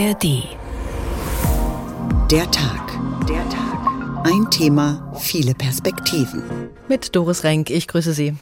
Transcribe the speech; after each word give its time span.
ARD. 0.00 0.44
Der 2.30 2.50
Tag. 2.50 2.98
Der 3.28 3.46
Tag. 3.50 4.24
Ein 4.24 4.50
Thema, 4.50 5.12
viele 5.18 5.54
Perspektiven. 5.54 6.42
Mit 6.88 7.14
Doris 7.14 7.44
Renk, 7.44 7.68
ich 7.68 7.86
grüße 7.86 8.14
Sie. 8.14 8.34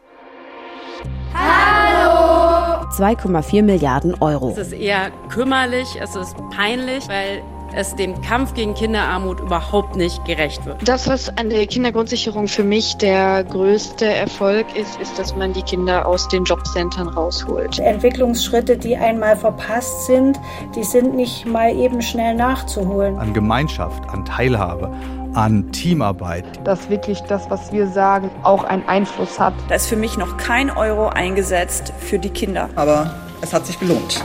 Hallo! 1.35 2.87
2,4 2.91 3.63
Milliarden 3.63 4.15
Euro. 4.21 4.51
Es 4.53 4.69
ist 4.69 4.73
eher 4.73 5.11
kümmerlich, 5.31 5.89
es 6.01 6.15
ist 6.15 6.37
peinlich, 6.55 7.09
weil 7.09 7.43
es 7.75 7.95
dem 7.95 8.21
Kampf 8.23 8.55
gegen 8.55 8.75
Kinderarmut 8.75 9.41
überhaupt 9.41 9.97
nicht 9.97 10.25
gerecht 10.25 10.65
wird. 10.67 10.87
Das, 10.87 11.09
was 11.09 11.29
an 11.37 11.51
der 11.51 11.67
Kindergrundsicherung 11.67 12.49
für 12.49 12.65
mich 12.65 12.97
der 12.97 13.45
größte 13.45 14.07
Erfolg 14.07 14.67
ist, 14.77 15.01
ist, 15.01 15.19
dass 15.19 15.37
man 15.37 15.53
die 15.53 15.63
Kinder 15.63 16.07
aus 16.07 16.29
den 16.29 16.45
Jobcentern 16.45 17.09
rausholt. 17.09 17.79
Entwicklungsschritte, 17.79 18.77
die 18.77 18.97
einmal 18.97 19.37
verpasst 19.37 20.07
sind, 20.07 20.39
die 20.75 20.85
sind 20.85 21.15
nicht 21.15 21.47
mal 21.47 21.75
eben 21.75 22.03
schnell 22.03 22.35
nachzuholen. 22.35 23.19
An 23.19 23.33
Gemeinschaft, 23.33 24.09
an 24.09 24.25
Teilhabe, 24.25 24.93
an 25.35 25.71
Teamarbeit. 25.73 26.45
Dass 26.65 26.89
wirklich 26.89 27.21
das, 27.23 27.51
was 27.51 27.73
wir 27.73 27.87
sagen, 27.87 28.31
auch 28.43 28.65
einen 28.65 28.87
Einfluss 28.89 29.39
hat. 29.39 29.55
Da 29.69 29.77
ist 29.77 29.87
für 29.87 29.97
mich 29.97 30.17
noch 30.17 30.37
kein 30.37 30.71
Euro 30.71 31.09
eingesetzt 31.09 31.93
für 31.99 32.19
die 32.19 32.31
Kinder. 32.31 32.69
Aber 32.77 33.15
es 33.41 33.53
hat 33.53 33.67
sich 33.67 33.79
gelohnt. 33.79 34.23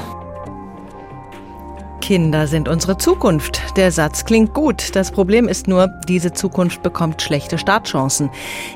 Kinder 2.04 2.48
sind 2.48 2.68
unsere 2.68 2.98
Zukunft. 2.98 3.78
Der 3.78 3.90
Satz 3.90 4.26
klingt 4.26 4.54
gut. 4.54 4.94
Das 4.94 5.10
Problem 5.10 5.48
ist 5.48 5.70
nur, 5.70 5.88
diese 6.10 6.34
Zukunft 6.34 6.84
bekommt 6.84 7.22
schlechte 7.22 7.58
Startchancen. 7.58 8.30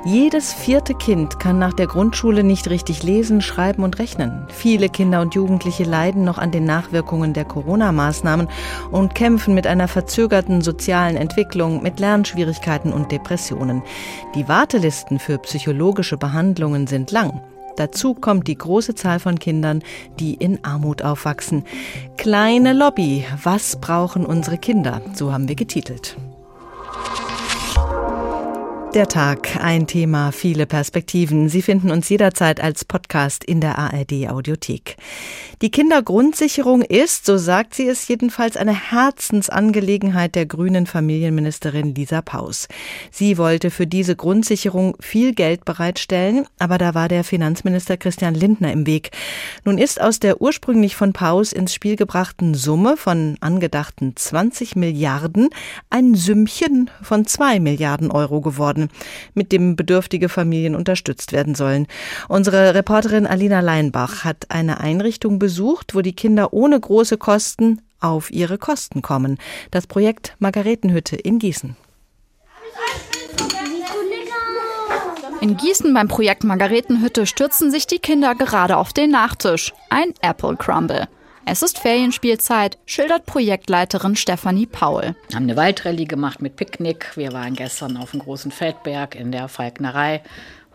Jedes 0.05 0.53
vierte 0.53 0.93
Kind 0.93 1.37
kann 1.37 1.59
nach 1.59 1.73
der 1.73 1.87
Grundschule 1.87 2.45
nicht 2.45 2.69
richtig 2.69 3.03
lesen, 3.03 3.41
schreiben 3.41 3.83
und 3.83 3.99
rechnen. 3.99 4.47
Viele 4.47 4.87
Kinder 4.87 5.19
und 5.19 5.35
Jugendliche 5.35 5.83
leiden 5.83 6.23
noch 6.23 6.37
an 6.37 6.51
den 6.51 6.63
Nachwirkungen 6.63 7.33
der 7.33 7.43
Corona-Maßnahmen 7.43 8.47
und 8.91 9.13
kämpfen 9.13 9.53
mit 9.53 9.67
einer 9.67 9.89
verzögerten 9.89 10.61
sozialen 10.61 11.17
Entwicklung, 11.17 11.83
mit 11.83 11.99
Lernschwierigkeiten 11.99 12.93
und 12.93 13.11
Depressionen. 13.11 13.83
Die 14.35 14.47
Wartelisten 14.47 15.19
für 15.19 15.37
psychologische 15.39 16.15
Behandlungen 16.15 16.87
sind 16.87 17.11
lang. 17.11 17.41
Dazu 17.77 18.13
kommt 18.13 18.47
die 18.47 18.57
große 18.57 18.95
Zahl 18.95 19.19
von 19.19 19.39
Kindern, 19.39 19.83
die 20.19 20.33
in 20.33 20.63
Armut 20.63 21.01
aufwachsen. 21.03 21.63
Kleine 22.17 22.73
Lobby, 22.73 23.23
was 23.43 23.79
brauchen 23.79 24.25
unsere 24.25 24.57
Kinder? 24.57 25.01
So 25.13 25.31
haben 25.31 25.47
wir 25.47 25.55
getitelt. 25.55 26.17
Der 28.97 29.07
Tag, 29.07 29.63
ein 29.63 29.85
Thema, 29.85 30.31
viele 30.31 30.65
Perspektiven. 30.65 31.49
Sie 31.49 31.61
finden 31.61 31.91
uns 31.91 32.09
jederzeit 32.09 32.59
als 32.59 32.83
Podcast 32.83 33.43
in 33.43 33.61
der 33.61 33.77
ARD 33.77 34.27
Audiothek. 34.27 34.97
Die 35.61 35.69
Kindergrundsicherung 35.69 36.81
ist, 36.81 37.27
so 37.27 37.37
sagt 37.37 37.75
sie 37.75 37.87
es 37.87 38.07
jedenfalls, 38.07 38.57
eine 38.57 38.73
Herzensangelegenheit 38.73 40.33
der 40.33 40.47
grünen 40.47 40.87
Familienministerin 40.87 41.93
Lisa 41.93 42.23
Paus. 42.23 42.67
Sie 43.11 43.37
wollte 43.37 43.69
für 43.69 43.85
diese 43.85 44.15
Grundsicherung 44.15 44.97
viel 44.99 45.35
Geld 45.35 45.63
bereitstellen, 45.63 46.47
aber 46.57 46.79
da 46.79 46.95
war 46.95 47.07
der 47.07 47.23
Finanzminister 47.23 47.97
Christian 47.97 48.33
Lindner 48.33 48.71
im 48.71 48.87
Weg. 48.87 49.11
Nun 49.63 49.77
ist 49.77 50.01
aus 50.01 50.19
der 50.19 50.41
ursprünglich 50.41 50.95
von 50.95 51.13
Paus 51.13 51.53
ins 51.53 51.71
Spiel 51.71 51.97
gebrachten 51.97 52.55
Summe 52.55 52.97
von 52.97 53.37
angedachten 53.41 54.15
20 54.15 54.75
Milliarden 54.75 55.49
ein 55.91 56.15
Sümmchen 56.15 56.89
von 57.03 57.27
2 57.27 57.59
Milliarden 57.59 58.09
Euro 58.09 58.41
geworden 58.41 58.86
mit 59.33 59.51
dem 59.51 59.75
bedürftige 59.75 60.29
Familien 60.29 60.75
unterstützt 60.75 61.31
werden 61.31 61.55
sollen. 61.55 61.87
Unsere 62.27 62.73
Reporterin 62.73 63.27
Alina 63.27 63.59
Leinbach 63.59 64.23
hat 64.23 64.45
eine 64.49 64.79
Einrichtung 64.79 65.39
besucht, 65.39 65.95
wo 65.95 66.01
die 66.01 66.15
Kinder 66.15 66.53
ohne 66.53 66.79
große 66.79 67.17
Kosten 67.17 67.81
auf 67.99 68.31
ihre 68.31 68.57
Kosten 68.57 69.01
kommen. 69.01 69.37
Das 69.71 69.87
Projekt 69.87 70.35
Margaretenhütte 70.39 71.15
in 71.15 71.39
Gießen. 71.39 71.75
In 75.39 75.55
Gießen 75.55 75.93
beim 75.93 76.07
Projekt 76.07 76.43
Margaretenhütte 76.43 77.27
stürzen 77.27 77.69
sich 77.69 77.85
die 77.85 77.99
Kinder 77.99 78.33
gerade 78.33 78.77
auf 78.77 78.91
den 78.91 79.11
Nachtisch. 79.11 79.71
Ein 79.89 80.13
Apple 80.21 80.55
Crumble. 80.57 81.07
Es 81.49 81.61
ist 81.61 81.79
Ferienspielzeit, 81.79 82.77
schildert 82.85 83.25
Projektleiterin 83.25 84.17
Stefanie 84.17 84.65
Paul. 84.65 85.15
Wir 85.29 85.37
haben 85.37 85.43
eine 85.43 85.55
Waldrallye 85.55 86.03
gemacht 86.03 86.41
mit 86.41 86.57
Picknick. 86.57 87.15
Wir 87.15 87.31
waren 87.31 87.53
gestern 87.53 87.95
auf 87.95 88.11
dem 88.11 88.19
großen 88.19 88.51
Feldberg 88.51 89.15
in 89.15 89.31
der 89.31 89.47
Falknerei. 89.47 90.23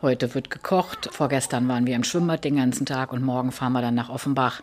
Heute 0.01 0.35
wird 0.35 0.49
gekocht. 0.49 1.11
Vorgestern 1.13 1.69
waren 1.69 1.87
wir 1.87 1.95
im 1.95 2.05
Schwimmbad 2.05 2.45
den 2.45 2.57
ganzen 2.57 2.87
Tag 2.87 3.13
und 3.13 3.23
morgen 3.23 3.53
fahren 3.53 3.75
wir 3.75 3.83
dann 3.83 3.95
nach 3.95 4.09
Offenbach 4.09 4.63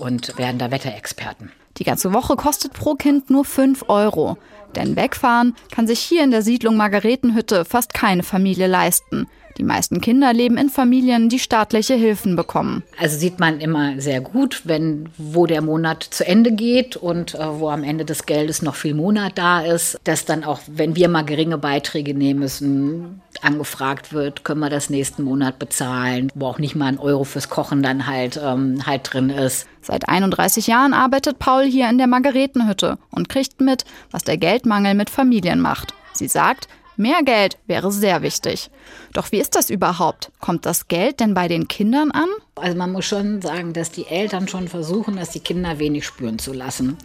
und 0.00 0.36
werden 0.38 0.58
da 0.58 0.72
Wetterexperten. 0.72 1.52
Die 1.78 1.84
ganze 1.84 2.12
Woche 2.12 2.36
kostet 2.36 2.72
pro 2.72 2.94
Kind 2.94 3.30
nur 3.30 3.44
5 3.44 3.84
Euro. 3.88 4.36
Denn 4.76 4.96
wegfahren 4.96 5.54
kann 5.70 5.86
sich 5.86 6.00
hier 6.00 6.22
in 6.24 6.30
der 6.30 6.42
Siedlung 6.42 6.76
Margaretenhütte 6.76 7.64
fast 7.64 7.94
keine 7.94 8.22
Familie 8.22 8.66
leisten. 8.66 9.26
Die 9.58 9.64
meisten 9.64 10.00
Kinder 10.00 10.32
leben 10.32 10.56
in 10.56 10.68
Familien, 10.68 11.28
die 11.28 11.40
staatliche 11.40 11.94
Hilfen 11.94 12.36
bekommen. 12.36 12.84
Also 12.96 13.18
sieht 13.18 13.40
man 13.40 13.60
immer 13.60 14.00
sehr 14.00 14.20
gut, 14.20 14.62
wenn 14.64 15.08
wo 15.18 15.46
der 15.46 15.62
Monat 15.62 16.04
zu 16.04 16.24
Ende 16.24 16.52
geht 16.52 16.96
und 16.96 17.34
äh, 17.34 17.58
wo 17.58 17.68
am 17.68 17.82
Ende 17.82 18.04
des 18.04 18.26
Geldes 18.26 18.62
noch 18.62 18.76
viel 18.76 18.94
Monat 18.94 19.32
da 19.36 19.60
ist, 19.62 19.98
dass 20.04 20.24
dann 20.24 20.44
auch, 20.44 20.60
wenn 20.68 20.94
wir 20.94 21.08
mal 21.08 21.24
geringe 21.24 21.58
Beiträge 21.58 22.14
nehmen 22.14 22.38
müssen, 22.38 23.20
angefragt 23.44 24.12
wird, 24.12 24.44
können 24.44 24.60
wir 24.60 24.70
das 24.70 24.90
nächsten 24.90 25.22
Monat 25.22 25.58
bezahlen, 25.58 26.30
wo 26.34 26.46
auch 26.46 26.58
nicht 26.58 26.74
mal 26.74 26.86
ein 26.86 26.98
Euro 26.98 27.24
fürs 27.24 27.48
Kochen 27.48 27.82
dann 27.82 28.06
halt, 28.06 28.40
ähm, 28.42 28.86
halt 28.86 29.12
drin 29.12 29.30
ist. 29.30 29.66
Seit 29.80 30.08
31 30.08 30.66
Jahren 30.66 30.92
arbeitet 30.92 31.38
Paul 31.38 31.64
hier 31.64 31.88
in 31.88 31.98
der 31.98 32.06
Margaretenhütte 32.06 32.98
und 33.10 33.28
kriegt 33.28 33.60
mit, 33.60 33.84
was 34.10 34.24
der 34.24 34.36
Geldmangel 34.36 34.94
mit 34.94 35.10
Familien 35.10 35.60
macht. 35.60 35.94
Sie 36.12 36.28
sagt, 36.28 36.68
Mehr 37.00 37.22
Geld 37.22 37.58
wäre 37.68 37.92
sehr 37.92 38.22
wichtig. 38.22 38.72
Doch 39.12 39.30
wie 39.30 39.38
ist 39.38 39.54
das 39.54 39.70
überhaupt? 39.70 40.32
Kommt 40.40 40.66
das 40.66 40.88
Geld 40.88 41.20
denn 41.20 41.32
bei 41.32 41.46
den 41.46 41.68
Kindern 41.68 42.10
an? 42.10 42.26
Also 42.56 42.76
man 42.76 42.90
muss 42.90 43.04
schon 43.04 43.40
sagen, 43.40 43.72
dass 43.72 43.92
die 43.92 44.08
Eltern 44.08 44.48
schon 44.48 44.66
versuchen, 44.66 45.14
dass 45.14 45.30
die 45.30 45.38
Kinder 45.38 45.78
wenig 45.78 46.04
spüren 46.04 46.40
zu 46.40 46.52
lassen. 46.52 46.98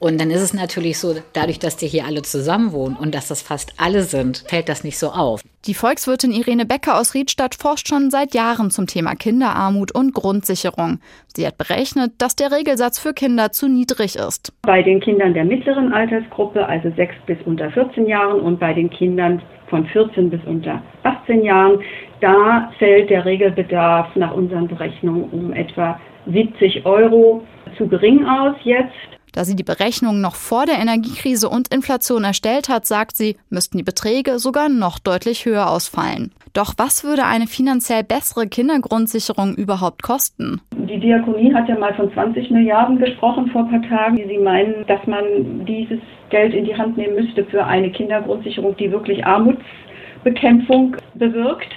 Und 0.00 0.18
dann 0.18 0.30
ist 0.30 0.40
es 0.40 0.54
natürlich 0.54 0.98
so, 0.98 1.14
dadurch, 1.34 1.58
dass 1.58 1.76
die 1.76 1.86
hier 1.86 2.06
alle 2.06 2.22
zusammen 2.22 2.72
wohnen 2.72 2.96
und 2.96 3.14
dass 3.14 3.28
das 3.28 3.42
fast 3.42 3.74
alle 3.76 4.00
sind, 4.00 4.44
fällt 4.48 4.70
das 4.70 4.82
nicht 4.82 4.98
so 4.98 5.08
auf. 5.08 5.42
Die 5.66 5.74
Volkswirtin 5.74 6.32
Irene 6.32 6.64
Becker 6.64 6.98
aus 6.98 7.12
Riedstadt 7.12 7.54
forscht 7.54 7.86
schon 7.86 8.10
seit 8.10 8.32
Jahren 8.32 8.70
zum 8.70 8.86
Thema 8.86 9.14
Kinderarmut 9.14 9.94
und 9.94 10.14
Grundsicherung. 10.14 11.00
Sie 11.36 11.46
hat 11.46 11.58
berechnet, 11.58 12.12
dass 12.16 12.34
der 12.34 12.50
Regelsatz 12.50 12.98
für 12.98 13.12
Kinder 13.12 13.52
zu 13.52 13.68
niedrig 13.68 14.16
ist. 14.16 14.54
Bei 14.62 14.82
den 14.82 15.00
Kindern 15.00 15.34
der 15.34 15.44
mittleren 15.44 15.92
Altersgruppe, 15.92 16.64
also 16.66 16.90
6 16.96 17.14
bis 17.26 17.36
unter 17.44 17.70
14 17.70 18.06
Jahren 18.06 18.40
und 18.40 18.58
bei 18.58 18.72
den 18.72 18.88
Kindern 18.88 19.42
von 19.68 19.84
14 19.84 20.30
bis 20.30 20.40
unter 20.46 20.82
18 21.02 21.44
Jahren, 21.44 21.78
da 22.22 22.72
fällt 22.78 23.10
der 23.10 23.26
Regelbedarf 23.26 24.16
nach 24.16 24.32
unseren 24.32 24.66
Berechnungen 24.66 25.24
um 25.24 25.52
etwa 25.52 26.00
70 26.26 26.86
Euro 26.86 27.42
zu 27.76 27.86
gering 27.86 28.24
aus 28.24 28.56
jetzt. 28.64 29.19
Da 29.32 29.44
sie 29.44 29.56
die 29.56 29.62
Berechnung 29.62 30.20
noch 30.20 30.34
vor 30.34 30.66
der 30.66 30.78
Energiekrise 30.78 31.48
und 31.48 31.72
Inflation 31.72 32.24
erstellt 32.24 32.68
hat, 32.68 32.86
sagt 32.86 33.16
sie, 33.16 33.36
müssten 33.48 33.78
die 33.78 33.84
Beträge 33.84 34.38
sogar 34.38 34.68
noch 34.68 34.98
deutlich 34.98 35.44
höher 35.44 35.70
ausfallen. 35.70 36.32
Doch 36.52 36.74
was 36.78 37.04
würde 37.04 37.24
eine 37.24 37.46
finanziell 37.46 38.02
bessere 38.02 38.48
Kindergrundsicherung 38.48 39.54
überhaupt 39.54 40.02
kosten? 40.02 40.60
Die 40.72 40.98
Diakonie 40.98 41.54
hat 41.54 41.68
ja 41.68 41.78
mal 41.78 41.94
von 41.94 42.12
20 42.12 42.50
Milliarden 42.50 42.98
gesprochen 42.98 43.48
vor 43.52 43.62
ein 43.64 43.70
paar 43.70 43.88
Tagen. 43.88 44.16
Sie 44.16 44.38
meinen, 44.38 44.84
dass 44.88 45.06
man 45.06 45.64
dieses 45.64 46.00
Geld 46.30 46.52
in 46.54 46.64
die 46.64 46.76
Hand 46.76 46.96
nehmen 46.96 47.14
müsste 47.14 47.44
für 47.44 47.64
eine 47.64 47.90
Kindergrundsicherung, 47.92 48.76
die 48.76 48.90
wirklich 48.90 49.24
Armutsbekämpfung 49.24 50.96
bewirkt. 51.14 51.68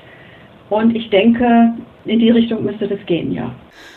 Und 0.69 0.95
ich 0.95 1.09
denke, 1.11 1.73
in 2.05 2.19
die 2.19 2.31
Richtung 2.31 2.63
müsste 2.63 2.87
das 2.87 3.05
gehen, 3.05 3.31
ja. 3.31 3.53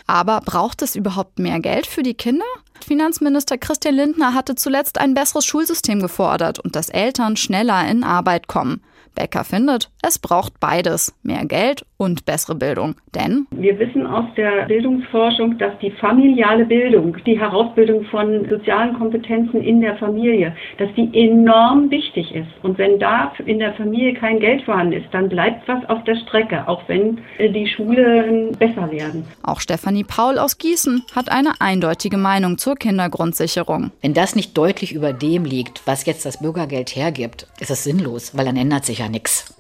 Aber 0.07 0.41
braucht 0.45 0.83
es 0.83 0.95
überhaupt 0.95 1.39
mehr 1.39 1.61
Geld 1.61 1.87
für 1.87 2.03
die 2.03 2.15
Kinder? 2.15 2.45
Finanzminister 2.85 3.59
Christian 3.59 3.95
Lindner 3.95 4.35
hatte 4.35 4.55
zuletzt 4.55 4.99
ein 4.99 5.15
besseres 5.15 5.45
Schulsystem 5.45 6.01
gefordert 6.01 6.59
und 6.59 6.77
dass 6.77 6.89
Eltern 6.89 7.37
schneller 7.37 7.87
in 7.89 8.05
Arbeit 8.05 8.49
kommen. 8.49 8.83
Becker 9.15 9.45
findet, 9.45 9.91
es 10.03 10.19
braucht 10.19 10.61
beides, 10.61 11.15
mehr 11.23 11.45
Geld 11.47 11.85
und 11.97 12.25
bessere 12.25 12.55
Bildung. 12.55 12.97
Denn 13.15 13.47
wir 13.51 13.79
wissen 13.79 14.07
aus 14.07 14.25
der 14.37 14.67
Bildungsforschung, 14.67 15.59
dass 15.59 15.79
die 15.81 15.91
familiale 15.93 16.65
Bildung, 16.65 17.17
die 17.25 17.39
Herausbildung 17.39 18.05
von 18.07 18.49
sozialen 18.49 18.97
Kompetenzen 18.99 19.63
in 19.63 19.81
der 19.81 19.97
Familie, 19.97 20.55
dass 20.79 20.89
die 20.97 21.11
enorm 21.13 21.91
wichtig 21.91 22.35
ist. 22.35 22.49
Und 22.63 22.79
wenn 22.79 22.99
da 22.99 23.33
in 23.45 23.59
der 23.59 23.75
Familie 23.75 24.15
kein 24.15 24.41
Geld 24.41 24.63
vorhanden 24.63 24.95
ist, 24.95 25.07
dann 25.13 25.29
bleibt 25.29 25.67
was 25.69 25.85
auf 25.89 26.05
der 26.05 26.17
Strecke, 26.17 26.67
auch 26.69 26.83
wenn 26.89 27.19
äh, 27.39 27.51
die 27.51 27.67
Schulen 27.67 28.53
besser 28.59 28.91
werden. 28.91 29.25
Auch 29.43 29.61
Stefanie 29.61 30.05
Paul 30.05 30.39
aus 30.39 30.59
Gießen 30.59 31.03
hat 31.15 31.31
eine 31.31 31.61
eindeutige 31.61 32.17
Meinung 32.17 32.59
zur 32.59 32.77
Kindergrundsicherung. 32.77 33.91
Wenn 34.03 34.15
das 34.15 34.37
nicht 34.37 34.57
deutlich 34.57 34.93
über 34.93 35.13
dem 35.13 35.45
liegt, 35.45 35.87
was 35.87 36.07
jetzt 36.07 36.27
das 36.27 36.41
Bürgergeld 36.41 36.95
hergibt, 36.95 37.47
ist 37.61 37.71
es 37.71 37.85
sinnlos, 37.85 38.37
weil 38.37 38.45
dann 38.45 38.57
ändert 38.57 38.85
sich 38.85 38.99
ja 38.99 39.09
nichts. 39.09 39.56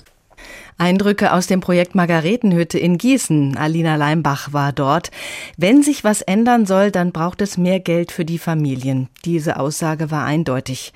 Eindrücke 0.79 1.33
aus 1.33 1.47
dem 1.47 1.61
Projekt 1.61 1.95
Margaretenhütte 1.95 2.79
in 2.79 2.99
Gießen. 2.99 3.57
Alina 3.57 3.97
Leimbach 3.97 4.53
war 4.53 4.73
dort. 4.73 5.11
Wenn 5.57 5.83
sich 5.83 6.05
was 6.05 6.21
ändern 6.21 6.67
soll, 6.67 6.91
dann 6.91 7.13
braucht 7.13 7.41
es 7.41 7.57
mehr 7.57 7.81
Geld 7.81 8.13
für 8.13 8.25
die 8.25 8.39
Familien. 8.39 9.09
Diese 9.25 9.59
Aussage 9.59 10.11
war 10.11 10.25
eindeutig. 10.25 10.93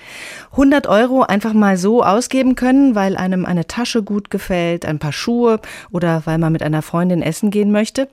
100 0.53 0.87
Euro 0.87 1.23
einfach 1.23 1.55
mal 1.55 1.79
so 1.79 2.05
ausgeben 2.05 2.57
können, 2.57 2.95
weil 2.95 3.17
einem 3.17 3.47
eine 3.47 3.67
Tasche 3.67 4.03
gut 4.03 4.31
gefällt, 4.31 4.85
ein 4.85 4.99
paar 4.99 5.13
Schuhe 5.13 5.61
oder 5.91 6.23
weil 6.27 6.39
man 6.39 6.53
mit 6.53 6.63
einer 6.63 6.83
Freundin 6.83 7.23
essen 7.23 7.51
gehen 7.51 7.73
möchte. 7.73 8.09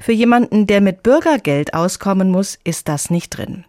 Für 0.00 0.12
jemanden, 0.12 0.66
der 0.66 0.80
mit 0.80 1.02
Bürgergeld 1.02 1.74
auskommen 1.74 2.30
muss, 2.30 2.58
ist 2.64 2.88
das 2.88 3.10
nicht 3.10 3.36
drin. 3.36 3.64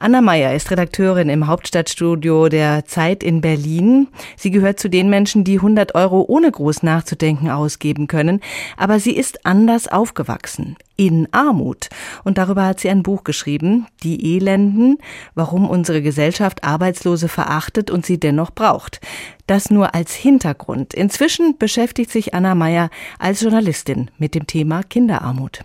Anna 0.00 0.20
Meyer 0.20 0.54
ist 0.54 0.70
Redakteurin 0.70 1.28
im 1.28 1.48
Hauptstadtstudio 1.48 2.48
der 2.48 2.84
Zeit 2.84 3.24
in 3.24 3.40
Berlin. 3.40 4.06
Sie 4.36 4.52
gehört 4.52 4.78
zu 4.78 4.88
den 4.88 5.10
Menschen, 5.10 5.42
die 5.42 5.56
100 5.56 5.96
Euro 5.96 6.24
ohne 6.28 6.52
groß 6.52 6.84
nachzudenken 6.84 7.50
ausgeben 7.50 8.06
können. 8.06 8.40
Aber 8.76 9.00
sie 9.00 9.16
ist 9.16 9.44
anders 9.44 9.88
aufgewachsen. 9.88 10.76
In 10.94 11.26
Armut. 11.32 11.88
Und 12.22 12.38
darüber 12.38 12.64
hat 12.64 12.78
sie 12.78 12.88
ein 12.90 13.02
Buch 13.02 13.24
geschrieben. 13.24 13.88
Die 14.04 14.36
Elenden. 14.36 14.98
Warum 15.34 15.68
unsere 15.68 16.00
Gesellschaft 16.00 16.62
Arbeitslose 16.62 17.26
verachtet 17.26 17.90
und 17.90 18.06
sie 18.06 18.20
dennoch 18.20 18.52
braucht. 18.52 19.00
Das 19.48 19.68
nur 19.68 19.96
als 19.96 20.14
Hintergrund. 20.14 20.94
Inzwischen 20.94 21.58
beschäftigt 21.58 22.12
sich 22.12 22.34
Anna 22.34 22.54
Meyer 22.54 22.88
als 23.18 23.40
Journalistin 23.40 24.12
mit 24.16 24.36
dem 24.36 24.46
Thema 24.46 24.84
Kinderarmut. 24.84 25.64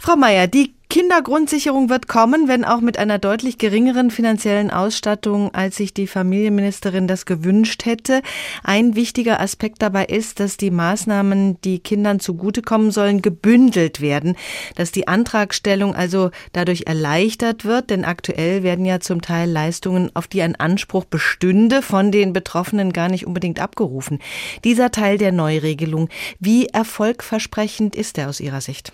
Frau 0.00 0.16
Meyer, 0.16 0.46
die 0.46 0.74
Kindergrundsicherung 0.94 1.88
wird 1.88 2.06
kommen, 2.06 2.46
wenn 2.46 2.64
auch 2.64 2.80
mit 2.80 2.98
einer 3.00 3.18
deutlich 3.18 3.58
geringeren 3.58 4.12
finanziellen 4.12 4.70
Ausstattung, 4.70 5.52
als 5.52 5.74
sich 5.74 5.92
die 5.92 6.06
Familienministerin 6.06 7.08
das 7.08 7.26
gewünscht 7.26 7.84
hätte. 7.84 8.22
Ein 8.62 8.94
wichtiger 8.94 9.40
Aspekt 9.40 9.82
dabei 9.82 10.04
ist, 10.04 10.38
dass 10.38 10.56
die 10.56 10.70
Maßnahmen, 10.70 11.60
die 11.62 11.80
Kindern 11.80 12.20
zugutekommen 12.20 12.92
sollen, 12.92 13.22
gebündelt 13.22 14.00
werden, 14.00 14.36
dass 14.76 14.92
die 14.92 15.08
Antragstellung 15.08 15.96
also 15.96 16.30
dadurch 16.52 16.84
erleichtert 16.86 17.64
wird, 17.64 17.90
denn 17.90 18.04
aktuell 18.04 18.62
werden 18.62 18.84
ja 18.84 19.00
zum 19.00 19.20
Teil 19.20 19.50
Leistungen, 19.50 20.12
auf 20.14 20.28
die 20.28 20.42
ein 20.42 20.54
Anspruch 20.54 21.06
bestünde, 21.06 21.82
von 21.82 22.12
den 22.12 22.32
Betroffenen 22.32 22.92
gar 22.92 23.08
nicht 23.08 23.26
unbedingt 23.26 23.58
abgerufen. 23.58 24.20
Dieser 24.62 24.92
Teil 24.92 25.18
der 25.18 25.32
Neuregelung, 25.32 26.08
wie 26.38 26.66
erfolgversprechend 26.66 27.96
ist 27.96 28.16
er 28.16 28.28
aus 28.28 28.38
Ihrer 28.38 28.60
Sicht? 28.60 28.92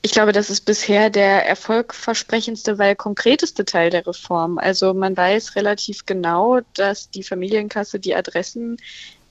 Ich 0.00 0.12
glaube, 0.12 0.32
das 0.32 0.48
ist 0.48 0.64
bisher 0.64 1.10
der 1.10 1.46
erfolgversprechendste, 1.46 2.78
weil 2.78 2.94
konkreteste 2.94 3.64
Teil 3.64 3.90
der 3.90 4.06
Reform. 4.06 4.58
Also 4.58 4.94
man 4.94 5.16
weiß 5.16 5.56
relativ 5.56 6.06
genau, 6.06 6.60
dass 6.74 7.10
die 7.10 7.24
Familienkasse 7.24 7.98
die 7.98 8.14
Adressen 8.14 8.76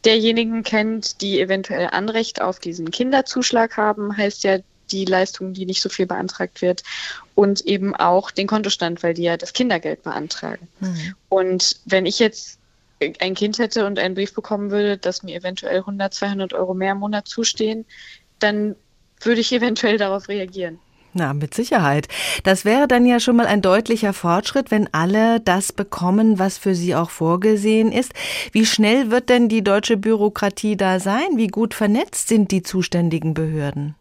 derjenigen 0.04 0.64
kennt, 0.64 1.22
die 1.22 1.40
eventuell 1.40 1.88
Anrecht 1.92 2.42
auf 2.42 2.60
diesen 2.60 2.92
Kinderzuschlag 2.92 3.78
haben, 3.78 4.16
heißt 4.16 4.44
ja 4.44 4.60
die 4.92 5.06
Leistung, 5.06 5.54
die 5.54 5.66
nicht 5.66 5.82
so 5.82 5.90
viel 5.90 6.06
beantragt 6.06 6.62
wird, 6.62 6.84
und 7.36 7.62
eben 7.62 7.96
auch 7.96 8.32
den 8.32 8.48
Kontostand, 8.48 9.04
weil 9.04 9.14
die 9.14 9.24
ja 9.24 9.38
das 9.38 9.54
Kindergeld 9.54 10.04
beantragen. 10.04 10.68
Mhm. 10.80 11.16
Und 11.30 11.80
wenn 11.86 12.06
ich 12.06 12.20
jetzt 12.20 12.60
ein 13.20 13.36
Kind 13.36 13.60
hätte 13.60 13.86
und 13.86 14.00
einen 14.00 14.16
Brief 14.16 14.34
bekommen 14.34 14.72
würde, 14.72 14.98
dass 14.98 15.24
mir 15.24 15.36
eventuell 15.36 15.80
100, 15.80 16.14
200 16.14 16.54
Euro 16.54 16.74
mehr 16.74 16.94
im 16.94 17.00
Monat 17.00 17.28
zustehen, 17.28 17.86
dann 18.40 18.76
würde 19.22 19.42
ich 19.42 19.52
eventuell 19.52 19.98
darauf 19.98 20.30
reagieren. 20.30 20.80
Na, 21.14 21.34
mit 21.34 21.54
Sicherheit. 21.54 22.08
Das 22.44 22.64
wäre 22.64 22.88
dann 22.88 23.06
ja 23.06 23.20
schon 23.20 23.38
mal 23.38 23.48
ein 23.48 23.62
deutlicher 23.62 24.14
Fortschritt, 24.14 24.70
wenn 24.70 24.94
alle 24.94 25.40
das 25.40 25.72
bekommen, 25.72 26.38
was 26.38 26.60
für 26.60 26.76
sie 26.76 26.94
auch 26.94 27.10
vorgesehen 27.10 27.92
ist. 27.92 28.14
Wie 28.52 28.66
schnell 28.66 29.10
wird 29.10 29.30
denn 29.30 29.50
die 29.50 29.64
deutsche 29.64 29.98
Bürokratie 29.98 30.78
da 30.78 31.00
sein? 31.00 31.30
Wie 31.36 31.48
gut 31.48 31.74
vernetzt 31.74 32.28
sind 32.28 32.52
die 32.52 32.62
zuständigen 32.62 33.34
Behörden? 33.34 33.96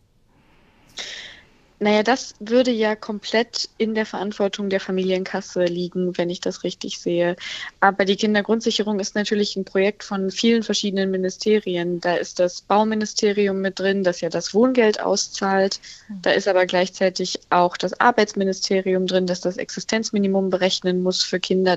Naja, 1.78 2.02
das 2.02 2.34
würde 2.40 2.70
ja 2.70 2.96
komplett 2.96 3.68
in 3.76 3.94
der 3.94 4.06
Verantwortung 4.06 4.70
der 4.70 4.80
Familienkasse 4.80 5.64
liegen, 5.64 6.16
wenn 6.16 6.30
ich 6.30 6.40
das 6.40 6.64
richtig 6.64 6.98
sehe. 6.98 7.36
Aber 7.80 8.06
die 8.06 8.16
Kindergrundsicherung 8.16 8.98
ist 8.98 9.14
natürlich 9.14 9.56
ein 9.56 9.66
Projekt 9.66 10.02
von 10.02 10.30
vielen 10.30 10.62
verschiedenen 10.62 11.10
Ministerien. 11.10 12.00
Da 12.00 12.14
ist 12.14 12.38
das 12.38 12.62
Bauministerium 12.62 13.60
mit 13.60 13.78
drin, 13.78 14.04
das 14.04 14.22
ja 14.22 14.30
das 14.30 14.54
Wohngeld 14.54 15.00
auszahlt. 15.00 15.80
Da 16.22 16.30
ist 16.30 16.48
aber 16.48 16.64
gleichzeitig 16.64 17.40
auch 17.50 17.76
das 17.76 18.00
Arbeitsministerium 18.00 19.06
drin, 19.06 19.26
das 19.26 19.42
das 19.42 19.58
Existenzminimum 19.58 20.48
berechnen 20.48 21.02
muss 21.02 21.22
für 21.22 21.40
Kinder. 21.40 21.76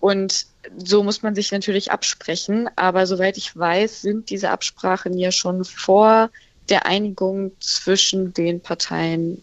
Und 0.00 0.46
so 0.76 1.02
muss 1.02 1.22
man 1.22 1.34
sich 1.34 1.50
natürlich 1.50 1.90
absprechen. 1.90 2.68
Aber 2.76 3.06
soweit 3.06 3.38
ich 3.38 3.56
weiß, 3.56 4.02
sind 4.02 4.28
diese 4.28 4.50
Absprachen 4.50 5.16
ja 5.16 5.32
schon 5.32 5.64
vor 5.64 6.30
der 6.70 6.86
Einigung 6.86 7.52
zwischen 7.60 8.32
den 8.32 8.60
Parteien 8.60 9.42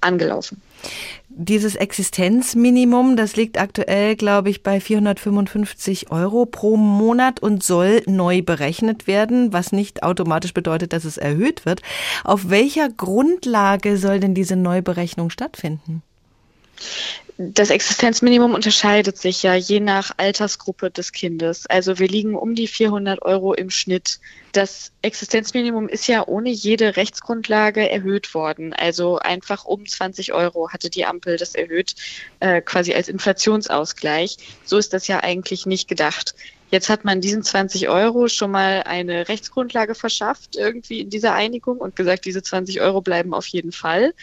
angelaufen. 0.00 0.62
Dieses 1.28 1.76
Existenzminimum, 1.76 3.16
das 3.16 3.36
liegt 3.36 3.58
aktuell, 3.58 4.16
glaube 4.16 4.50
ich, 4.50 4.62
bei 4.62 4.80
455 4.80 6.10
Euro 6.10 6.46
pro 6.46 6.76
Monat 6.76 7.40
und 7.40 7.62
soll 7.62 8.02
neu 8.06 8.42
berechnet 8.42 9.06
werden, 9.06 9.52
was 9.52 9.72
nicht 9.72 10.02
automatisch 10.02 10.54
bedeutet, 10.54 10.92
dass 10.92 11.04
es 11.04 11.18
erhöht 11.18 11.66
wird. 11.66 11.82
Auf 12.24 12.50
welcher 12.50 12.88
Grundlage 12.88 13.96
soll 13.96 14.20
denn 14.20 14.34
diese 14.34 14.56
Neuberechnung 14.56 15.30
stattfinden? 15.30 16.02
Das 17.42 17.70
Existenzminimum 17.70 18.52
unterscheidet 18.52 19.16
sich 19.16 19.42
ja 19.42 19.54
je 19.54 19.80
nach 19.80 20.10
Altersgruppe 20.18 20.90
des 20.90 21.12
Kindes. 21.12 21.64
Also 21.66 21.98
wir 21.98 22.06
liegen 22.06 22.34
um 22.34 22.54
die 22.54 22.66
400 22.66 23.22
Euro 23.22 23.54
im 23.54 23.70
Schnitt. 23.70 24.20
Das 24.52 24.92
Existenzminimum 25.00 25.88
ist 25.88 26.06
ja 26.06 26.26
ohne 26.26 26.50
jede 26.50 26.96
Rechtsgrundlage 26.96 27.88
erhöht 27.88 28.34
worden. 28.34 28.74
Also 28.74 29.18
einfach 29.20 29.64
um 29.64 29.86
20 29.86 30.34
Euro 30.34 30.68
hatte 30.70 30.90
die 30.90 31.06
Ampel 31.06 31.38
das 31.38 31.54
erhöht, 31.54 31.94
äh, 32.40 32.60
quasi 32.60 32.92
als 32.92 33.08
Inflationsausgleich. 33.08 34.36
So 34.66 34.76
ist 34.76 34.92
das 34.92 35.06
ja 35.06 35.20
eigentlich 35.20 35.64
nicht 35.64 35.88
gedacht. 35.88 36.34
Jetzt 36.70 36.88
hat 36.88 37.04
man 37.04 37.20
diesen 37.20 37.42
20 37.42 37.88
Euro 37.88 38.28
schon 38.28 38.52
mal 38.52 38.84
eine 38.84 39.28
Rechtsgrundlage 39.28 39.96
verschafft, 39.96 40.56
irgendwie 40.56 41.00
in 41.00 41.10
dieser 41.10 41.34
Einigung 41.34 41.78
und 41.78 41.96
gesagt, 41.96 42.24
diese 42.26 42.42
20 42.42 42.80
Euro 42.80 43.00
bleiben 43.00 43.34
auf 43.34 43.46
jeden 43.46 43.72
Fall. 43.72 44.14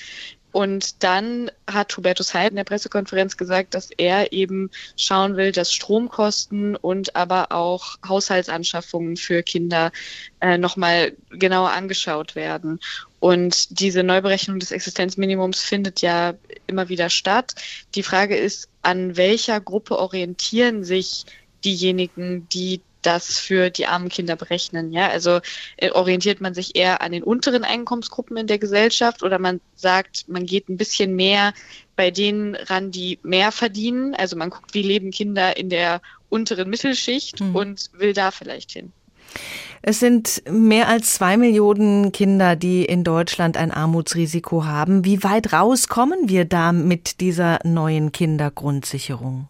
Und 0.57 1.03
dann 1.03 1.51
hat 1.71 1.95
Hubertus 1.95 2.33
Heil 2.33 2.49
in 2.49 2.55
der 2.55 2.63
Pressekonferenz 2.63 3.37
gesagt, 3.37 3.75
dass 3.75 3.91
er 3.91 4.33
eben 4.33 4.71
schauen 4.95 5.37
will, 5.37 5.51
dass 5.51 5.71
Stromkosten 5.71 6.75
und 6.75 7.15
aber 7.15 7.51
auch 7.51 7.97
Haushaltsanschaffungen 8.03 9.17
für 9.17 9.43
Kinder 9.43 9.91
äh, 10.41 10.57
nochmal 10.57 11.13
genauer 11.29 11.73
angeschaut 11.73 12.33
werden. 12.33 12.79
Und 13.19 13.79
diese 13.79 14.01
Neuberechnung 14.01 14.57
des 14.57 14.71
Existenzminimums 14.71 15.61
findet 15.61 16.01
ja 16.01 16.33
immer 16.65 16.89
wieder 16.89 17.11
statt. 17.11 17.53
Die 17.93 18.01
Frage 18.01 18.35
ist, 18.35 18.67
an 18.81 19.15
welcher 19.15 19.61
Gruppe 19.61 19.99
orientieren 19.99 20.83
sich 20.83 21.27
diejenigen, 21.63 22.49
die 22.49 22.81
das 23.07 23.39
für 23.39 23.69
die 23.69 23.87
armen 23.87 24.09
Kinder 24.09 24.35
berechnen. 24.35 24.91
Ja, 24.91 25.07
also 25.07 25.39
äh, 25.77 25.91
orientiert 25.91 26.41
man 26.41 26.53
sich 26.53 26.75
eher 26.75 27.01
an 27.01 27.13
den 27.13 27.23
unteren 27.23 27.63
Einkommensgruppen 27.63 28.35
in 28.35 28.47
der 28.47 28.59
Gesellschaft 28.59 29.23
oder 29.23 29.39
man 29.39 29.61
sagt, 29.75 30.25
man 30.27 30.45
geht 30.45 30.67
ein 30.67 30.75
bisschen 30.75 31.15
mehr 31.15 31.53
bei 31.95 32.11
denen 32.11 32.55
ran, 32.55 32.91
die 32.91 33.17
mehr 33.23 33.53
verdienen. 33.53 34.13
Also 34.13 34.35
man 34.35 34.49
guckt, 34.49 34.73
wie 34.73 34.81
leben 34.81 35.11
Kinder 35.11 35.55
in 35.55 35.69
der 35.69 36.01
unteren 36.27 36.69
Mittelschicht 36.69 37.39
mhm. 37.39 37.55
und 37.55 37.89
will 37.93 38.11
da 38.11 38.31
vielleicht 38.31 38.71
hin. 38.71 38.91
Es 39.81 40.01
sind 40.01 40.43
mehr 40.49 40.89
als 40.89 41.13
zwei 41.13 41.37
Millionen 41.37 42.11
Kinder, 42.11 42.57
die 42.57 42.83
in 42.83 43.05
Deutschland 43.05 43.55
ein 43.55 43.71
Armutsrisiko 43.71 44.65
haben. 44.65 45.05
Wie 45.05 45.23
weit 45.23 45.53
raus 45.53 45.87
kommen 45.87 46.27
wir 46.27 46.43
da 46.43 46.73
mit 46.73 47.21
dieser 47.21 47.59
neuen 47.63 48.11
Kindergrundsicherung? 48.11 49.47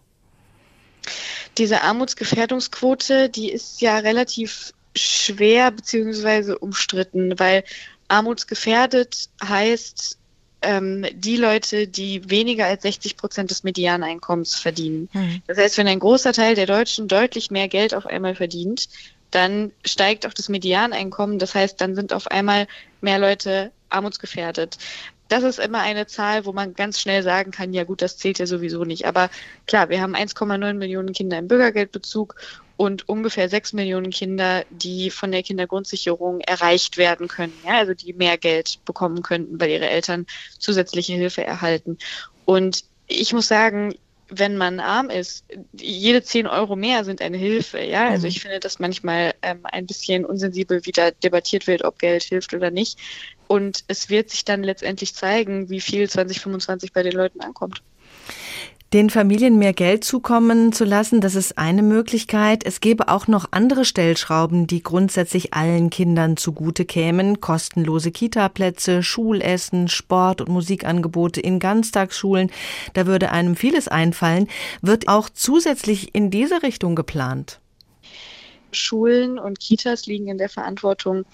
Diese 1.56 1.82
Armutsgefährdungsquote, 1.82 3.28
die 3.28 3.50
ist 3.50 3.80
ja 3.80 3.98
relativ 3.98 4.72
schwer 4.96 5.70
beziehungsweise 5.70 6.58
umstritten, 6.58 7.38
weil 7.38 7.64
armutsgefährdet 8.08 9.28
heißt 9.42 10.18
ähm, 10.62 11.06
die 11.12 11.36
Leute, 11.36 11.86
die 11.86 12.28
weniger 12.30 12.66
als 12.66 12.82
60 12.82 13.16
Prozent 13.16 13.50
des 13.50 13.62
Medianeinkommens 13.62 14.56
verdienen. 14.56 15.08
Mhm. 15.12 15.42
Das 15.46 15.58
heißt, 15.58 15.78
wenn 15.78 15.88
ein 15.88 16.00
großer 16.00 16.32
Teil 16.32 16.54
der 16.54 16.66
Deutschen 16.66 17.06
deutlich 17.06 17.50
mehr 17.50 17.68
Geld 17.68 17.94
auf 17.94 18.06
einmal 18.06 18.34
verdient, 18.34 18.88
dann 19.30 19.72
steigt 19.84 20.26
auch 20.26 20.32
das 20.32 20.48
Medianeinkommen. 20.48 21.38
Das 21.38 21.54
heißt, 21.54 21.80
dann 21.80 21.94
sind 21.94 22.12
auf 22.12 22.28
einmal 22.28 22.66
mehr 23.00 23.18
Leute 23.18 23.70
armutsgefährdet 23.90 24.78
das 25.28 25.44
ist 25.44 25.58
immer 25.58 25.80
eine 25.80 26.06
Zahl, 26.06 26.46
wo 26.46 26.52
man 26.52 26.74
ganz 26.74 27.00
schnell 27.00 27.22
sagen 27.22 27.50
kann, 27.50 27.72
ja 27.72 27.84
gut, 27.84 28.02
das 28.02 28.16
zählt 28.16 28.38
ja 28.38 28.46
sowieso 28.46 28.84
nicht. 28.84 29.06
Aber 29.06 29.30
klar, 29.66 29.88
wir 29.90 30.00
haben 30.00 30.16
1,9 30.16 30.74
Millionen 30.74 31.12
Kinder 31.12 31.38
im 31.38 31.48
Bürgergeldbezug 31.48 32.34
und 32.76 33.08
ungefähr 33.08 33.48
6 33.48 33.72
Millionen 33.74 34.10
Kinder, 34.10 34.64
die 34.70 35.10
von 35.10 35.32
der 35.32 35.42
Kindergrundsicherung 35.42 36.40
erreicht 36.40 36.96
werden 36.96 37.28
können, 37.28 37.52
ja, 37.64 37.78
also 37.78 37.92
die 37.92 38.12
mehr 38.12 38.38
Geld 38.38 38.78
bekommen 38.84 39.22
könnten, 39.22 39.60
weil 39.60 39.70
ihre 39.70 39.88
Eltern 39.88 40.26
zusätzliche 40.58 41.14
Hilfe 41.14 41.44
erhalten. 41.44 41.98
Und 42.44 42.84
ich 43.06 43.32
muss 43.32 43.48
sagen, 43.48 43.94
wenn 44.30 44.56
man 44.56 44.78
arm 44.78 45.10
ist, 45.10 45.44
jede 45.72 46.22
10 46.22 46.46
Euro 46.46 46.76
mehr 46.76 47.04
sind 47.04 47.22
eine 47.22 47.38
Hilfe. 47.38 47.80
Ja, 47.80 48.08
also 48.08 48.26
mhm. 48.26 48.28
ich 48.28 48.40
finde, 48.40 48.60
dass 48.60 48.78
manchmal 48.78 49.34
ähm, 49.42 49.60
ein 49.64 49.86
bisschen 49.86 50.24
unsensibel 50.24 50.84
wieder 50.84 51.12
debattiert 51.12 51.66
wird, 51.66 51.82
ob 51.82 51.98
Geld 51.98 52.22
hilft 52.24 52.52
oder 52.54 52.70
nicht. 52.70 52.98
Und 53.48 53.84
es 53.88 54.08
wird 54.08 54.30
sich 54.30 54.44
dann 54.44 54.62
letztendlich 54.62 55.14
zeigen, 55.14 55.70
wie 55.70 55.80
viel 55.80 56.08
2025 56.08 56.92
bei 56.92 57.02
den 57.02 57.12
Leuten 57.12 57.40
ankommt. 57.40 57.82
Den 58.94 59.10
Familien 59.10 59.58
mehr 59.58 59.74
Geld 59.74 60.02
zukommen 60.02 60.72
zu 60.72 60.86
lassen, 60.86 61.20
das 61.20 61.34
ist 61.34 61.58
eine 61.58 61.82
Möglichkeit. 61.82 62.64
Es 62.64 62.80
gäbe 62.80 63.08
auch 63.08 63.26
noch 63.26 63.48
andere 63.50 63.84
Stellschrauben, 63.84 64.66
die 64.66 64.82
grundsätzlich 64.82 65.52
allen 65.52 65.90
Kindern 65.90 66.38
zugute 66.38 66.86
kämen. 66.86 67.42
Kostenlose 67.42 68.12
Kitaplätze, 68.12 69.02
Schulessen, 69.02 69.88
Sport- 69.88 70.40
und 70.40 70.48
Musikangebote 70.48 71.38
in 71.42 71.58
Ganztagsschulen. 71.58 72.50
Da 72.94 73.06
würde 73.06 73.30
einem 73.30 73.56
vieles 73.56 73.88
einfallen. 73.88 74.48
Wird 74.80 75.06
auch 75.08 75.28
zusätzlich 75.28 76.14
in 76.14 76.30
diese 76.30 76.62
Richtung 76.62 76.94
geplant? 76.96 77.60
Schulen 78.72 79.38
und 79.38 79.60
Kitas 79.60 80.06
liegen 80.06 80.28
in 80.28 80.38
der 80.38 80.48
Verantwortung 80.48 81.24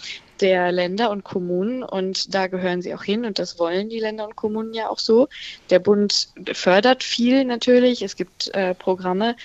der 0.41 0.73
Länder 0.73 1.11
und 1.11 1.25
Kommunen 1.25 1.83
und 1.83 2.35
da 2.35 2.49
gehören 2.49 2.83
sie 2.83 2.95
auch 2.95 3.03
hin 3.03 3.25
und 3.25 3.39
das 3.39 3.59
wollen 3.59 3.89
die 3.89 4.01
Länder 4.01 4.25
und 4.27 4.37
Kommunen 4.37 4.75
ja 4.75 4.89
auch 4.89 4.99
so. 4.99 5.29
Der 5.71 5.79
Bund 5.79 6.29
fördert 6.53 7.03
viel 7.03 7.45
natürlich. 7.45 8.03
Es 8.03 8.17
gibt 8.17 8.53
äh, 8.55 8.75
Programme, 8.75 9.37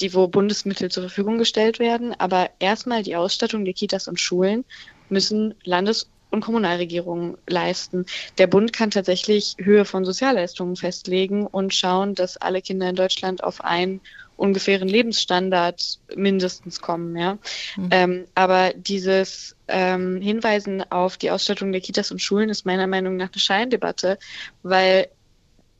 die 0.00 0.14
wo 0.14 0.28
Bundesmittel 0.28 0.90
zur 0.90 1.04
Verfügung 1.04 1.38
gestellt 1.38 1.78
werden, 1.78 2.14
aber 2.18 2.50
erstmal 2.58 3.02
die 3.02 3.16
Ausstattung 3.16 3.64
der 3.64 3.74
Kitas 3.74 4.08
und 4.08 4.20
Schulen 4.20 4.64
müssen 5.08 5.54
Landes- 5.64 6.08
und 6.30 6.40
Kommunalregierungen 6.40 7.38
leisten. 7.46 8.04
Der 8.38 8.46
Bund 8.46 8.72
kann 8.72 8.90
tatsächlich 8.90 9.56
Höhe 9.58 9.84
von 9.84 10.04
Sozialleistungen 10.04 10.76
festlegen 10.76 11.46
und 11.46 11.74
schauen, 11.74 12.14
dass 12.14 12.36
alle 12.36 12.62
Kinder 12.62 12.88
in 12.88 12.96
Deutschland 12.96 13.42
auf 13.42 13.62
ein 13.64 14.00
ungefähren 14.36 14.88
Lebensstandard 14.88 15.98
mindestens 16.14 16.80
kommen, 16.80 17.16
ja. 17.16 17.38
Mhm. 17.76 17.88
Ähm, 17.90 18.24
aber 18.34 18.72
dieses 18.74 19.56
ähm, 19.68 20.20
Hinweisen 20.20 20.82
auf 20.90 21.16
die 21.16 21.30
Ausstattung 21.30 21.72
der 21.72 21.80
Kitas 21.80 22.10
und 22.10 22.20
Schulen 22.20 22.50
ist 22.50 22.66
meiner 22.66 22.86
Meinung 22.86 23.16
nach 23.16 23.32
eine 23.32 23.40
Scheindebatte, 23.40 24.18
weil 24.62 25.08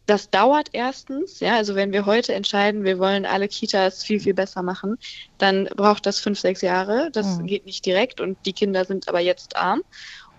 das 0.06 0.30
dauert 0.30 0.68
erstens, 0.72 1.40
ja, 1.40 1.56
also 1.56 1.74
wenn 1.74 1.92
wir 1.92 2.06
heute 2.06 2.32
entscheiden, 2.32 2.84
wir 2.84 2.98
wollen 2.98 3.26
alle 3.26 3.48
Kitas 3.48 4.04
viel, 4.04 4.20
viel 4.20 4.34
besser 4.34 4.62
machen, 4.62 4.98
dann 5.38 5.64
braucht 5.76 6.06
das 6.06 6.20
fünf, 6.20 6.38
sechs 6.38 6.62
Jahre. 6.62 7.10
Das 7.12 7.38
mhm. 7.38 7.46
geht 7.46 7.66
nicht 7.66 7.84
direkt 7.84 8.20
und 8.20 8.38
die 8.46 8.52
Kinder 8.52 8.84
sind 8.84 9.08
aber 9.08 9.20
jetzt 9.20 9.56
arm. 9.56 9.82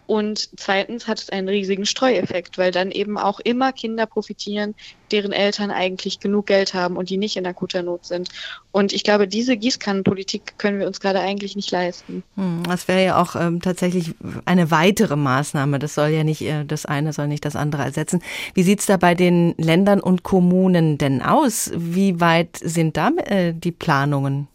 Und 0.08 0.50
zweitens 0.56 1.06
hat 1.06 1.20
es 1.20 1.30
einen 1.30 1.50
riesigen 1.50 1.86
Streueffekt, 1.86 2.58
weil 2.58 2.72
dann 2.72 2.92
eben 2.92 3.18
auch 3.18 3.42
immer 3.42 3.74
Kinder 3.74 4.06
profitieren, 4.06 4.74
deren 5.12 5.34
Eltern 5.34 5.70
eigentlich 5.70 6.20
genug 6.20 6.48
Geld 6.48 6.74
haben 6.74 6.96
und 6.96 7.10
die 7.10 7.18
nicht 7.18 7.36
in 7.36 7.46
akuter 7.46 7.84
Not 7.84 8.06
sind. 8.06 8.30
Und 8.72 8.94
ich 8.94 9.04
glaube, 9.04 9.28
diese 9.28 9.58
Gießkannenpolitik 9.58 10.58
können 10.58 10.80
wir 10.80 10.88
uns 10.88 11.02
gerade 11.02 11.20
eigentlich 11.20 11.58
nicht 11.58 11.72
leisten. 11.72 12.24
Hm, 12.36 12.64
das 12.64 12.88
wäre 12.88 13.04
ja 13.04 13.22
auch 13.22 13.36
ähm, 13.36 13.62
tatsächlich 13.62 14.16
eine 14.46 14.72
weitere 14.72 15.18
Maßnahme. 15.18 15.78
Das 15.78 15.94
soll 15.94 16.10
ja 16.10 16.24
nicht, 16.24 16.42
äh, 16.42 16.64
das 16.64 16.86
eine 16.86 17.12
soll 17.12 17.28
nicht 17.28 17.44
das 17.44 17.58
andere 17.58 17.84
ersetzen. 17.84 18.22
Wie 18.54 18.64
sieht's 18.64 18.86
da 18.86 18.96
bei 18.96 19.14
den 19.14 19.56
Ländern 19.58 20.00
und 20.00 20.24
Kommunen 20.24 20.98
denn 20.98 21.22
aus? 21.22 21.70
Wie 21.76 22.22
weit 22.22 22.58
sind 22.62 22.96
da 22.96 23.10
äh, 23.10 23.54
die 23.54 23.72
Planungen? 23.72 24.48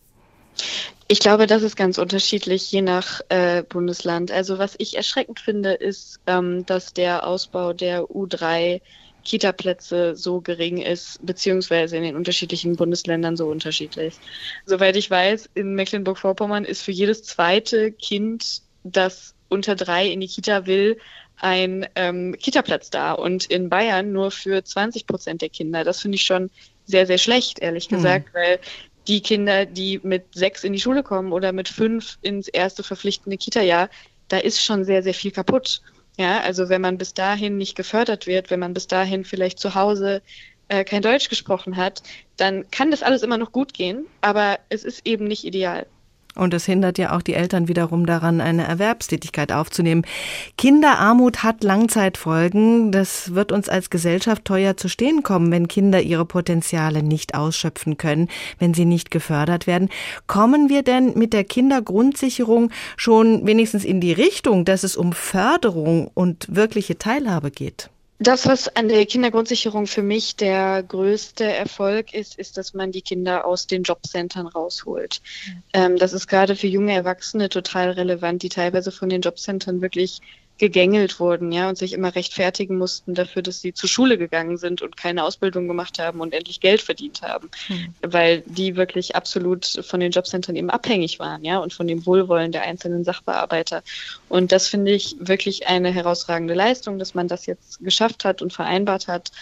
Ich 1.09 1.21
glaube, 1.21 1.47
das 1.47 1.63
ist 1.63 1.77
ganz 1.77 1.99
unterschiedlich, 1.99 2.71
je 2.73 2.83
nach 2.83 3.21
äh, 3.29 3.63
Bundesland. 3.63 4.31
Also 4.31 4.59
was 4.59 4.75
ich 4.79 4.97
erschreckend 4.97 5.41
finde, 5.41 5.73
ist, 5.73 6.21
ähm, 6.27 6.65
dass 6.67 6.93
der 6.95 7.27
Ausbau 7.27 7.73
der 7.73 8.05
U3 8.05 8.81
Kita-Plätze 9.25 10.17
so 10.17 10.41
gering 10.41 10.79
ist, 10.79 11.25
beziehungsweise 11.25 11.97
in 11.97 12.03
den 12.03 12.17
unterschiedlichen 12.17 12.77
Bundesländern 12.77 13.37
so 13.37 13.47
unterschiedlich. 13.47 14.15
Soweit 14.67 14.97
ich 14.97 15.11
weiß, 15.11 15.51
in 15.55 15.75
Mecklenburg-Vorpommern 15.75 16.65
ist 16.65 16.83
für 16.83 16.93
jedes 16.93 17.23
zweite 17.23 17.93
Kind, 17.93 18.63
das 18.85 19.35
unter 19.49 19.77
drei 19.77 20.09
in 20.09 20.21
die 20.21 20.29
Kita 20.29 20.67
will, 20.67 20.99
ein 21.37 21.87
ähm, 21.95 22.37
Kita-Platz 22.39 22.91
da 22.91 23.13
und 23.13 23.47
in 23.47 23.69
Bayern 23.69 24.13
nur 24.13 24.31
für 24.31 24.63
20 24.65 25.07
Prozent 25.07 25.43
der 25.43 25.49
Kinder. 25.49 25.85
Das 25.85 26.01
finde 26.01 26.17
ich 26.17 26.23
schon 26.23 26.51
sehr, 26.87 27.07
sehr 27.07 27.19
schlecht, 27.19 27.59
ehrlich 27.59 27.89
hm. 27.89 27.97
gesagt, 27.97 28.27
hm. 28.29 28.35
weil 28.35 28.59
die 29.09 29.21
Kinder, 29.21 29.67
die 29.67 30.01
mit 30.03 30.35
sechs 30.35 30.65
in 30.65 30.73
die 30.73 30.81
Schule 30.81 31.03
kommen 31.03 31.33
oder 31.33 31.53
mit 31.53 31.69
fünf 31.69 32.19
ins 32.23 32.49
erste 32.49 32.83
verpflichtende 32.83 33.37
Kita-Jahr, 33.37 33.89
da 34.29 34.39
ist 34.39 34.63
schon 34.63 34.85
sehr, 34.85 35.03
sehr 35.03 35.15
viel 35.15 35.31
kaputt. 35.31 35.83
Ja, 36.19 36.41
also 36.41 36.69
wenn 36.69 36.83
man 36.83 36.99
bis 36.99 37.15
dahin 37.15 37.57
nicht 37.57 37.75
gefördert 37.75 38.27
wird, 38.27 38.51
wenn 38.51 38.61
man 38.61 38.75
bis 38.75 38.87
dahin 38.87 39.25
vielleicht 39.25 39.59
zu 39.59 39.75
Hause 39.75 40.23
äh, 40.69 40.85
kein 40.85 41.03
Deutsch 41.03 41.29
gesprochen 41.29 41.77
hat, 41.77 42.03
dann 42.37 42.71
kann 42.71 42.91
das 42.91 43.03
alles 43.03 43.23
immer 43.23 43.39
noch 43.39 43.53
gut 43.53 43.75
gehen, 43.75 44.07
aber 44.21 44.59
es 44.69 44.85
ist 44.85 45.07
eben 45.07 45.25
nicht 45.25 45.45
ideal. 45.45 45.87
Und 46.35 46.55
es 46.55 46.65
hindert 46.65 46.99
ja 46.99 47.15
auch 47.15 47.23
die 47.23 47.35
Eltern 47.35 47.69
wiederum 47.69 48.07
daran, 48.07 48.41
eine 48.41 48.67
Erwerbstätigkeit 48.67 49.53
aufzunehmen. 49.53 50.05
Kinderarmut 50.57 51.43
hat 51.43 51.63
Langzeitfolgen. 51.63 52.91
Das 52.91 53.35
wird 53.35 53.53
uns 53.53 53.69
als 53.69 53.91
Gesellschaft 53.91 54.45
teuer 54.45 54.77
zu 54.77 54.89
stehen 54.89 55.23
kommen, 55.23 55.53
wenn 55.53 55.69
Kinder 55.69 56.01
ihre 56.01 56.25
Potenziale 56.25 57.03
nicht 57.03 57.35
ausschöpfen 57.35 57.99
können, 57.99 58.29
wenn 58.59 58.73
sie 58.73 58.87
nicht 58.87 59.11
gefördert 59.11 59.67
werden. 59.67 59.91
Kommen 60.27 60.69
wir 60.71 60.83
denn 60.83 61.13
mit 61.19 61.33
der 61.33 61.45
Kindergrundsicherung 61.45 62.71
schon 62.97 63.47
wenigstens 63.47 63.85
in 63.85 64.01
die 64.01 64.13
Richtung, 64.13 64.65
dass 64.65 64.85
es 64.85 64.97
um 64.97 65.13
Förderung 65.13 66.11
und 66.15 66.47
wirkliche 66.51 66.97
Teilhabe 66.97 67.51
geht? 67.51 67.91
Das, 68.23 68.47
was 68.47 68.69
an 68.77 68.89
der 68.89 69.05
Kindergrundsicherung 69.05 69.87
für 69.87 70.03
mich 70.03 70.37
der 70.37 70.83
größte 70.83 71.45
Erfolg 71.45 72.15
ist, 72.15 72.39
ist, 72.39 72.57
dass 72.57 72.73
man 72.73 72.93
die 72.93 73.03
Kinder 73.03 73.45
aus 73.45 73.67
den 73.67 73.83
Jobcentern 73.83 74.47
rausholt. 74.47 75.21
Mhm. 75.47 75.63
Ähm, 75.73 75.97
das 75.97 76.13
ist 76.13 76.29
gerade 76.29 76.55
für 76.55 76.69
junge 76.69 76.93
Erwachsene 76.93 77.49
total 77.49 77.91
relevant, 77.91 78.43
die 78.43 78.49
teilweise 78.49 78.93
von 78.93 79.09
den 79.09 79.23
Jobcentern 79.23 79.81
wirklich 79.81 80.21
gegängelt 80.59 81.19
wurden, 81.19 81.51
ja, 81.51 81.69
und 81.69 81.77
sich 81.77 81.93
immer 81.93 82.15
rechtfertigen 82.15 82.79
mussten 82.79 83.15
dafür, 83.15 83.43
dass 83.43 83.61
sie 83.61 83.75
zur 83.75 83.89
Schule 83.89 84.17
gegangen 84.17 84.59
sind 84.59 84.81
und 84.81 84.97
keine 84.97 85.25
Ausbildung 85.25 85.67
gemacht 85.67 85.99
haben 85.99 86.21
und 86.21 86.33
endlich 86.33 86.61
Geld 86.61 86.83
verdient 86.83 87.23
haben, 87.23 87.51
mhm. 87.69 87.95
weil 88.03 88.43
die 88.47 88.77
wirklich 88.77 89.17
absolut 89.17 89.67
von 89.83 90.01
den 90.01 90.13
Jobcentern 90.13 90.55
eben 90.55 90.71
abhängig 90.71 91.19
waren, 91.19 91.45
ja, 91.45 91.59
und 91.59 91.73
von 91.73 91.89
dem 91.89 92.07
Wohlwollen 92.07 92.53
der 92.53 92.63
einzelnen 92.63 93.03
Sachbearbeiter. 93.03 93.83
Und 94.29 94.53
das 94.53 94.69
finde 94.69 94.93
ich 94.93 95.17
wirklich 95.19 95.67
eine 95.67 95.91
herausragende 95.91 96.55
Leistung, 96.55 96.99
dass 96.99 97.15
man 97.15 97.29
das 97.29 97.47
jetzt 97.47 97.83
geschafft 97.83 98.25
hat 98.25 98.41
und 98.41 98.53
vereinbart 98.53 99.09
hat. 99.09 99.33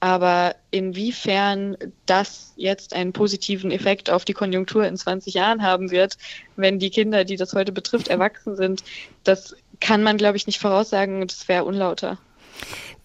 Aber 0.00 0.54
inwiefern 0.70 1.76
das 2.06 2.52
jetzt 2.54 2.92
einen 2.94 3.12
positiven 3.12 3.72
Effekt 3.72 4.10
auf 4.10 4.24
die 4.24 4.32
Konjunktur 4.32 4.86
in 4.86 4.96
20 4.96 5.34
Jahren 5.34 5.62
haben 5.62 5.90
wird, 5.90 6.18
wenn 6.54 6.78
die 6.78 6.90
Kinder, 6.90 7.24
die 7.24 7.36
das 7.36 7.52
heute 7.52 7.72
betrifft, 7.72 8.06
erwachsen 8.06 8.54
sind, 8.54 8.84
das 9.24 9.56
kann 9.80 10.02
man, 10.02 10.16
glaube 10.16 10.36
ich, 10.36 10.46
nicht 10.46 10.60
voraussagen 10.60 11.22
es 11.22 11.48
wäre 11.48 11.64
unlauter. 11.64 12.18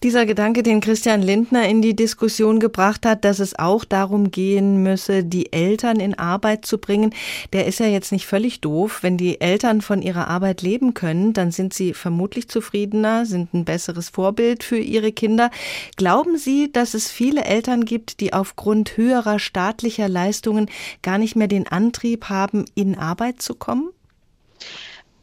Dieser 0.02 0.26
Gedanke, 0.26 0.62
den 0.62 0.82
Christian 0.82 1.22
Lindner 1.22 1.66
in 1.66 1.80
die 1.80 1.96
Diskussion 1.96 2.60
gebracht 2.60 3.06
hat, 3.06 3.24
dass 3.24 3.38
es 3.38 3.58
auch 3.58 3.86
darum 3.86 4.30
gehen 4.30 4.82
müsse, 4.82 5.24
die 5.24 5.50
Eltern 5.50 5.98
in 5.98 6.12
Arbeit 6.12 6.66
zu 6.66 6.76
bringen, 6.76 7.14
der 7.54 7.64
ist 7.64 7.80
ja 7.80 7.86
jetzt 7.86 8.12
nicht 8.12 8.26
völlig 8.26 8.60
doof. 8.60 8.98
Wenn 9.00 9.16
die 9.16 9.40
Eltern 9.40 9.80
von 9.80 10.02
ihrer 10.02 10.28
Arbeit 10.28 10.60
leben 10.60 10.92
können, 10.92 11.32
dann 11.32 11.52
sind 11.52 11.72
sie 11.72 11.94
vermutlich 11.94 12.48
zufriedener, 12.48 13.24
sind 13.24 13.54
ein 13.54 13.64
besseres 13.64 14.10
Vorbild 14.10 14.62
für 14.62 14.76
ihre 14.76 15.10
Kinder. 15.10 15.50
Glauben 15.96 16.36
Sie, 16.36 16.70
dass 16.70 16.92
es 16.92 17.10
viele 17.10 17.44
Eltern 17.44 17.86
gibt, 17.86 18.20
die 18.20 18.34
aufgrund 18.34 18.98
höherer 18.98 19.38
staatlicher 19.38 20.10
Leistungen 20.10 20.68
gar 21.00 21.16
nicht 21.16 21.34
mehr 21.34 21.48
den 21.48 21.66
Antrieb 21.66 22.28
haben, 22.28 22.66
in 22.74 22.98
Arbeit 22.98 23.40
zu 23.40 23.54
kommen? 23.54 23.88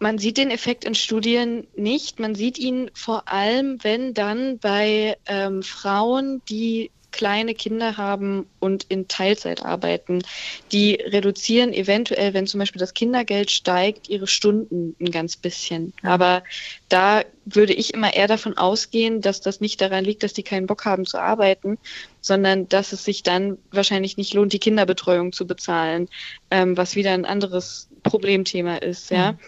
Man 0.01 0.17
sieht 0.17 0.37
den 0.37 0.49
Effekt 0.49 0.83
in 0.83 0.95
Studien 0.95 1.67
nicht. 1.75 2.19
Man 2.19 2.33
sieht 2.33 2.57
ihn 2.57 2.89
vor 2.95 3.27
allem, 3.27 3.77
wenn 3.83 4.15
dann 4.15 4.57
bei 4.57 5.15
ähm, 5.27 5.61
Frauen, 5.61 6.41
die 6.49 6.89
kleine 7.11 7.53
Kinder 7.53 7.97
haben 7.97 8.47
und 8.59 8.85
in 8.85 9.07
Teilzeit 9.07 9.63
arbeiten. 9.63 10.23
Die 10.71 10.95
reduzieren 10.95 11.71
eventuell, 11.71 12.33
wenn 12.33 12.47
zum 12.47 12.59
Beispiel 12.59 12.79
das 12.79 12.95
Kindergeld 12.95 13.51
steigt, 13.51 14.09
ihre 14.09 14.25
Stunden 14.25 14.95
ein 14.99 15.11
ganz 15.11 15.37
bisschen. 15.37 15.93
Aber 16.01 16.43
da 16.89 17.21
würde 17.45 17.73
ich 17.73 17.93
immer 17.93 18.11
eher 18.11 18.27
davon 18.27 18.57
ausgehen, 18.57 19.21
dass 19.21 19.39
das 19.39 19.61
nicht 19.61 19.81
daran 19.81 20.03
liegt, 20.03 20.23
dass 20.23 20.33
die 20.33 20.41
keinen 20.41 20.65
Bock 20.65 20.83
haben 20.83 21.05
zu 21.05 21.19
arbeiten, 21.19 21.77
sondern 22.21 22.67
dass 22.69 22.91
es 22.91 23.03
sich 23.03 23.21
dann 23.21 23.59
wahrscheinlich 23.69 24.17
nicht 24.17 24.33
lohnt, 24.33 24.51
die 24.51 24.59
Kinderbetreuung 24.59 25.31
zu 25.31 25.45
bezahlen, 25.45 26.09
ähm, 26.49 26.75
was 26.75 26.95
wieder 26.95 27.11
ein 27.11 27.25
anderes 27.25 27.87
Problemthema 28.01 28.77
ist, 28.77 29.11
ja. 29.11 29.33
Mhm. 29.33 29.39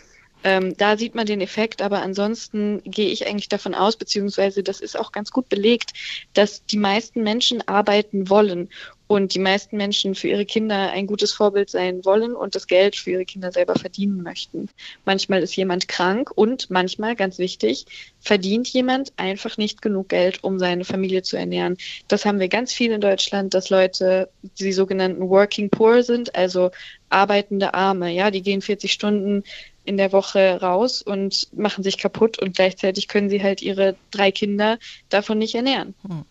Ähm, 0.43 0.75
da 0.77 0.97
sieht 0.97 1.15
man 1.15 1.25
den 1.25 1.41
Effekt, 1.41 1.81
aber 1.81 2.01
ansonsten 2.01 2.81
gehe 2.83 3.09
ich 3.09 3.27
eigentlich 3.27 3.49
davon 3.49 3.73
aus, 3.73 3.95
beziehungsweise 3.95 4.63
das 4.63 4.81
ist 4.81 4.97
auch 4.97 5.11
ganz 5.11 5.31
gut 5.31 5.49
belegt, 5.49 5.93
dass 6.33 6.65
die 6.65 6.77
meisten 6.77 7.23
Menschen 7.23 7.67
arbeiten 7.67 8.29
wollen 8.29 8.69
und 9.07 9.33
die 9.33 9.39
meisten 9.39 9.77
Menschen 9.77 10.15
für 10.15 10.27
ihre 10.27 10.45
Kinder 10.45 10.91
ein 10.91 11.07
gutes 11.07 11.33
Vorbild 11.33 11.69
sein 11.69 12.03
wollen 12.03 12.35
und 12.35 12.55
das 12.55 12.67
Geld 12.67 12.95
für 12.95 13.11
ihre 13.11 13.25
Kinder 13.25 13.51
selber 13.51 13.75
verdienen 13.75 14.23
möchten. 14.23 14.69
Manchmal 15.05 15.43
ist 15.43 15.55
jemand 15.55 15.87
krank 15.87 16.31
und 16.33 16.69
manchmal, 16.69 17.15
ganz 17.15 17.37
wichtig, 17.37 17.85
verdient 18.19 18.67
jemand 18.69 19.13
einfach 19.17 19.57
nicht 19.57 19.81
genug 19.81 20.09
Geld, 20.09 20.43
um 20.43 20.57
seine 20.57 20.85
Familie 20.85 21.21
zu 21.21 21.37
ernähren. 21.37 21.77
Das 22.07 22.25
haben 22.25 22.39
wir 22.39 22.47
ganz 22.47 22.73
viel 22.73 22.91
in 22.91 23.01
Deutschland, 23.01 23.53
dass 23.53 23.69
Leute, 23.69 24.29
die 24.41 24.73
sogenannten 24.73 25.29
Working 25.29 25.69
Poor 25.69 26.03
sind, 26.03 26.35
also 26.35 26.71
arbeitende 27.09 27.73
Arme, 27.73 28.11
ja, 28.11 28.31
die 28.31 28.41
gehen 28.41 28.61
40 28.61 28.91
Stunden 28.91 29.43
in 29.85 29.97
der 29.97 30.11
Woche 30.11 30.59
raus 30.61 31.01
und 31.01 31.47
machen 31.53 31.83
sich 31.83 31.97
kaputt 31.97 32.39
und 32.39 32.55
gleichzeitig 32.55 33.07
können 33.07 33.29
sie 33.29 33.43
halt 33.43 33.61
ihre 33.61 33.95
drei 34.11 34.31
Kinder 34.31 34.77
davon 35.09 35.37
nicht 35.37 35.55
ernähren. 35.55 35.93
Hm. 36.07 36.25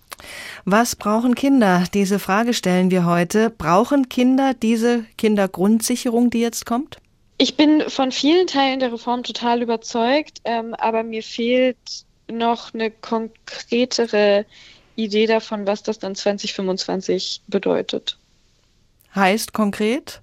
Was 0.65 0.97
brauchen 0.97 1.35
Kinder? 1.35 1.85
Diese 1.93 2.19
Frage 2.19 2.55
stellen 2.55 2.91
wir 2.91 3.05
heute. 3.05 3.51
Brauchen 3.51 4.09
Kinder 4.09 4.55
diese 4.55 5.05
Kindergrundsicherung, 5.19 6.31
die 6.31 6.41
jetzt 6.41 6.65
kommt? 6.65 6.99
Ich 7.39 7.57
bin 7.57 7.83
von 7.89 8.13
vielen 8.13 8.47
Teilen 8.47 8.79
der 8.79 8.93
Reform 8.93 9.25
total 9.25 9.63
überzeugt, 9.63 10.41
ähm, 10.45 10.75
aber 10.75 11.03
mir 11.03 11.23
fehlt 11.23 12.05
noch 12.31 12.73
eine 12.73 12.91
konkretere 12.91 14.47
Idee 14.95 15.27
davon, 15.27 15.67
was 15.67 15.83
das 15.83 15.99
dann 15.99 16.15
2025 16.15 17.43
bedeutet. 17.49 18.17
Heißt 19.15 19.53
konkret? 19.53 20.21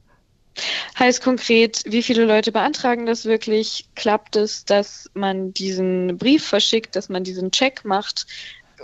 Heißt 0.97 1.23
konkret, 1.23 1.83
wie 1.85 2.03
viele 2.03 2.25
Leute 2.25 2.51
beantragen 2.51 3.05
das 3.05 3.25
wirklich? 3.25 3.85
Klappt 3.95 4.35
es, 4.35 4.65
dass 4.65 5.09
man 5.13 5.53
diesen 5.53 6.17
Brief 6.17 6.45
verschickt, 6.45 6.95
dass 6.95 7.09
man 7.09 7.23
diesen 7.23 7.51
Check 7.51 7.85
macht? 7.85 8.25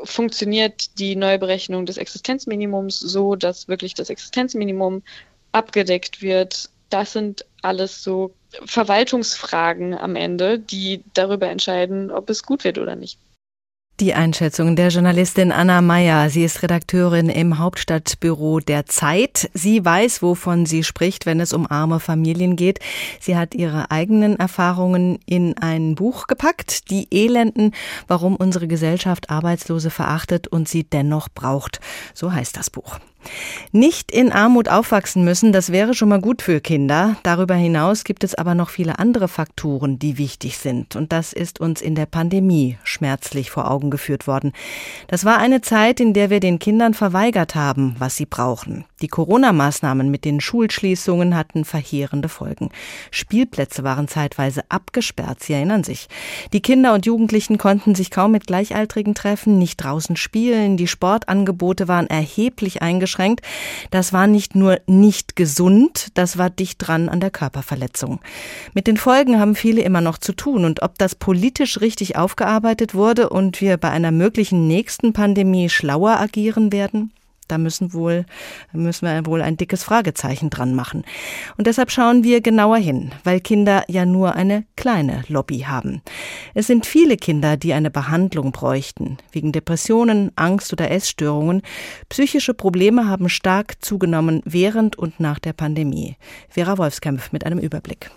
Funktioniert 0.03 0.97
die 0.99 1.15
Neuberechnung 1.15 1.85
des 1.85 1.97
Existenzminimums 1.97 2.99
so, 2.99 3.35
dass 3.35 3.67
wirklich 3.67 3.93
das 3.93 4.09
Existenzminimum 4.09 5.03
abgedeckt 5.51 6.21
wird? 6.21 6.69
Das 6.89 7.13
sind 7.13 7.45
alles 7.61 8.03
so 8.03 8.33
Verwaltungsfragen 8.65 9.97
am 9.97 10.15
Ende, 10.15 10.59
die 10.59 11.03
darüber 11.13 11.47
entscheiden, 11.47 12.11
ob 12.11 12.29
es 12.29 12.43
gut 12.43 12.63
wird 12.63 12.77
oder 12.77 12.95
nicht. 12.95 13.19
Die 14.01 14.13
Einschätzung 14.13 14.75
der 14.75 14.89
Journalistin 14.89 15.53
Anna 15.53 15.79
Meyer. 15.79 16.29
Sie 16.29 16.43
ist 16.43 16.61
Redakteurin 16.61 17.29
im 17.29 17.59
Hauptstadtbüro 17.59 18.59
der 18.59 18.85
Zeit. 18.87 19.49
Sie 19.53 19.85
weiß, 19.85 20.21
wovon 20.21 20.65
sie 20.65 20.83
spricht, 20.83 21.25
wenn 21.25 21.39
es 21.39 21.53
um 21.53 21.65
arme 21.65 22.01
Familien 22.01 22.57
geht. 22.57 22.79
Sie 23.21 23.37
hat 23.37 23.55
ihre 23.55 23.91
eigenen 23.91 24.37
Erfahrungen 24.37 25.19
in 25.25 25.57
ein 25.59 25.95
Buch 25.95 26.27
gepackt. 26.27 26.89
Die 26.91 27.07
Elenden, 27.09 27.71
warum 28.05 28.35
unsere 28.35 28.67
Gesellschaft 28.67 29.29
Arbeitslose 29.29 29.89
verachtet 29.89 30.49
und 30.49 30.67
sie 30.67 30.83
dennoch 30.83 31.29
braucht. 31.29 31.79
So 32.13 32.33
heißt 32.33 32.57
das 32.57 32.69
Buch. 32.69 32.99
Nicht 33.71 34.11
in 34.11 34.31
Armut 34.31 34.69
aufwachsen 34.69 35.23
müssen, 35.23 35.51
das 35.51 35.71
wäre 35.71 35.93
schon 35.93 36.09
mal 36.09 36.21
gut 36.21 36.41
für 36.41 36.61
Kinder. 36.61 37.17
Darüber 37.23 37.55
hinaus 37.55 38.03
gibt 38.03 38.23
es 38.23 38.35
aber 38.35 38.55
noch 38.55 38.69
viele 38.69 38.99
andere 38.99 39.27
Faktoren, 39.27 39.99
die 39.99 40.17
wichtig 40.17 40.57
sind. 40.57 40.95
Und 40.95 41.11
das 41.11 41.33
ist 41.33 41.59
uns 41.59 41.81
in 41.81 41.95
der 41.95 42.05
Pandemie 42.05 42.77
schmerzlich 42.83 43.51
vor 43.51 43.69
Augen 43.69 43.89
geführt 43.89 44.27
worden. 44.27 44.53
Das 45.07 45.25
war 45.25 45.37
eine 45.37 45.61
Zeit, 45.61 45.99
in 45.99 46.13
der 46.13 46.29
wir 46.29 46.39
den 46.39 46.59
Kindern 46.59 46.93
verweigert 46.93 47.55
haben, 47.55 47.95
was 47.99 48.15
sie 48.15 48.25
brauchen. 48.25 48.85
Die 49.01 49.09
Corona-Maßnahmen 49.09 50.09
mit 50.09 50.23
den 50.23 50.39
Schulschließungen 50.39 51.35
hatten 51.35 51.65
verheerende 51.65 52.29
Folgen. 52.29 52.69
Spielplätze 53.11 53.83
waren 53.83 54.07
zeitweise 54.07 54.63
abgesperrt, 54.69 55.43
Sie 55.43 55.51
erinnern 55.51 55.83
sich. 55.83 56.07
Die 56.53 56.61
Kinder 56.61 56.93
und 56.93 57.05
Jugendlichen 57.05 57.57
konnten 57.57 57.93
sich 57.93 58.09
kaum 58.09 58.31
mit 58.31 58.47
Gleichaltrigen 58.47 59.13
treffen, 59.13 59.59
nicht 59.59 59.83
draußen 59.83 60.15
spielen, 60.15 60.77
die 60.77 60.87
Sportangebote 60.87 61.89
waren 61.89 62.07
erheblich 62.07 62.81
eingeschränkt. 62.81 63.41
Das 63.91 64.13
war 64.13 64.27
nicht 64.27 64.55
nur 64.55 64.79
nicht 64.87 65.35
gesund, 65.35 66.07
das 66.13 66.37
war 66.37 66.49
dicht 66.49 66.77
dran 66.79 67.09
an 67.09 67.19
der 67.19 67.31
Körperverletzung. 67.31 68.21
Mit 68.73 68.87
den 68.87 68.95
Folgen 68.95 69.41
haben 69.41 69.55
viele 69.55 69.81
immer 69.81 69.99
noch 69.99 70.19
zu 70.19 70.31
tun 70.31 70.63
und 70.63 70.81
ob 70.81 70.97
das 70.97 71.15
politisch 71.15 71.81
richtig 71.81 72.15
aufgearbeitet 72.15 72.95
wurde 72.95 73.27
und 73.27 73.59
wir 73.59 73.75
bei 73.75 73.89
einer 73.89 74.11
möglichen 74.11 74.67
nächsten 74.67 75.11
Pandemie 75.11 75.67
schlauer 75.67 76.17
agieren 76.17 76.71
werden? 76.71 77.11
Da 77.47 77.57
müssen 77.57 77.93
wohl, 77.93 78.25
müssen 78.73 79.05
wir 79.05 79.25
wohl 79.25 79.41
ein 79.41 79.57
dickes 79.57 79.83
Fragezeichen 79.83 80.49
dran 80.49 80.73
machen. 80.73 81.03
Und 81.57 81.67
deshalb 81.67 81.91
schauen 81.91 82.23
wir 82.23 82.41
genauer 82.41 82.77
hin, 82.77 83.11
weil 83.23 83.39
Kinder 83.39 83.83
ja 83.87 84.05
nur 84.05 84.35
eine 84.35 84.65
kleine 84.75 85.23
Lobby 85.27 85.59
haben. 85.59 86.01
Es 86.53 86.67
sind 86.67 86.85
viele 86.85 87.17
Kinder, 87.17 87.57
die 87.57 87.73
eine 87.73 87.91
Behandlung 87.91 88.51
bräuchten. 88.51 89.17
Wegen 89.31 89.51
Depressionen, 89.51 90.31
Angst 90.35 90.73
oder 90.73 90.89
Essstörungen. 90.89 91.61
Psychische 92.09 92.53
Probleme 92.53 93.07
haben 93.07 93.29
stark 93.29 93.83
zugenommen 93.83 94.41
während 94.45 94.97
und 94.97 95.19
nach 95.19 95.39
der 95.39 95.53
Pandemie. 95.53 96.15
Vera 96.49 96.77
Wolfskämpf 96.77 97.31
mit 97.31 97.45
einem 97.45 97.59
Überblick. 97.59 98.09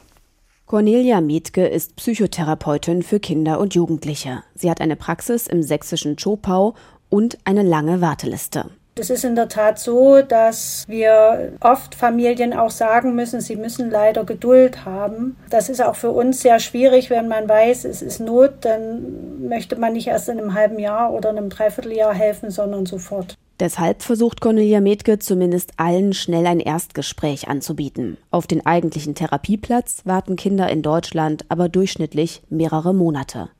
Cornelia 0.68 1.22
Mietke 1.22 1.66
ist 1.66 1.96
Psychotherapeutin 1.96 3.02
für 3.02 3.20
Kinder 3.20 3.58
und 3.58 3.74
Jugendliche. 3.74 4.42
Sie 4.54 4.70
hat 4.70 4.82
eine 4.82 4.96
Praxis 4.96 5.46
im 5.46 5.62
sächsischen 5.62 6.18
Schopau 6.18 6.74
und 7.08 7.38
eine 7.44 7.62
lange 7.62 8.02
Warteliste. 8.02 8.66
Es 8.98 9.10
ist 9.10 9.24
in 9.24 9.36
der 9.36 9.48
Tat 9.48 9.78
so, 9.78 10.22
dass 10.22 10.84
wir 10.88 11.52
oft 11.60 11.94
Familien 11.94 12.52
auch 12.52 12.70
sagen 12.70 13.14
müssen, 13.14 13.40
sie 13.40 13.56
müssen 13.56 13.90
leider 13.90 14.24
Geduld 14.24 14.84
haben. 14.84 15.36
Das 15.50 15.68
ist 15.68 15.82
auch 15.82 15.96
für 15.96 16.10
uns 16.10 16.40
sehr 16.40 16.58
schwierig, 16.58 17.10
wenn 17.10 17.28
man 17.28 17.48
weiß, 17.48 17.84
es 17.84 18.02
ist 18.02 18.20
Not, 18.20 18.52
dann 18.62 19.48
möchte 19.48 19.76
man 19.76 19.92
nicht 19.92 20.08
erst 20.08 20.28
in 20.28 20.38
einem 20.38 20.54
halben 20.54 20.78
Jahr 20.78 21.12
oder 21.12 21.30
einem 21.30 21.48
Dreivierteljahr 21.48 22.14
helfen, 22.14 22.50
sondern 22.50 22.86
sofort. 22.86 23.36
Deshalb 23.60 24.02
versucht 24.02 24.40
Cornelia 24.40 24.80
Metke 24.80 25.18
zumindest 25.18 25.72
allen 25.78 26.12
schnell 26.12 26.46
ein 26.46 26.60
Erstgespräch 26.60 27.48
anzubieten. 27.48 28.16
Auf 28.30 28.46
den 28.46 28.64
eigentlichen 28.64 29.16
Therapieplatz 29.16 30.02
warten 30.04 30.36
Kinder 30.36 30.70
in 30.70 30.82
Deutschland 30.82 31.44
aber 31.48 31.68
durchschnittlich 31.68 32.42
mehrere 32.50 32.94
Monate. 32.94 33.50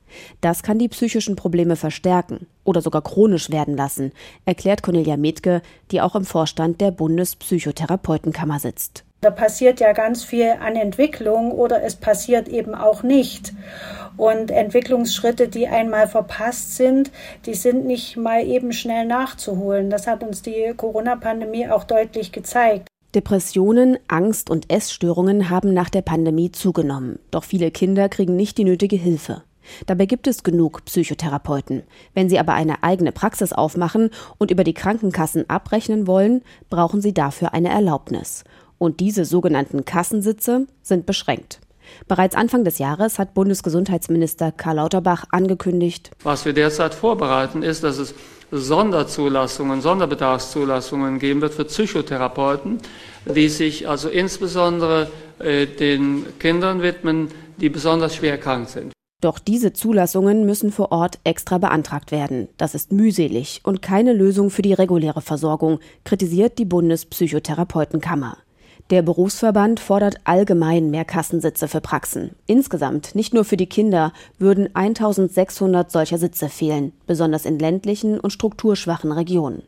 Das 0.41 0.63
kann 0.63 0.79
die 0.79 0.89
psychischen 0.89 1.35
Probleme 1.35 1.75
verstärken 1.75 2.47
oder 2.63 2.81
sogar 2.81 3.01
chronisch 3.01 3.49
werden 3.49 3.75
lassen, 3.77 4.11
erklärt 4.45 4.83
Cornelia 4.83 5.17
Metke, 5.17 5.61
die 5.91 6.01
auch 6.01 6.15
im 6.15 6.25
Vorstand 6.25 6.81
der 6.81 6.91
Bundespsychotherapeutenkammer 6.91 8.59
sitzt. 8.59 9.03
Da 9.21 9.31
passiert 9.31 9.81
ja 9.81 9.91
ganz 9.91 10.23
viel 10.23 10.49
an 10.61 10.77
Entwicklung 10.77 11.51
oder 11.51 11.83
es 11.83 11.97
passiert 11.97 12.47
eben 12.47 12.73
auch 12.73 13.03
nicht. 13.03 13.53
Und 14.15 14.49
Entwicklungsschritte, 14.49 15.49
die 15.49 15.67
einmal 15.67 16.07
verpasst 16.07 16.77
sind, 16.77 17.11
die 17.45 17.53
sind 17.53 17.85
nicht 17.85 18.15
mal 18.15 18.45
eben 18.45 18.71
schnell 18.71 19.05
nachzuholen. 19.05 19.89
Das 19.89 20.07
hat 20.07 20.23
uns 20.23 20.41
die 20.41 20.73
Corona-Pandemie 20.75 21.67
auch 21.67 21.83
deutlich 21.83 22.31
gezeigt. 22.31 22.87
Depressionen, 23.15 23.97
Angst 24.07 24.49
und 24.49 24.71
Essstörungen 24.71 25.49
haben 25.49 25.73
nach 25.73 25.89
der 25.89 26.03
Pandemie 26.03 26.51
zugenommen. 26.51 27.19
Doch 27.31 27.43
viele 27.43 27.71
Kinder 27.71 28.07
kriegen 28.07 28.35
nicht 28.35 28.57
die 28.57 28.63
nötige 28.63 28.97
Hilfe. 28.97 29.43
Dabei 29.85 30.05
gibt 30.05 30.27
es 30.27 30.43
genug 30.43 30.85
Psychotherapeuten. 30.85 31.83
Wenn 32.13 32.29
sie 32.29 32.39
aber 32.39 32.53
eine 32.53 32.83
eigene 32.83 33.11
Praxis 33.11 33.53
aufmachen 33.53 34.09
und 34.37 34.51
über 34.51 34.63
die 34.63 34.73
Krankenkassen 34.73 35.49
abrechnen 35.49 36.07
wollen, 36.07 36.41
brauchen 36.69 37.01
sie 37.01 37.13
dafür 37.13 37.53
eine 37.53 37.69
Erlaubnis. 37.69 38.43
Und 38.77 38.99
diese 38.99 39.25
sogenannten 39.25 39.85
Kassensitze 39.85 40.67
sind 40.81 41.05
beschränkt. 41.05 41.59
Bereits 42.07 42.35
Anfang 42.35 42.63
des 42.63 42.77
Jahres 42.77 43.19
hat 43.19 43.33
Bundesgesundheitsminister 43.33 44.51
Karl 44.51 44.77
Lauterbach 44.77 45.25
angekündigt, 45.31 46.11
was 46.23 46.45
wir 46.45 46.53
derzeit 46.53 46.93
vorbereiten, 46.93 47.63
ist, 47.63 47.83
dass 47.83 47.97
es 47.97 48.13
Sonderzulassungen, 48.51 49.81
Sonderbedarfszulassungen 49.81 51.19
geben 51.19 51.41
wird 51.41 51.53
für 51.53 51.65
Psychotherapeuten, 51.65 52.79
die 53.25 53.49
sich 53.49 53.87
also 53.87 54.09
insbesondere 54.09 55.11
äh, 55.39 55.67
den 55.67 56.25
Kindern 56.39 56.81
widmen, 56.81 57.29
die 57.57 57.69
besonders 57.69 58.15
schwer 58.15 58.37
krank 58.37 58.69
sind. 58.69 58.91
Doch 59.21 59.37
diese 59.37 59.73
Zulassungen 59.73 60.45
müssen 60.45 60.71
vor 60.71 60.93
Ort 60.93 61.19
extra 61.25 61.57
beantragt 61.57 62.11
werden. 62.11 62.47
Das 62.57 62.73
ist 62.73 62.93
mühselig 62.93 63.59
und 63.63 63.81
keine 63.81 64.13
Lösung 64.13 64.49
für 64.49 64.61
die 64.61 64.73
reguläre 64.73 65.21
Versorgung, 65.21 65.79
kritisiert 66.05 66.57
die 66.57 66.65
Bundespsychotherapeutenkammer. 66.65 68.37
Der 68.91 69.01
Berufsverband 69.01 69.79
fordert 69.81 70.15
allgemein 70.23 70.89
mehr 70.89 71.05
Kassensitze 71.05 71.67
für 71.67 71.81
Praxen. 71.81 72.31
Insgesamt, 72.47 73.13
nicht 73.13 73.33
nur 73.33 73.43
für 73.43 73.57
die 73.57 73.67
Kinder, 73.67 74.13
würden 74.39 74.73
1600 74.73 75.91
solcher 75.91 76.17
Sitze 76.17 76.49
fehlen, 76.49 76.93
besonders 77.05 77.45
in 77.45 77.59
ländlichen 77.59 78.19
und 78.19 78.31
strukturschwachen 78.31 79.11
Regionen. 79.11 79.63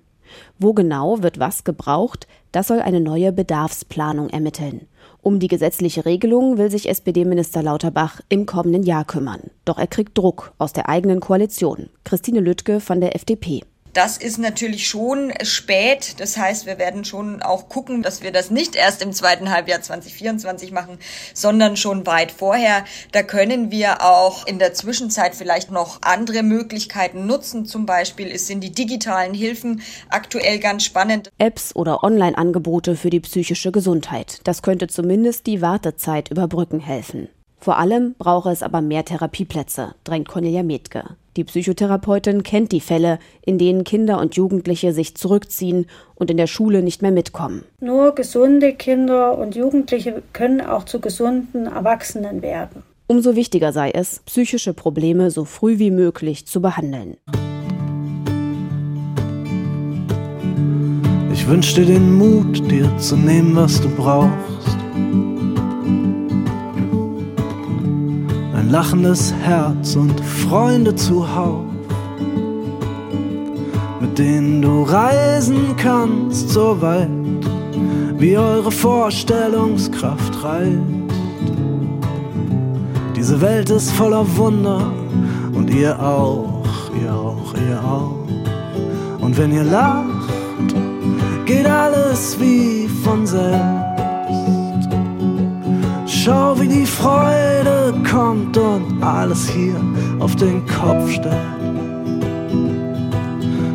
Wo 0.58 0.74
genau 0.74 1.22
wird 1.22 1.40
was 1.40 1.64
gebraucht, 1.66 2.26
das 2.52 2.68
soll 2.68 2.80
eine 2.80 3.02
neue 3.02 3.32
Bedarfsplanung 3.32 4.30
ermitteln. 4.30 4.88
Um 5.24 5.40
die 5.40 5.48
gesetzliche 5.48 6.06
Regelung 6.06 6.58
will 6.58 6.72
sich 6.72 6.90
SPD-Minister 6.90 7.62
Lauterbach 7.62 8.22
im 8.30 8.48
kommenden 8.48 8.82
Jahr 8.82 9.06
kümmern. 9.06 9.52
Doch 9.66 9.78
er 9.78 9.86
kriegt 9.86 10.18
Druck 10.18 10.54
aus 10.58 10.74
der 10.74 10.90
eigenen 10.90 11.20
Koalition. 11.20 11.90
Christine 12.04 12.40
Lüttke 12.40 12.80
von 12.80 13.02
der 13.02 13.16
FDP. 13.16 13.62
Das 13.94 14.18
ist 14.18 14.38
natürlich 14.38 14.88
schon 14.88 15.34
spät. 15.44 16.20
Das 16.20 16.38
heißt, 16.38 16.66
wir 16.66 16.78
werden 16.78 17.04
schon 17.04 17.42
auch 17.42 17.68
gucken, 17.68 18.04
dass 18.04 18.24
wir 18.24 18.32
das 18.32 18.50
nicht 18.50 18.76
erst 18.76 19.02
im 19.02 19.12
zweiten 19.12 19.52
Halbjahr 19.52 19.82
2024 19.82 20.72
machen, 20.72 20.98
sondern 21.34 21.76
schon 21.76 22.06
weit 22.06 22.32
vorher. 22.32 22.86
Da 23.12 23.22
können 23.24 23.70
wir 23.70 24.02
auch 24.02 24.48
in 24.48 24.60
der 24.60 24.74
Zwischenzeit 24.74 25.36
vielleicht 25.36 25.72
noch 25.72 26.02
andere 26.02 26.42
Möglichkeiten 26.42 27.26
nutzen. 27.26 27.66
Zum 27.66 27.86
Beispiel 27.86 28.38
sind 28.40 28.62
die 28.62 28.72
digitalen 28.72 29.34
Hilfen 29.34 29.82
aktuell 30.10 30.60
ganz 30.60 30.86
spannend. 30.86 31.30
Apps 31.38 31.76
oder 31.76 32.04
Online-Angebote 32.04 32.96
für 32.96 33.10
die 33.10 33.20
psychische 33.20 33.72
Gesundheit. 33.72 34.40
Das 34.46 34.62
könnte 34.62 34.88
zumindest 34.88 35.48
die 35.48 35.62
Wartezeit 35.62 36.32
überbrücken 36.32 36.80
helfen. 36.80 37.28
Vor 37.64 37.78
allem 37.78 38.16
brauche 38.18 38.50
es 38.50 38.64
aber 38.64 38.82
mehr 38.82 39.06
Therapieplätze, 39.06 39.94
drängt 40.04 40.28
Cornelia 40.28 40.64
Metke. 40.64 41.04
Die 41.38 41.44
Psychotherapeutin 41.44 42.42
kennt 42.42 42.72
die 42.72 42.82
Fälle, 42.82 43.20
in 43.46 43.60
denen 43.60 43.84
Kinder 43.84 44.20
und 44.20 44.36
Jugendliche 44.36 44.94
sich 44.94 45.14
zurückziehen 45.16 45.86
und 46.16 46.32
in 46.32 46.38
der 46.38 46.48
Schule 46.48 46.82
nicht 46.82 47.04
mehr 47.04 47.12
mitkommen. 47.12 47.64
Nur 47.80 48.16
gesunde 48.16 48.74
Kinder 48.74 49.38
und 49.38 49.56
Jugendliche 49.56 50.24
können 50.34 50.60
auch 50.60 50.86
zu 50.86 51.00
gesunden 51.00 51.68
Erwachsenen 51.68 52.42
werden. 52.42 52.82
Umso 53.06 53.36
wichtiger 53.36 53.72
sei 53.72 53.92
es, 53.92 54.22
psychische 54.26 54.74
Probleme 54.74 55.30
so 55.30 55.46
früh 55.46 55.78
wie 55.78 55.92
möglich 55.92 56.48
zu 56.48 56.62
behandeln. 56.62 57.18
Ich 61.32 61.48
wünsche 61.48 61.76
dir 61.76 61.86
den 61.86 62.16
Mut, 62.16 62.72
dir 62.72 62.90
zu 62.98 63.16
nehmen, 63.16 63.56
was 63.56 63.80
du 63.80 63.90
brauchst 63.90 64.81
lachendes 68.72 69.34
Herz 69.34 69.98
und 69.98 70.18
Freunde 70.22 70.96
zuhauf, 70.96 71.66
mit 74.00 74.18
denen 74.18 74.62
du 74.62 74.84
reisen 74.84 75.76
kannst, 75.76 76.50
so 76.52 76.82
weit 76.82 77.10
wie 78.18 78.38
eure 78.38 78.72
Vorstellungskraft 78.72 80.42
reicht. 80.42 80.80
Diese 83.14 83.42
Welt 83.42 83.70
ist 83.70 83.92
voller 83.92 84.26
Wunder 84.38 84.90
und 85.54 85.70
ihr 85.70 86.00
auch, 86.00 86.64
ihr 87.04 87.14
auch, 87.14 87.54
ihr 87.68 87.84
auch. 87.84 88.26
Und 89.22 89.38
wenn 89.38 89.52
ihr 89.52 89.66
lacht, 89.66 90.74
geht 91.46 91.68
alles 91.68 92.40
wie 92.40 92.88
von 92.88 93.28
selbst. 93.28 93.91
Schau, 96.24 96.60
wie 96.60 96.68
die 96.68 96.86
Freude 96.86 97.96
kommt 98.08 98.56
und 98.56 99.02
alles 99.02 99.50
hier 99.50 99.82
auf 100.20 100.36
den 100.36 100.64
Kopf 100.68 101.10
stellt. 101.10 101.36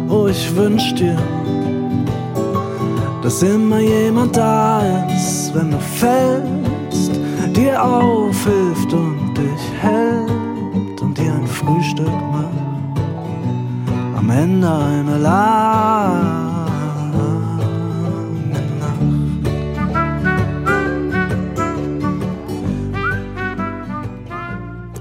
Oh, 0.09 0.29
ich 0.29 0.55
wünsch 0.55 0.95
dir, 0.95 1.19
dass 3.21 3.43
immer 3.43 3.81
jemand 3.81 4.37
da 4.37 4.81
ist, 5.09 5.53
wenn 5.57 5.73
du 5.73 5.81
fällst, 5.81 7.21
dir 7.53 7.83
aufhilft 7.83 8.93
und 8.93 9.35
dich 9.37 9.65
hält 9.81 11.03
und 11.03 11.19
dir 11.19 11.35
ein 11.35 11.49
Frühstück 11.49 12.07
macht. 12.07 13.01
Am 14.17 14.31
Ende 14.31 14.71
eine 14.73 15.19
Lage. 15.19 16.66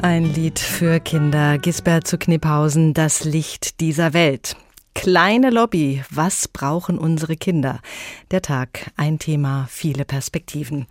Ein 0.05 0.35
Lied 0.35 0.59
für 0.59 0.99
Kinder. 0.99 1.57
Gisbert 1.57 2.05
zu 2.05 2.19
Kniphausen, 2.19 2.93
das 2.93 3.23
Licht 3.23 3.79
dieser 3.79 4.13
Welt. 4.13 4.55
Kleine 4.93 5.49
Lobby, 5.49 6.03
was 6.11 6.47
brauchen 6.47 6.99
unsere 6.99 7.35
Kinder? 7.35 7.79
Der 8.29 8.43
Tag, 8.43 8.91
ein 8.97 9.17
Thema, 9.17 9.65
viele 9.67 10.05
Perspektiven. 10.05 10.85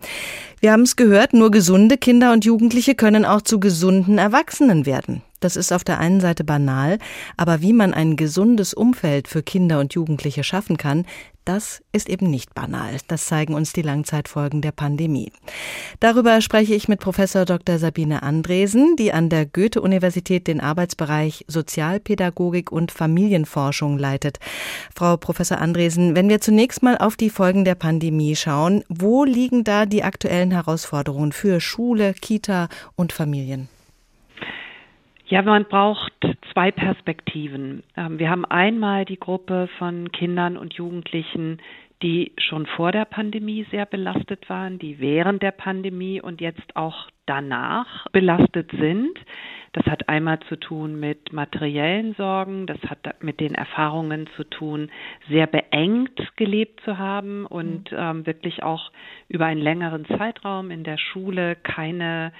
Wir 0.59 0.73
haben 0.73 0.81
es 0.81 0.97
gehört, 0.97 1.31
nur 1.31 1.49
gesunde 1.49 1.97
Kinder 1.97 2.33
und 2.33 2.43
Jugendliche 2.43 2.93
können 2.93 3.23
auch 3.23 3.41
zu 3.41 3.61
gesunden 3.61 4.17
Erwachsenen 4.17 4.85
werden. 4.85 5.21
Das 5.45 5.55
ist 5.55 5.71
auf 5.71 5.83
der 5.83 5.99
einen 5.99 6.21
Seite 6.21 6.43
banal, 6.43 6.97
aber 7.37 7.61
wie 7.61 7.71
man 7.71 7.93
ein 7.93 8.15
gesundes 8.15 8.73
Umfeld 8.73 9.27
für 9.27 9.43
Kinder 9.43 9.79
und 9.79 9.93
Jugendliche 9.93 10.43
schaffen 10.43 10.75
kann, 10.75 11.05
das 11.45 11.83
ist 11.91 12.09
eben 12.09 12.31
nicht 12.31 12.55
banal. 12.55 12.97
Das 13.07 13.27
zeigen 13.27 13.53
uns 13.53 13.71
die 13.71 13.83
Langzeitfolgen 13.83 14.63
der 14.63 14.71
Pandemie. 14.71 15.31
Darüber 15.99 16.41
spreche 16.41 16.73
ich 16.73 16.87
mit 16.87 16.99
Professor 16.99 17.45
Dr. 17.45 17.77
Sabine 17.77 18.23
Andresen, 18.23 18.95
die 18.95 19.13
an 19.13 19.29
der 19.29 19.45
Goethe-Universität 19.45 20.47
den 20.47 20.61
Arbeitsbereich 20.61 21.45
Sozialpädagogik 21.47 22.71
und 22.71 22.91
Familienforschung 22.91 23.99
leitet. 23.99 24.39
Frau 24.95 25.15
Professor 25.17 25.59
Andresen, 25.59 26.15
wenn 26.15 26.27
wir 26.27 26.41
zunächst 26.41 26.81
mal 26.81 26.97
auf 26.97 27.17
die 27.17 27.29
Folgen 27.29 27.65
der 27.65 27.75
Pandemie 27.75 28.35
schauen, 28.35 28.83
wo 28.89 29.23
liegen 29.23 29.63
da 29.63 29.85
die 29.85 30.01
aktuellen 30.01 30.49
Herausforderungen 30.49 31.33
für 31.33 31.61
Schule, 31.61 32.15
Kita 32.15 32.67
und 32.95 33.13
Familien? 33.13 33.69
Ja, 35.27 35.41
man 35.41 35.65
braucht 35.65 36.13
zwei 36.53 36.71
Perspektiven. 36.71 37.81
Ähm, 37.97 38.19
wir 38.19 38.29
haben 38.29 38.45
einmal 38.45 39.05
die 39.05 39.19
Gruppe 39.19 39.67
von 39.79 40.11
Kindern 40.11 40.55
und 40.55 40.75
Jugendlichen, 40.75 41.59
die 42.03 42.33
schon 42.37 42.67
vor 42.67 42.91
der 42.91 43.05
Pandemie 43.05 43.65
sehr 43.71 43.87
belastet 43.87 44.47
waren, 44.49 44.77
die 44.77 44.99
während 44.99 45.41
der 45.41 45.51
Pandemie 45.51 46.21
und 46.21 46.41
jetzt 46.41 46.75
auch 46.75 47.07
danach 47.25 48.05
belastet 48.11 48.69
sind. 48.71 49.17
Das 49.73 49.85
hat 49.87 50.07
einmal 50.09 50.39
zu 50.41 50.57
tun 50.57 50.99
mit 50.99 51.33
materiellen 51.33 52.13
Sorgen, 52.13 52.67
das 52.67 52.77
hat 52.83 53.23
mit 53.23 53.39
den 53.39 53.55
Erfahrungen 53.55 54.27
zu 54.35 54.43
tun, 54.43 54.91
sehr 55.27 55.47
beengt 55.47 56.35
gelebt 56.35 56.81
zu 56.81 56.99
haben 56.99 57.47
und 57.47 57.91
mhm. 57.91 57.97
ähm, 57.97 58.25
wirklich 58.27 58.61
auch 58.61 58.91
über 59.27 59.45
einen 59.47 59.61
längeren 59.61 60.05
Zeitraum 60.05 60.69
in 60.69 60.83
der 60.83 60.97
Schule 60.97 61.55
keine 61.55 62.31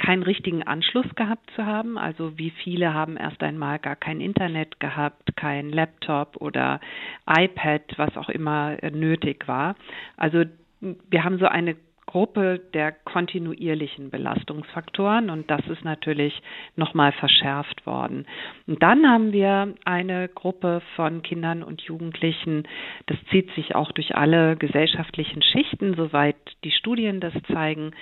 keinen 0.00 0.22
richtigen 0.22 0.62
Anschluss 0.62 1.06
gehabt 1.14 1.50
zu 1.54 1.66
haben. 1.66 1.98
Also 1.98 2.38
wie 2.38 2.50
viele 2.50 2.94
haben 2.94 3.18
erst 3.18 3.42
einmal 3.42 3.78
gar 3.78 3.96
kein 3.96 4.20
Internet 4.20 4.80
gehabt, 4.80 5.36
kein 5.36 5.68
Laptop 5.68 6.36
oder 6.38 6.80
iPad, 7.28 7.82
was 7.96 8.16
auch 8.16 8.30
immer 8.30 8.78
nötig 8.90 9.46
war. 9.46 9.76
Also 10.16 10.44
wir 10.80 11.24
haben 11.24 11.38
so 11.38 11.44
eine 11.46 11.76
Gruppe 12.10 12.60
der 12.74 12.90
kontinuierlichen 12.90 14.10
Belastungsfaktoren 14.10 15.30
und 15.30 15.48
das 15.48 15.64
ist 15.68 15.84
natürlich 15.84 16.42
nochmal 16.74 17.12
verschärft 17.12 17.86
worden. 17.86 18.26
Und 18.66 18.82
dann 18.82 19.08
haben 19.08 19.32
wir 19.32 19.74
eine 19.84 20.28
Gruppe 20.28 20.82
von 20.96 21.22
Kindern 21.22 21.62
und 21.62 21.82
Jugendlichen, 21.82 22.64
das 23.06 23.16
zieht 23.30 23.48
sich 23.54 23.76
auch 23.76 23.92
durch 23.92 24.16
alle 24.16 24.56
gesellschaftlichen 24.56 25.40
Schichten, 25.40 25.94
soweit 25.94 26.34
die 26.64 26.72
Studien 26.72 27.20
das 27.20 27.34
zeigen, 27.52 27.92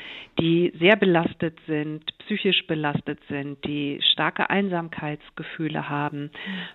die 0.40 0.72
sehr 0.78 0.96
belastet 0.96 1.58
sind, 1.66 2.02
psychisch 2.20 2.66
belastet 2.66 3.18
sind, 3.28 3.62
die 3.66 4.00
starke 4.12 4.48
Einsamkeitsgefühle 4.48 5.90
haben. 5.90 6.30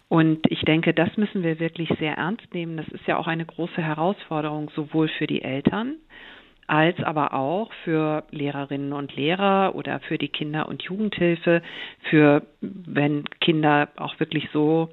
Und 0.08 0.40
ich 0.52 0.62
denke, 0.62 0.94
das 0.94 1.18
müssen 1.18 1.42
wir 1.42 1.60
wirklich 1.60 1.90
sehr 1.98 2.14
ernst 2.14 2.54
nehmen. 2.54 2.78
Das 2.78 2.88
ist 2.90 3.08
ja 3.08 3.18
auch 3.18 3.26
eine 3.26 3.46
große 3.46 3.82
Herausforderung, 3.82 4.70
sowohl 4.76 5.08
für 5.08 5.26
die 5.26 5.42
Eltern, 5.42 5.96
als 6.68 7.02
aber 7.04 7.34
auch 7.34 7.72
für 7.84 8.24
Lehrerinnen 8.32 8.94
und 8.94 9.16
Lehrer 9.16 9.76
oder 9.76 10.00
für 10.02 10.18
die 10.18 10.30
Kinder- 10.30 10.68
und 10.68 10.84
Jugendhilfe, 10.84 11.62
für 12.10 12.44
wenn 12.62 13.26
Kinder 13.40 13.90
auch 13.98 14.20
wirklich 14.20 14.50
so 14.54 14.90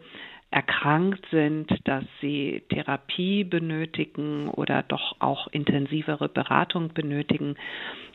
erkrankt 0.51 1.25
sind, 1.31 1.71
dass 1.85 2.05
sie 2.21 2.63
Therapie 2.71 3.45
benötigen 3.45 4.49
oder 4.49 4.83
doch 4.83 5.15
auch 5.21 5.47
intensivere 5.49 6.29
Beratung 6.29 6.93
benötigen. 6.93 7.55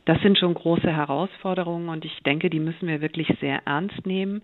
Das 0.04 0.20
sind 0.20 0.38
schon 0.38 0.52
große 0.52 0.92
Herausforderungen 0.92 1.88
und 1.88 2.04
ich 2.04 2.22
denke, 2.24 2.50
die 2.50 2.60
müssen 2.60 2.88
wir 2.88 3.00
wirklich 3.00 3.28
sehr 3.40 3.62
ernst 3.66 4.06
nehmen 4.06 4.42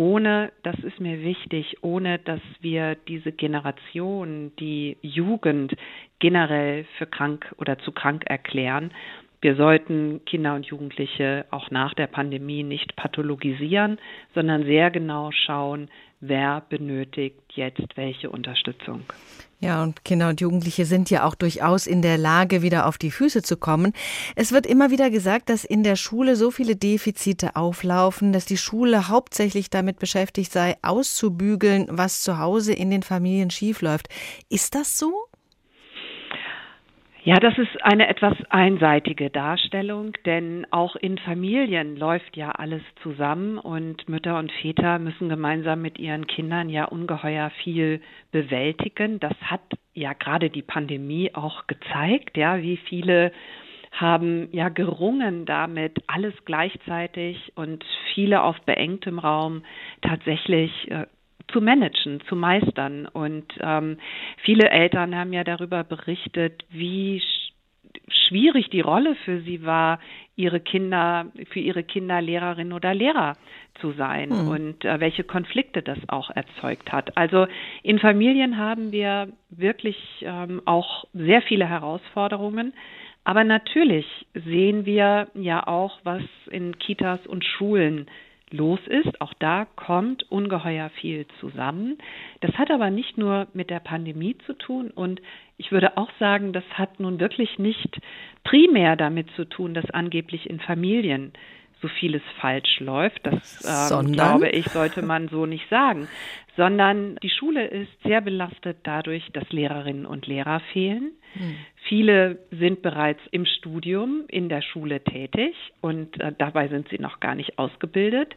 ohne, 0.00 0.50
das 0.62 0.78
ist 0.78 0.98
mir 0.98 1.20
wichtig, 1.20 1.76
ohne 1.82 2.18
dass 2.18 2.40
wir 2.62 2.94
diese 3.06 3.32
Generation, 3.32 4.50
die 4.58 4.96
Jugend 5.02 5.74
generell 6.20 6.86
für 6.96 7.04
krank 7.04 7.54
oder 7.58 7.78
zu 7.80 7.92
krank 7.92 8.24
erklären. 8.24 8.94
Wir 9.42 9.56
sollten 9.56 10.24
Kinder 10.24 10.54
und 10.54 10.64
Jugendliche 10.64 11.44
auch 11.50 11.70
nach 11.70 11.92
der 11.92 12.06
Pandemie 12.06 12.62
nicht 12.62 12.96
pathologisieren, 12.96 13.98
sondern 14.34 14.64
sehr 14.64 14.90
genau 14.90 15.32
schauen, 15.32 15.90
wer 16.20 16.62
benötigt 16.66 17.42
jetzt 17.52 17.94
welche 17.96 18.30
Unterstützung. 18.30 19.02
Ja, 19.62 19.82
und 19.82 20.06
Kinder 20.06 20.30
und 20.30 20.40
Jugendliche 20.40 20.86
sind 20.86 21.10
ja 21.10 21.24
auch 21.24 21.34
durchaus 21.34 21.86
in 21.86 22.00
der 22.00 22.16
Lage, 22.16 22.62
wieder 22.62 22.86
auf 22.86 22.96
die 22.96 23.10
Füße 23.10 23.42
zu 23.42 23.58
kommen. 23.58 23.92
Es 24.34 24.52
wird 24.52 24.66
immer 24.66 24.90
wieder 24.90 25.10
gesagt, 25.10 25.50
dass 25.50 25.64
in 25.64 25.82
der 25.82 25.96
Schule 25.96 26.34
so 26.36 26.50
viele 26.50 26.76
Defizite 26.76 27.56
auflaufen, 27.56 28.32
dass 28.32 28.46
die 28.46 28.56
Schule 28.56 29.08
hauptsächlich 29.08 29.68
damit 29.68 29.98
beschäftigt 29.98 30.50
sei, 30.50 30.76
auszubügeln, 30.80 31.88
was 31.90 32.22
zu 32.22 32.38
Hause 32.38 32.72
in 32.72 32.90
den 32.90 33.02
Familien 33.02 33.50
schiefläuft. 33.50 34.08
Ist 34.48 34.74
das 34.74 34.96
so? 34.96 35.12
Ja, 37.22 37.36
das 37.36 37.58
ist 37.58 37.82
eine 37.82 38.08
etwas 38.08 38.34
einseitige 38.48 39.28
Darstellung, 39.28 40.14
denn 40.24 40.66
auch 40.70 40.96
in 40.96 41.18
Familien 41.18 41.96
läuft 41.96 42.34
ja 42.34 42.50
alles 42.52 42.80
zusammen 43.02 43.58
und 43.58 44.08
Mütter 44.08 44.38
und 44.38 44.50
Väter 44.50 44.98
müssen 44.98 45.28
gemeinsam 45.28 45.82
mit 45.82 45.98
ihren 45.98 46.26
Kindern 46.26 46.70
ja 46.70 46.86
ungeheuer 46.86 47.50
viel 47.62 48.00
bewältigen. 48.32 49.20
Das 49.20 49.34
hat 49.42 49.60
ja 49.92 50.14
gerade 50.14 50.48
die 50.48 50.62
Pandemie 50.62 51.34
auch 51.34 51.66
gezeigt, 51.66 52.38
ja, 52.38 52.62
wie 52.62 52.78
viele 52.78 53.32
haben 53.92 54.48
ja 54.52 54.70
gerungen 54.70 55.44
damit, 55.44 55.98
alles 56.06 56.32
gleichzeitig 56.46 57.52
und 57.54 57.84
viele 58.14 58.42
auf 58.42 58.58
beengtem 58.62 59.18
Raum 59.18 59.64
tatsächlich 60.00 60.90
äh, 60.90 61.04
zu 61.52 61.60
managen, 61.60 62.20
zu 62.28 62.36
meistern. 62.36 63.06
Und 63.06 63.46
ähm, 63.60 63.98
viele 64.42 64.70
Eltern 64.70 65.14
haben 65.14 65.32
ja 65.32 65.44
darüber 65.44 65.84
berichtet, 65.84 66.64
wie 66.70 67.20
sch 67.20 67.50
schwierig 68.28 68.70
die 68.70 68.80
Rolle 68.80 69.16
für 69.24 69.40
sie 69.40 69.64
war, 69.64 69.98
ihre 70.36 70.60
Kinder, 70.60 71.26
für 71.50 71.60
ihre 71.60 71.82
Kinder 71.82 72.20
Lehrerin 72.20 72.72
oder 72.72 72.94
Lehrer 72.94 73.36
zu 73.80 73.92
sein 73.92 74.28
mhm. 74.30 74.48
und 74.48 74.84
äh, 74.84 75.00
welche 75.00 75.24
Konflikte 75.24 75.82
das 75.82 75.98
auch 76.08 76.30
erzeugt 76.30 76.92
hat. 76.92 77.16
Also 77.16 77.46
in 77.82 77.98
Familien 77.98 78.56
haben 78.56 78.92
wir 78.92 79.28
wirklich 79.50 79.96
ähm, 80.22 80.62
auch 80.64 81.04
sehr 81.12 81.42
viele 81.42 81.68
Herausforderungen. 81.68 82.72
Aber 83.24 83.44
natürlich 83.44 84.06
sehen 84.34 84.86
wir 84.86 85.28
ja 85.34 85.66
auch, 85.66 85.98
was 86.04 86.22
in 86.50 86.78
Kitas 86.78 87.26
und 87.26 87.44
Schulen 87.44 88.06
los 88.52 88.80
ist. 88.86 89.20
Auch 89.20 89.34
da 89.34 89.66
kommt 89.76 90.30
ungeheuer 90.30 90.90
viel 90.90 91.26
zusammen. 91.40 91.98
Das 92.40 92.52
hat 92.58 92.70
aber 92.70 92.90
nicht 92.90 93.18
nur 93.18 93.46
mit 93.52 93.70
der 93.70 93.80
Pandemie 93.80 94.36
zu 94.46 94.54
tun 94.54 94.90
und 94.90 95.20
ich 95.56 95.72
würde 95.72 95.98
auch 95.98 96.10
sagen, 96.18 96.52
das 96.52 96.64
hat 96.72 97.00
nun 97.00 97.20
wirklich 97.20 97.58
nicht 97.58 98.00
primär 98.44 98.96
damit 98.96 99.30
zu 99.36 99.44
tun, 99.44 99.74
dass 99.74 99.90
angeblich 99.90 100.48
in 100.48 100.58
Familien 100.58 101.32
so 101.80 101.88
vieles 101.88 102.22
falsch 102.40 102.80
läuft. 102.80 103.20
Das 103.24 103.90
ähm, 103.92 104.12
glaube 104.12 104.48
ich, 104.48 104.66
sollte 104.66 105.02
man 105.02 105.28
so 105.28 105.46
nicht 105.46 105.68
sagen. 105.68 106.08
Sondern 106.56 107.16
die 107.22 107.30
Schule 107.30 107.66
ist 107.66 107.90
sehr 108.02 108.20
belastet 108.20 108.78
dadurch, 108.82 109.30
dass 109.32 109.50
Lehrerinnen 109.50 110.04
und 110.04 110.26
Lehrer 110.26 110.60
fehlen. 110.72 111.12
Hm. 111.34 111.56
Viele 111.88 112.38
sind 112.50 112.82
bereits 112.82 113.20
im 113.30 113.46
Studium 113.46 114.24
in 114.28 114.48
der 114.48 114.62
Schule 114.62 115.02
tätig 115.02 115.54
und 115.80 116.20
äh, 116.20 116.32
dabei 116.36 116.68
sind 116.68 116.88
sie 116.88 116.98
noch 116.98 117.20
gar 117.20 117.34
nicht 117.34 117.58
ausgebildet. 117.58 118.34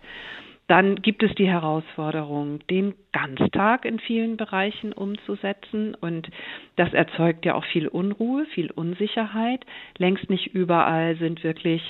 Dann 0.67 0.95
gibt 0.95 1.23
es 1.23 1.35
die 1.35 1.47
Herausforderung, 1.47 2.65
den 2.69 2.93
Ganztag 3.11 3.83
in 3.83 3.99
vielen 3.99 4.37
Bereichen 4.37 4.93
umzusetzen. 4.93 5.93
Und 5.93 6.29
das 6.77 6.93
erzeugt 6.93 7.45
ja 7.45 7.55
auch 7.55 7.65
viel 7.65 7.87
Unruhe, 7.87 8.45
viel 8.53 8.71
Unsicherheit. 8.71 9.65
Längst 9.97 10.29
nicht 10.29 10.47
überall 10.55 11.17
sind 11.17 11.43
wirklich 11.43 11.81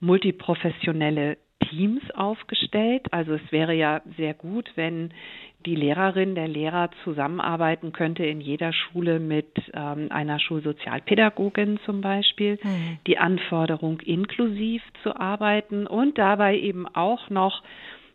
multiprofessionelle 0.00 1.36
Teams 1.68 2.02
aufgestellt. 2.14 3.12
Also 3.12 3.34
es 3.34 3.52
wäre 3.52 3.74
ja 3.74 4.00
sehr 4.16 4.34
gut, 4.34 4.70
wenn 4.74 5.12
die 5.66 5.74
Lehrerin, 5.74 6.34
der 6.34 6.48
Lehrer 6.48 6.90
zusammenarbeiten 7.04 7.92
könnte 7.92 8.24
in 8.24 8.40
jeder 8.40 8.72
Schule 8.72 9.20
mit 9.20 9.46
ähm, 9.74 10.08
einer 10.10 10.40
Schulsozialpädagogin 10.40 11.78
zum 11.84 12.00
Beispiel, 12.00 12.58
mhm. 12.62 12.98
die 13.06 13.18
Anforderung 13.18 14.00
inklusiv 14.00 14.82
zu 15.02 15.14
arbeiten 15.14 15.86
und 15.86 16.16
dabei 16.16 16.58
eben 16.58 16.86
auch 16.86 17.28
noch 17.28 17.62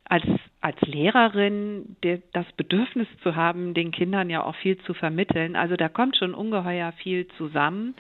als, 0.06 0.26
als 0.62 0.80
Lehrerin 0.82 1.98
de, 2.04 2.22
das 2.34 2.46
Bedürfnis 2.58 3.08
zu 3.22 3.36
haben, 3.36 3.74
den 3.74 3.92
Kindern 3.92 4.30
ja 4.30 4.44
auch 4.44 4.56
viel 4.56 4.78
zu 4.80 4.94
vermitteln. 4.94 5.56
Also 5.56 5.76
da 5.76 5.88
kommt 5.88 6.18
schon 6.18 6.34
ungeheuer 6.34 6.94
viel 6.94 7.28
zusammen. 7.38 7.96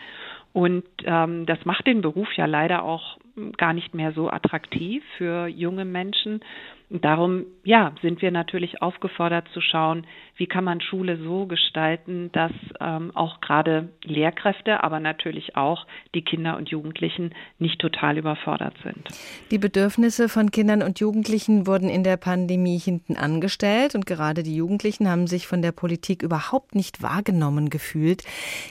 Und 0.53 0.85
ähm, 1.03 1.45
das 1.45 1.65
macht 1.65 1.85
den 1.85 2.01
Beruf 2.01 2.31
ja 2.33 2.45
leider 2.45 2.83
auch 2.83 3.17
gar 3.57 3.73
nicht 3.73 3.93
mehr 3.93 4.13
so 4.13 4.29
attraktiv 4.29 5.03
für 5.17 5.47
junge 5.47 5.85
Menschen. 5.85 6.41
Und 6.89 7.03
darum, 7.03 7.45
ja, 7.63 7.93
sind 8.03 8.21
wir 8.21 8.29
natürlich 8.29 8.81
aufgefordert 8.81 9.47
zu 9.53 9.59
schauen, 9.59 10.05
wie 10.37 10.45
kann 10.45 10.63
man 10.63 10.81
Schule 10.81 11.17
so 11.17 11.47
gestalten, 11.47 12.29
dass 12.31 12.51
ähm, 12.79 13.11
auch 13.15 13.41
gerade 13.41 13.89
Lehrkräfte, 14.03 14.83
aber 14.83 14.99
natürlich 14.99 15.55
auch 15.55 15.87
die 16.13 16.21
Kinder 16.21 16.57
und 16.57 16.69
Jugendlichen 16.69 17.33
nicht 17.57 17.79
total 17.79 18.17
überfordert 18.17 18.75
sind. 18.83 19.07
Die 19.49 19.57
Bedürfnisse 19.57 20.29
von 20.29 20.51
Kindern 20.51 20.83
und 20.83 20.99
Jugendlichen 20.99 21.65
wurden 21.65 21.89
in 21.89 22.03
der 22.03 22.17
Pandemie 22.17 22.77
hinten 22.77 23.15
angestellt 23.15 23.95
und 23.95 24.05
gerade 24.05 24.43
die 24.43 24.55
Jugendlichen 24.55 25.09
haben 25.09 25.25
sich 25.25 25.47
von 25.47 25.63
der 25.63 25.71
Politik 25.71 26.21
überhaupt 26.21 26.75
nicht 26.75 27.01
wahrgenommen 27.01 27.69
gefühlt. 27.69 28.23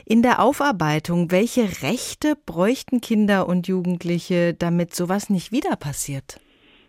In 0.06 0.22
der 0.22 0.40
Aufarbeitung, 0.40 1.32
welche 1.32 1.82
Rechte 1.82 2.36
bräuchten 2.46 3.00
Kinder 3.00 3.48
und 3.48 3.66
Jugendliche, 3.66 4.53
damit 4.62 4.94
sowas 4.94 5.30
nicht 5.30 5.52
wieder 5.52 5.76
passiert? 5.76 6.40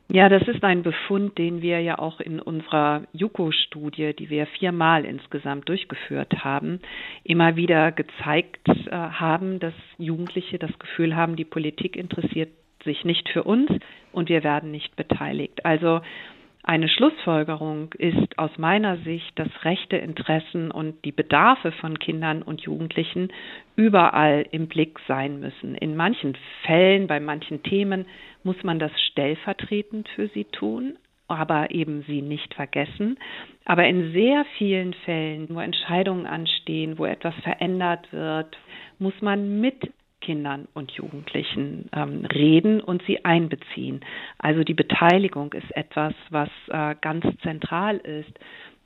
Ja, 0.07 0.29
das 0.29 0.47
ist 0.47 0.63
ein 0.63 0.83
Befund, 0.83 1.37
den 1.39 1.63
wir 1.63 1.81
ja 1.81 1.97
auch 1.97 2.19
in 2.19 2.39
unserer 2.39 3.01
JUKO-Studie, 3.13 4.13
die 4.13 4.29
wir 4.29 4.45
viermal 4.45 5.03
insgesamt 5.03 5.67
durchgeführt 5.67 6.43
haben, 6.43 6.79
immer 7.23 7.55
wieder 7.55 7.91
gezeigt 7.91 8.67
äh, 8.67 8.91
haben, 8.91 9.59
dass 9.59 9.73
Jugendliche 9.97 10.59
das 10.59 10.77
Gefühl 10.77 11.15
haben, 11.15 11.35
die 11.35 11.45
Politik 11.45 11.95
interessiert 11.95 12.51
sich 12.83 13.03
nicht 13.03 13.29
für 13.29 13.43
uns 13.43 13.71
und 14.11 14.29
wir 14.29 14.43
werden 14.43 14.69
nicht 14.69 14.95
beteiligt. 14.95 15.65
Also 15.65 16.01
eine 16.67 16.89
Schlussfolgerung 16.89 17.93
ist 17.93 18.39
aus 18.39 18.49
meiner 18.57 18.97
Sicht, 18.97 19.37
dass 19.37 19.49
rechte 19.63 19.97
Interessen 19.97 20.71
und 20.71 21.05
die 21.05 21.11
Bedarfe 21.11 21.71
von 21.71 21.99
Kindern 21.99 22.41
und 22.41 22.61
Jugendlichen 22.61 23.31
überall 23.75 24.47
im 24.49 24.67
Blick 24.67 24.99
sein 25.07 25.39
müssen. 25.39 25.75
In 25.75 25.95
manchen 25.95 26.35
Fällen, 26.63 27.05
bei 27.05 27.19
manchen 27.19 27.61
Themen 27.61 28.07
muss 28.43 28.63
man 28.63 28.79
das 28.79 28.91
stellvertretend 29.11 30.09
für 30.15 30.27
sie 30.29 30.45
tun, 30.45 30.97
aber 31.27 31.69
eben 31.69 32.03
sie 32.07 32.23
nicht 32.23 32.55
vergessen. 32.55 33.19
Aber 33.65 33.85
in 33.87 34.11
sehr 34.11 34.43
vielen 34.57 34.95
Fällen, 35.05 35.47
wo 35.49 35.59
Entscheidungen 35.59 36.25
anstehen, 36.25 36.97
wo 36.97 37.05
etwas 37.05 37.35
verändert 37.43 38.11
wird, 38.11 38.57
muss 38.97 39.21
man 39.21 39.61
mit 39.61 39.91
Kindern 40.25 40.67
und 40.73 40.91
Jugendlichen 40.91 41.87
ähm, 41.93 42.25
reden 42.25 42.81
und 42.81 43.03
sie 43.03 43.23
einbeziehen. 43.23 44.01
Also 44.39 44.63
die 44.63 44.73
Beteiligung 44.73 45.53
ist 45.53 45.75
etwas, 45.75 46.13
was 46.31 46.49
äh, 46.69 46.95
ganz 46.99 47.25
zentral 47.43 47.97
ist. 47.97 48.33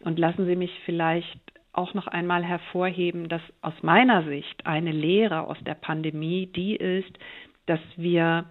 Und 0.01 0.19
lassen 0.19 0.45
Sie 0.45 0.55
mich 0.55 0.71
vielleicht 0.85 1.39
auch 1.71 1.93
noch 1.93 2.07
einmal 2.07 2.43
hervorheben, 2.43 3.29
dass 3.29 3.41
aus 3.61 3.73
meiner 3.81 4.23
Sicht 4.23 4.65
eine 4.65 4.91
Lehre 4.91 5.47
aus 5.47 5.57
der 5.65 5.75
Pandemie 5.75 6.47
die 6.47 6.75
ist, 6.75 7.17
dass 7.67 7.79
wir 7.95 8.45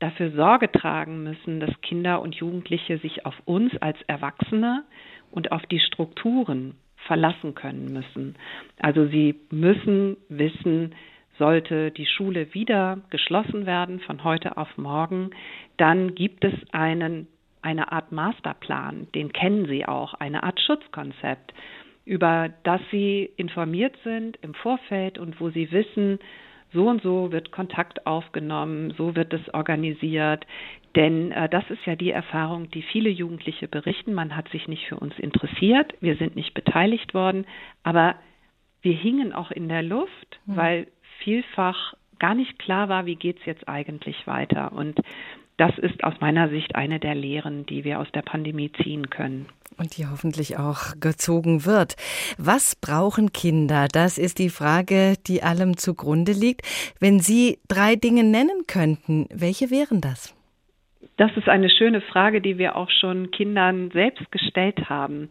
dafür 0.00 0.32
Sorge 0.32 0.70
tragen 0.70 1.22
müssen, 1.22 1.60
dass 1.60 1.80
Kinder 1.80 2.20
und 2.20 2.34
Jugendliche 2.34 2.98
sich 2.98 3.24
auf 3.24 3.34
uns 3.46 3.74
als 3.78 3.96
Erwachsene 4.06 4.84
und 5.30 5.52
auf 5.52 5.64
die 5.66 5.80
Strukturen 5.80 6.74
verlassen 7.06 7.54
können 7.54 7.92
müssen. 7.92 8.36
Also 8.80 9.06
sie 9.06 9.36
müssen 9.50 10.16
wissen, 10.28 10.94
sollte 11.38 11.90
die 11.90 12.06
Schule 12.06 12.54
wieder 12.54 12.98
geschlossen 13.10 13.66
werden 13.66 14.00
von 14.00 14.24
heute 14.24 14.56
auf 14.56 14.76
morgen, 14.76 15.30
dann 15.76 16.14
gibt 16.14 16.44
es 16.44 16.54
einen, 16.72 17.26
eine 17.62 17.92
Art 17.92 18.12
Masterplan, 18.12 19.08
den 19.14 19.32
kennen 19.32 19.66
Sie 19.66 19.86
auch, 19.86 20.14
eine 20.14 20.42
Art 20.42 20.60
Schutzkonzept, 20.60 21.54
über 22.04 22.50
das 22.64 22.80
Sie 22.90 23.30
informiert 23.36 23.96
sind 24.04 24.38
im 24.42 24.54
Vorfeld 24.54 25.18
und 25.18 25.40
wo 25.40 25.50
Sie 25.50 25.70
wissen, 25.72 26.18
so 26.72 26.88
und 26.88 27.02
so 27.02 27.32
wird 27.32 27.52
Kontakt 27.52 28.06
aufgenommen, 28.06 28.94
so 28.96 29.14
wird 29.14 29.32
es 29.34 29.52
organisiert. 29.52 30.46
Denn 30.96 31.32
äh, 31.32 31.48
das 31.48 31.68
ist 31.70 31.84
ja 31.86 31.96
die 31.96 32.10
Erfahrung, 32.10 32.70
die 32.70 32.82
viele 32.82 33.10
Jugendliche 33.10 33.68
berichten. 33.68 34.14
Man 34.14 34.36
hat 34.36 34.48
sich 34.48 34.68
nicht 34.68 34.86
für 34.86 34.98
uns 34.98 35.18
interessiert, 35.18 35.94
wir 36.00 36.16
sind 36.16 36.36
nicht 36.36 36.54
beteiligt 36.54 37.14
worden, 37.14 37.46
aber 37.82 38.16
wir 38.82 38.94
hingen 38.94 39.32
auch 39.32 39.50
in 39.50 39.68
der 39.68 39.82
Luft, 39.82 40.40
mhm. 40.46 40.56
weil 40.56 40.86
vielfach 41.24 41.94
gar 42.18 42.34
nicht 42.34 42.58
klar 42.58 42.88
war, 42.88 43.06
wie 43.06 43.16
geht 43.16 43.40
es 43.40 43.46
jetzt 43.46 43.68
eigentlich 43.68 44.26
weiter. 44.26 44.72
Und 44.72 45.00
das 45.56 45.76
ist 45.78 46.02
aus 46.04 46.14
meiner 46.20 46.48
Sicht 46.48 46.74
eine 46.74 46.98
der 46.98 47.14
Lehren, 47.14 47.66
die 47.66 47.84
wir 47.84 48.00
aus 48.00 48.10
der 48.12 48.22
Pandemie 48.22 48.70
ziehen 48.82 49.10
können. 49.10 49.46
Und 49.78 49.96
die 49.96 50.06
hoffentlich 50.06 50.58
auch 50.58 51.00
gezogen 51.00 51.64
wird. 51.64 51.96
Was 52.38 52.76
brauchen 52.76 53.32
Kinder? 53.32 53.88
Das 53.90 54.18
ist 54.18 54.38
die 54.38 54.50
Frage, 54.50 55.14
die 55.26 55.42
allem 55.42 55.76
zugrunde 55.76 56.32
liegt. 56.32 56.62
Wenn 57.00 57.20
Sie 57.20 57.58
drei 57.68 57.96
Dinge 57.96 58.22
nennen 58.22 58.66
könnten, 58.66 59.26
welche 59.32 59.70
wären 59.70 60.00
das? 60.00 60.34
Das 61.16 61.30
ist 61.36 61.48
eine 61.48 61.70
schöne 61.70 62.00
Frage, 62.00 62.40
die 62.40 62.58
wir 62.58 62.76
auch 62.76 62.90
schon 62.90 63.30
Kindern 63.30 63.90
selbst 63.92 64.30
gestellt 64.30 64.88
haben. 64.88 65.28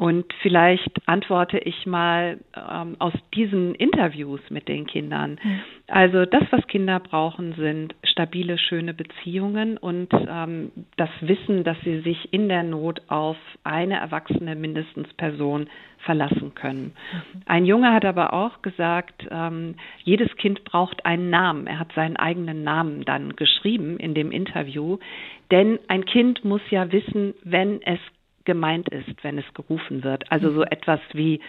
Und 0.00 0.32
vielleicht 0.40 1.06
antworte 1.06 1.58
ich 1.58 1.84
mal 1.84 2.38
ähm, 2.56 2.96
aus 3.00 3.12
diesen 3.34 3.74
Interviews 3.74 4.40
mit 4.48 4.66
den 4.66 4.86
Kindern. 4.86 5.38
Mhm. 5.42 5.60
Also 5.88 6.24
das, 6.24 6.44
was 6.50 6.66
Kinder 6.68 7.00
brauchen, 7.00 7.52
sind 7.52 7.94
stabile, 8.04 8.56
schöne 8.56 8.94
Beziehungen 8.94 9.76
und 9.76 10.08
ähm, 10.14 10.72
das 10.96 11.10
Wissen, 11.20 11.64
dass 11.64 11.76
sie 11.84 12.00
sich 12.00 12.32
in 12.32 12.48
der 12.48 12.62
Not 12.62 13.02
auf 13.08 13.36
eine 13.62 13.96
erwachsene 13.96 14.56
mindestens 14.56 15.12
Person 15.18 15.68
verlassen 15.98 16.54
können. 16.54 16.94
Mhm. 16.94 17.42
Ein 17.44 17.66
Junge 17.66 17.92
hat 17.92 18.06
aber 18.06 18.32
auch 18.32 18.62
gesagt, 18.62 19.26
ähm, 19.30 19.74
jedes 20.02 20.34
Kind 20.38 20.64
braucht 20.64 21.04
einen 21.04 21.28
Namen. 21.28 21.66
Er 21.66 21.78
hat 21.78 21.92
seinen 21.92 22.16
eigenen 22.16 22.64
Namen 22.64 23.04
dann 23.04 23.36
geschrieben 23.36 23.98
in 23.98 24.14
dem 24.14 24.32
Interview, 24.32 24.96
denn 25.50 25.78
ein 25.88 26.06
Kind 26.06 26.42
muss 26.42 26.62
ja 26.70 26.90
wissen, 26.90 27.34
wenn 27.44 27.82
es 27.82 28.00
gemeint 28.44 28.88
ist, 28.88 29.22
wenn 29.22 29.38
es 29.38 29.54
gerufen 29.54 30.04
wird. 30.04 30.30
Also 30.30 30.50
so 30.50 30.60
mhm. 30.60 30.68
etwas 30.70 31.00
wie 31.12 31.40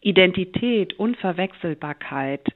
Identität, 0.00 0.98
Unverwechselbarkeit 0.98 2.48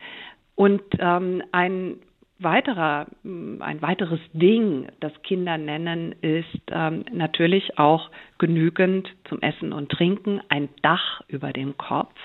und 0.54 0.82
ähm, 0.98 1.42
ein 1.52 1.96
weiterer, 2.38 3.06
ein 3.24 3.80
weiteres 3.80 4.20
Ding, 4.32 4.88
das 5.00 5.12
Kinder 5.22 5.56
nennen, 5.58 6.14
ist 6.20 6.62
ähm, 6.70 7.04
natürlich 7.12 7.78
auch 7.78 8.10
genügend 8.38 9.08
zum 9.28 9.40
Essen 9.40 9.72
und 9.72 9.90
Trinken, 9.90 10.40
ein 10.48 10.68
Dach 10.82 11.22
über 11.28 11.52
dem 11.52 11.76
Kopf, 11.76 12.18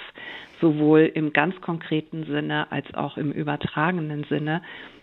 sowohl 0.62 1.12
im 1.14 1.32
ganz 1.32 1.60
konkreten 1.62 2.26
Sinne 2.26 2.72
als 2.72 2.92
auch 2.94 3.18
im 3.18 3.32
übertragenen 3.32 4.24
Sinne. 4.26 4.62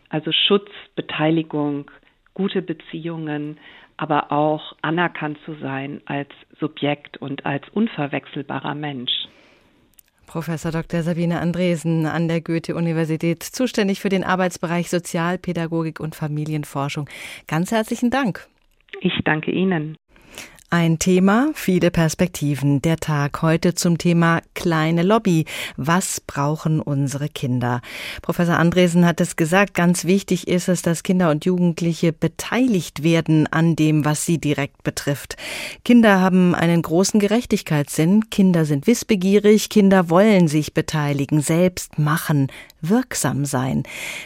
Also 0.09 0.33
Schutz, 0.33 0.71
Beteiligung, 0.95 1.90
gute 2.35 2.62
Beziehungen, 2.62 3.59
aber 3.96 4.32
auch 4.32 4.74
anerkannt 4.82 5.38
zu 5.44 5.54
sein 5.54 6.00
als 6.06 6.28
Subjekt 6.59 7.16
und 7.18 7.46
als 7.46 7.68
unverwechselbarer 7.70 8.74
Mensch. 8.74 9.12
Professor 10.26 10.72
Dr. 10.72 11.02
Sabine 11.02 11.40
Andresen 11.40 12.04
an 12.04 12.28
der 12.28 12.40
Goethe-Universität, 12.40 13.42
zuständig 13.42 14.00
für 14.00 14.09
den 14.09 14.24
Arbeitsbereich 14.24 14.90
Sozialpädagogik 14.90 16.00
und 16.00 16.14
Familienforschung. 16.14 17.09
Ganz 17.46 17.70
herzlichen 17.70 18.11
Dank. 18.11 18.46
Ich 19.00 19.14
danke 19.24 19.52
Ihnen. 19.52 19.96
Ein 20.68 20.98
Thema, 20.98 21.52
viele 21.55 21.92
Perspektiven. 21.92 22.83
Der 22.83 22.96
Tag 22.96 23.40
heute 23.40 23.76
zum 23.76 23.98
Thema 23.98 24.40
kleine 24.55 25.05
Lobby. 25.05 25.44
Was 25.76 26.20
brauchen 26.20 26.81
unsere 26.81 27.29
Kinder? 27.29 27.83
Professor 28.20 28.57
Andresen 28.57 29.07
hat 29.07 29.20
es 29.20 29.37
gesagt, 29.37 29.74
ganz 29.74 30.07
wichtig 30.07 30.48
ist 30.48 30.68
es, 30.68 30.83
dass 30.83 31.05
Kinder 31.05 31.31
und 31.31 31.44
Jugendliche 31.44 32.12
beteiligt 32.12 33.05
werden 33.05 33.46
an 33.46 33.76
dem, 33.76 34.05
was 34.05 34.26
sie 34.26 34.38
direkt 34.38 34.83
betrifft. 34.83 35.37
Kinder 35.85 36.20
haben 36.20 36.57
einen 36.57 36.83
großen 36.83 37.20
Gerechtigkeitssinn. 37.20 38.29
Kinder 38.31 38.64
sind 38.64 38.88
wissbegierig. 38.88 39.68
Kinder 39.68 40.11
wollen 40.11 40.48
sich 40.48 40.74
beteiligen, 40.74 41.42
selbst 41.42 41.96
machen, 41.96 42.50
wirksam 42.81 43.44
sein. 43.44 43.85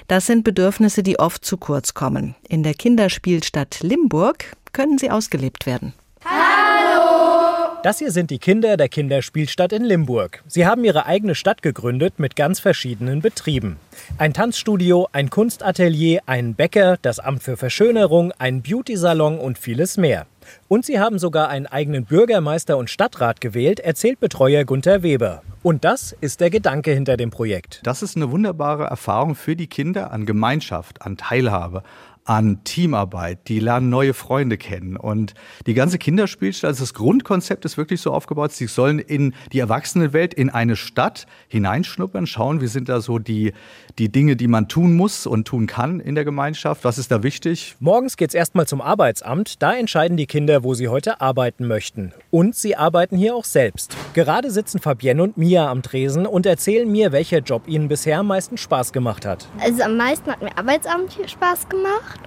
Das 0.08 0.24
sind 0.24 0.42
Bedürfnisse, 0.42 1.02
die 1.02 1.18
oft 1.18 1.44
zu 1.44 1.58
kurz 1.58 1.92
kommen. 1.92 2.34
In 2.48 2.62
der 2.62 2.72
Kinderspielstadt 2.72 3.80
Limburg 3.82 4.56
können 4.72 4.96
sie 4.96 5.10
ausgelebt 5.10 5.66
werden. 5.66 5.92
Hallo! 6.24 7.78
Das 7.82 7.98
hier 7.98 8.10
sind 8.10 8.30
die 8.30 8.38
Kinder 8.38 8.76
der 8.76 8.90
Kinderspielstadt 8.90 9.72
in 9.72 9.84
Limburg. 9.84 10.42
Sie 10.46 10.66
haben 10.66 10.84
ihre 10.84 11.06
eigene 11.06 11.34
Stadt 11.34 11.62
gegründet 11.62 12.18
mit 12.18 12.36
ganz 12.36 12.60
verschiedenen 12.60 13.22
Betrieben. 13.22 13.78
Ein 14.18 14.34
Tanzstudio, 14.34 15.08
ein 15.12 15.30
Kunstatelier, 15.30 16.20
ein 16.26 16.54
Bäcker, 16.54 16.98
das 17.00 17.20
Amt 17.20 17.42
für 17.42 17.56
Verschönerung, 17.56 18.32
ein 18.38 18.60
Beauty-Salon 18.60 19.38
und 19.38 19.56
vieles 19.56 19.96
mehr. 19.96 20.26
Und 20.68 20.84
sie 20.84 21.00
haben 21.00 21.18
sogar 21.18 21.48
einen 21.48 21.66
eigenen 21.66 22.04
Bürgermeister 22.04 22.76
und 22.76 22.90
Stadtrat 22.90 23.40
gewählt, 23.40 23.80
erzählt 23.80 24.20
Betreuer 24.20 24.64
Gunther 24.64 25.02
Weber. 25.02 25.42
Und 25.62 25.84
das 25.84 26.16
ist 26.20 26.40
der 26.40 26.50
Gedanke 26.50 26.92
hinter 26.92 27.16
dem 27.16 27.30
Projekt. 27.30 27.80
Das 27.84 28.02
ist 28.02 28.16
eine 28.16 28.30
wunderbare 28.30 28.84
Erfahrung 28.84 29.34
für 29.34 29.56
die 29.56 29.66
Kinder 29.66 30.10
an 30.10 30.26
Gemeinschaft, 30.26 31.02
an 31.02 31.16
Teilhabe, 31.16 31.82
an 32.24 32.62
Teamarbeit, 32.64 33.48
die 33.48 33.60
lernen 33.60 33.90
neue 33.90 34.14
Freunde 34.14 34.56
kennen. 34.56 34.96
Und 34.96 35.34
die 35.66 35.74
ganze 35.74 35.98
Kinderspielstadt, 35.98 36.68
also 36.68 36.82
das 36.82 36.94
Grundkonzept 36.94 37.64
ist 37.64 37.76
wirklich 37.76 38.00
so 38.00 38.12
aufgebaut, 38.12 38.52
sie 38.52 38.66
sollen 38.66 38.98
in 38.98 39.34
die 39.52 39.58
Erwachsenenwelt, 39.58 40.34
in 40.34 40.50
eine 40.50 40.76
Stadt 40.76 41.26
hineinschnuppern, 41.48 42.26
schauen, 42.26 42.60
wie 42.60 42.66
sind 42.66 42.88
da 42.88 43.00
so 43.00 43.18
die, 43.18 43.52
die 43.98 44.10
Dinge, 44.10 44.36
die 44.36 44.48
man 44.48 44.68
tun 44.68 44.94
muss 44.94 45.26
und 45.26 45.46
tun 45.48 45.66
kann 45.66 46.00
in 46.00 46.14
der 46.14 46.24
Gemeinschaft, 46.24 46.84
was 46.84 46.98
ist 46.98 47.10
da 47.10 47.22
wichtig. 47.22 47.76
Morgens 47.80 48.16
geht's 48.16 48.34
erstmal 48.34 48.66
zum 48.66 48.80
Arbeitsamt, 48.80 49.62
da 49.62 49.74
entscheiden 49.74 50.16
die 50.16 50.26
Kinder, 50.26 50.62
wo 50.62 50.74
sie 50.74 50.88
heute 50.88 51.20
arbeiten 51.20 51.66
möchten. 51.66 52.12
Und 52.30 52.54
sie 52.54 52.76
arbeiten 52.76 53.16
hier 53.16 53.34
auch 53.34 53.44
selbst. 53.44 53.96
Gerade 54.14 54.50
sitzen 54.50 54.78
Fabienne 54.78 55.22
und 55.22 55.36
Mia 55.36 55.68
am 55.68 55.82
Tresen 55.82 56.26
und 56.26 56.46
erzählen 56.46 56.90
mir, 56.90 57.12
welcher 57.12 57.38
Job 57.38 57.66
ihnen 57.66 57.88
bisher 57.88 58.20
am 58.20 58.28
meisten 58.28 58.56
Spaß 58.56 58.92
gemacht 58.92 59.26
hat. 59.26 59.48
Also 59.58 59.82
am 59.82 59.96
meisten 59.96 60.30
hat 60.30 60.42
mir 60.42 60.56
Arbeitsamt 60.56 61.12
hier 61.12 61.28
Spaß 61.28 61.68
gemacht. 61.68 62.19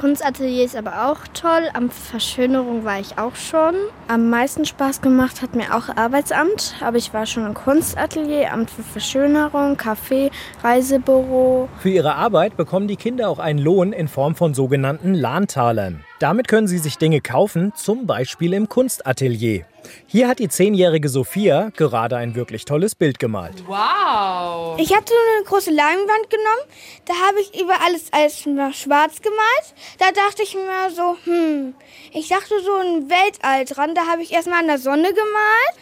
Kunstatelier 0.00 0.64
ist 0.64 0.76
aber 0.76 1.10
auch 1.10 1.28
toll. 1.34 1.68
Am 1.74 1.90
Verschönerung 1.90 2.86
war 2.86 3.00
ich 3.00 3.18
auch 3.18 3.34
schon. 3.34 3.74
Am 4.08 4.30
meisten 4.30 4.64
Spaß 4.64 5.02
gemacht 5.02 5.42
hat 5.42 5.54
mir 5.54 5.76
auch 5.76 5.94
Arbeitsamt. 5.94 6.76
Aber 6.80 6.96
ich 6.96 7.12
war 7.12 7.26
schon 7.26 7.44
im 7.44 7.52
Kunstatelier, 7.52 8.50
Amt 8.50 8.70
für 8.70 8.82
Verschönerung, 8.82 9.76
Café, 9.76 10.30
Reisebüro. 10.64 11.68
Für 11.80 11.90
ihre 11.90 12.14
Arbeit 12.14 12.56
bekommen 12.56 12.88
die 12.88 12.96
Kinder 12.96 13.28
auch 13.28 13.38
einen 13.38 13.58
Lohn 13.58 13.92
in 13.92 14.08
Form 14.08 14.36
von 14.36 14.54
sogenannten 14.54 15.12
Lahntalern. 15.12 16.02
Damit 16.20 16.48
können 16.48 16.68
sie 16.68 16.76
sich 16.76 16.98
Dinge 16.98 17.22
kaufen, 17.22 17.72
zum 17.74 18.06
Beispiel 18.06 18.52
im 18.52 18.68
Kunstatelier. 18.68 19.64
Hier 20.06 20.28
hat 20.28 20.38
die 20.38 20.50
zehnjährige 20.50 21.08
Sophia 21.08 21.70
gerade 21.74 22.18
ein 22.18 22.34
wirklich 22.34 22.66
tolles 22.66 22.94
Bild 22.94 23.18
gemalt. 23.18 23.64
Wow! 23.66 24.78
Ich 24.78 24.94
habe 24.94 25.06
so 25.08 25.14
eine 25.14 25.44
große 25.46 25.70
Leinwand 25.70 26.28
genommen, 26.28 26.60
da 27.06 27.14
habe 27.26 27.40
ich 27.40 27.58
über 27.58 27.72
alles 27.82 28.12
als 28.12 28.40
schwarz 28.42 29.22
gemalt. 29.22 29.74
Da 29.98 30.12
dachte 30.12 30.42
ich 30.42 30.54
mir 30.54 30.90
so, 30.94 31.16
hm, 31.24 31.74
ich 32.12 32.28
dachte 32.28 32.52
so 32.62 32.74
ein 32.74 33.08
Weltall 33.08 33.64
dran. 33.64 33.94
Da 33.94 34.02
habe 34.06 34.20
ich 34.20 34.30
erstmal 34.30 34.60
an 34.60 34.66
der 34.66 34.78
Sonne 34.78 35.08
gemalt. 35.08 35.74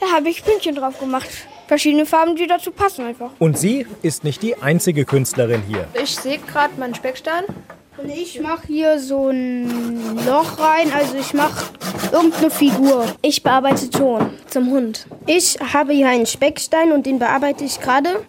Da 0.00 0.10
habe 0.10 0.28
ich 0.28 0.44
Pünktchen 0.44 0.74
drauf 0.74 0.98
gemacht. 0.98 1.28
Verschiedene 1.68 2.04
Farben, 2.04 2.34
die 2.34 2.48
dazu 2.48 2.72
passen 2.72 3.06
einfach. 3.06 3.30
Und 3.38 3.56
sie 3.56 3.86
ist 4.02 4.24
nicht 4.24 4.42
die 4.42 4.60
einzige 4.60 5.04
Künstlerin 5.04 5.62
hier. 5.68 5.86
Ich 6.02 6.16
sehe 6.16 6.38
gerade 6.38 6.74
meinen 6.80 6.96
Speckstein. 6.96 7.44
Und 8.00 8.10
ich 8.10 8.40
mache 8.40 8.68
hier 8.68 9.00
so 9.00 9.28
ein 9.28 10.16
Loch 10.24 10.60
rein, 10.60 10.92
also 10.92 11.16
ich 11.16 11.34
mache 11.34 11.64
irgendeine 12.12 12.50
Figur. 12.50 13.06
Ich 13.22 13.42
bearbeite 13.42 13.90
Ton 13.90 14.30
zum 14.46 14.70
Hund. 14.70 15.06
Ich 15.26 15.58
habe 15.72 15.92
hier 15.92 16.08
einen 16.08 16.26
Speckstein 16.26 16.92
und 16.92 17.06
den 17.06 17.18
bearbeite 17.18 17.64
ich 17.64 17.80
gerade 17.80 18.24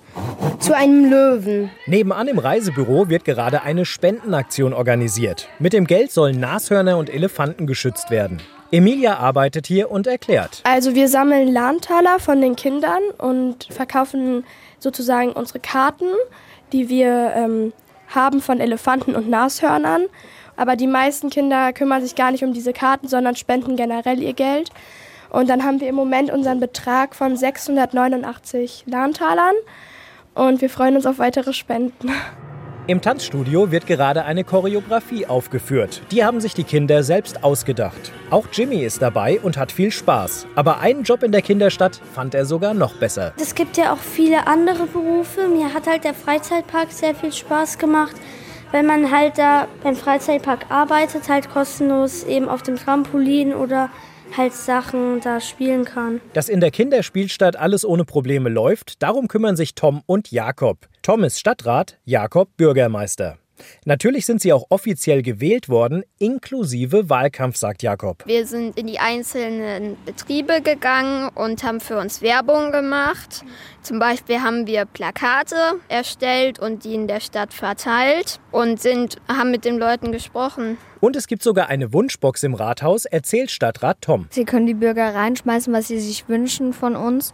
zu 0.60 0.76
einem 0.76 1.12
Löwen. 1.12 1.70
Nebenan 1.86 2.28
im 2.28 2.40
Reisebüro 2.40 3.10
wird 3.10 3.26
gerade 3.26 3.62
eine 3.62 3.86
Spendenaktion 3.86 4.74
organisiert. 4.74 5.48
Mit 5.60 5.74
dem 5.74 5.86
Geld 5.86 6.12
sollen 6.12 6.40
Nashörner 6.40 6.98
und 6.98 7.12
Elefanten 7.12 7.68
geschützt 7.68 8.10
werden. 8.10 8.42
Emilia 8.72 9.18
arbeitet 9.18 9.68
hier 9.68 9.92
und 9.92 10.08
erklärt. 10.08 10.62
Also 10.64 10.96
wir 10.96 11.08
sammeln 11.08 11.48
Lahntaler 11.48 12.20
von 12.20 12.42
den 12.42 12.56
Kindern 12.56 13.02
und 13.20 13.68
verkaufen 13.70 14.46
sozusagen 14.80 15.32
unsere 15.32 15.60
Karten, 15.60 16.08
die 16.72 16.90
wir 16.90 17.34
ähm, 17.36 17.74
haben 18.14 18.42
von 18.42 18.60
Elefanten 18.60 19.16
und 19.16 19.30
Nashörnern. 19.30 20.06
Aber 20.56 20.76
die 20.76 20.88
meisten 20.88 21.30
Kinder 21.30 21.72
kümmern 21.74 22.02
sich 22.02 22.16
gar 22.16 22.32
nicht 22.32 22.44
um 22.44 22.54
diese 22.54 22.74
Karten, 22.74 23.08
sondern 23.08 23.36
spenden 23.36 23.76
generell 23.76 24.22
ihr 24.22 24.34
Geld. 24.34 24.70
Und 25.30 25.50
dann 25.50 25.64
haben 25.64 25.80
wir 25.80 25.88
im 25.88 25.96
Moment 25.96 26.32
unseren 26.32 26.60
Betrag 26.60 27.16
von 27.16 27.38
689 27.38 28.86
Lahntalern 28.88 29.56
und 30.34 30.62
wir 30.62 30.70
freuen 30.70 30.96
uns 30.96 31.06
auf 31.06 31.20
weitere 31.20 31.54
Spenden. 31.54 32.12
Im 32.90 33.02
Tanzstudio 33.02 33.70
wird 33.70 33.86
gerade 33.86 34.26
eine 34.26 34.44
Choreografie 34.44 35.28
aufgeführt. 35.28 36.02
Die 36.10 36.26
haben 36.26 36.42
sich 36.42 36.56
die 36.56 36.64
Kinder 36.64 37.04
selbst 37.04 37.44
ausgedacht. 37.44 38.12
Auch 38.32 38.48
Jimmy 38.52 38.78
ist 38.78 39.04
dabei 39.04 39.40
und 39.40 39.58
hat 39.58 39.72
viel 39.72 39.92
Spaß. 39.92 40.48
Aber 40.56 40.80
einen 40.80 41.04
Job 41.04 41.22
in 41.22 41.32
der 41.32 41.44
Kinderstadt 41.44 42.02
fand 42.16 42.34
er 42.34 42.48
sogar 42.48 42.74
noch 42.74 42.96
besser. 42.96 43.34
Es 43.40 43.54
gibt 43.54 43.78
ja 43.78 43.94
auch 43.94 44.00
viele 44.00 44.48
andere 44.48 44.88
Berufe. 44.88 45.48
Mir 45.48 45.72
hat 45.72 45.86
halt 45.86 46.04
der 46.04 46.16
Freizeitpark 46.16 46.92
sehr 46.92 47.14
viel 47.14 47.32
Spaß 47.32 47.78
gemacht. 47.78 48.16
Wenn 48.72 48.88
man 48.88 49.12
halt 49.12 49.38
da 49.38 49.68
beim 49.84 49.96
Freizeitpark 49.96 50.72
arbeitet, 50.72 51.30
halt 51.30 51.48
kostenlos 51.52 52.24
eben 52.24 52.50
auf 52.50 52.64
dem 52.64 52.78
Trampolin 52.78 53.54
oder 53.54 53.92
halt 54.36 54.54
Sachen 54.54 55.22
da 55.22 55.42
spielen 55.42 55.86
kann. 55.86 56.22
Dass 56.34 56.50
in 56.50 56.60
der 56.60 56.72
Kinderspielstadt 56.72 57.56
alles 57.56 57.86
ohne 57.86 58.06
Probleme 58.06 58.50
läuft, 58.50 59.04
darum 59.04 59.28
kümmern 59.28 59.56
sich 59.56 59.76
Tom 59.76 60.02
und 60.06 60.32
Jakob. 60.32 60.88
Tom 61.10 61.24
ist 61.24 61.40
Stadtrat, 61.40 61.98
Jakob 62.06 62.56
Bürgermeister. 62.56 63.40
Natürlich 63.84 64.28
sind 64.28 64.42
sie 64.42 64.54
auch 64.54 64.68
offiziell 64.70 65.24
gewählt 65.24 65.68
worden, 65.68 66.04
inklusive 66.20 67.10
Wahlkampf, 67.10 67.58
sagt 67.58 67.82
Jakob. 67.82 68.24
Wir 68.28 68.46
sind 68.46 68.78
in 68.78 68.86
die 68.86 69.00
einzelnen 69.00 69.98
Betriebe 70.06 70.62
gegangen 70.62 71.30
und 71.34 71.64
haben 71.64 71.80
für 71.80 71.98
uns 71.98 72.22
Werbung 72.22 72.72
gemacht. 72.72 73.44
Zum 73.82 73.98
Beispiel 73.98 74.42
haben 74.42 74.68
wir 74.68 74.86
Plakate 74.86 75.80
erstellt 75.88 76.60
und 76.60 76.84
die 76.84 76.94
in 76.94 77.08
der 77.08 77.22
Stadt 77.22 77.56
verteilt 77.56 78.40
und 78.52 78.80
sind, 78.80 79.18
haben 79.28 79.50
mit 79.50 79.66
den 79.66 79.80
Leuten 79.80 80.12
gesprochen 80.12 80.78
Und 81.00 81.16
es 81.16 81.28
gibt 81.28 81.42
sogar 81.42 81.70
eine 81.70 81.92
Wunschbox 81.92 82.44
im 82.44 82.54
Rathaus, 82.54 83.06
erzählt 83.06 83.50
Stadtrat 83.50 84.02
Tom. 84.02 84.28
Sie 84.30 84.46
können 84.46 84.68
die 84.68 84.74
Bürger 84.74 85.16
reinschmeißen, 85.16 85.74
was 85.74 85.88
sie 85.88 86.00
sich 86.00 86.30
wünschen 86.30 86.74
von 86.74 86.96
uns. 86.96 87.34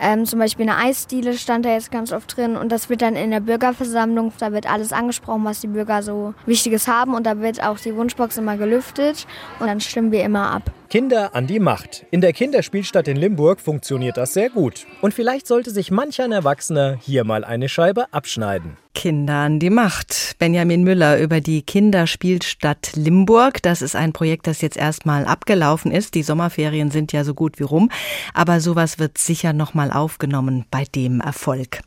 Ähm, 0.00 0.26
zum 0.26 0.38
Beispiel 0.38 0.68
eine 0.68 0.78
Eisdiele 0.78 1.34
stand 1.34 1.64
da 1.64 1.72
jetzt 1.72 1.90
ganz 1.90 2.12
oft 2.12 2.36
drin 2.36 2.56
und 2.56 2.70
das 2.70 2.88
wird 2.88 3.02
dann 3.02 3.16
in 3.16 3.30
der 3.30 3.40
Bürgerversammlung, 3.40 4.32
da 4.38 4.52
wird 4.52 4.70
alles 4.70 4.92
angesprochen, 4.92 5.44
was 5.44 5.60
die 5.60 5.68
Bürger 5.68 6.02
so 6.02 6.34
Wichtiges 6.46 6.88
haben 6.88 7.14
und 7.14 7.24
da 7.26 7.40
wird 7.40 7.62
auch 7.62 7.78
die 7.78 7.94
Wunschbox 7.94 8.36
immer 8.38 8.56
gelüftet 8.56 9.26
und 9.60 9.66
dann 9.66 9.80
stimmen 9.80 10.12
wir 10.12 10.24
immer 10.24 10.50
ab. 10.50 10.70
Kinder 10.94 11.34
an 11.34 11.48
die 11.48 11.58
Macht. 11.58 12.06
In 12.12 12.20
der 12.20 12.32
Kinderspielstadt 12.32 13.08
in 13.08 13.16
Limburg 13.16 13.60
funktioniert 13.60 14.16
das 14.16 14.32
sehr 14.32 14.48
gut. 14.48 14.86
Und 15.00 15.12
vielleicht 15.12 15.48
sollte 15.48 15.70
sich 15.70 15.90
manch 15.90 16.22
ein 16.22 16.30
Erwachsener 16.30 16.96
hier 17.02 17.24
mal 17.24 17.44
eine 17.44 17.68
Scheibe 17.68 18.12
abschneiden. 18.12 18.76
Kinder 18.94 19.34
an 19.34 19.58
die 19.58 19.70
Macht. 19.70 20.36
Benjamin 20.38 20.84
Müller 20.84 21.18
über 21.18 21.40
die 21.40 21.62
Kinderspielstadt 21.62 22.92
Limburg. 22.94 23.60
Das 23.62 23.82
ist 23.82 23.96
ein 23.96 24.12
Projekt, 24.12 24.46
das 24.46 24.60
jetzt 24.60 24.76
erstmal 24.76 25.26
abgelaufen 25.26 25.90
ist. 25.90 26.14
Die 26.14 26.22
Sommerferien 26.22 26.92
sind 26.92 27.12
ja 27.12 27.24
so 27.24 27.34
gut 27.34 27.58
wie 27.58 27.64
rum. 27.64 27.90
Aber 28.34 28.60
sowas 28.60 29.00
wird 29.00 29.18
sicher 29.18 29.52
nochmal 29.52 29.83
aufgenommen 29.90 30.64
bei 30.70 30.84
dem 30.84 31.20
Erfolg. 31.20 31.80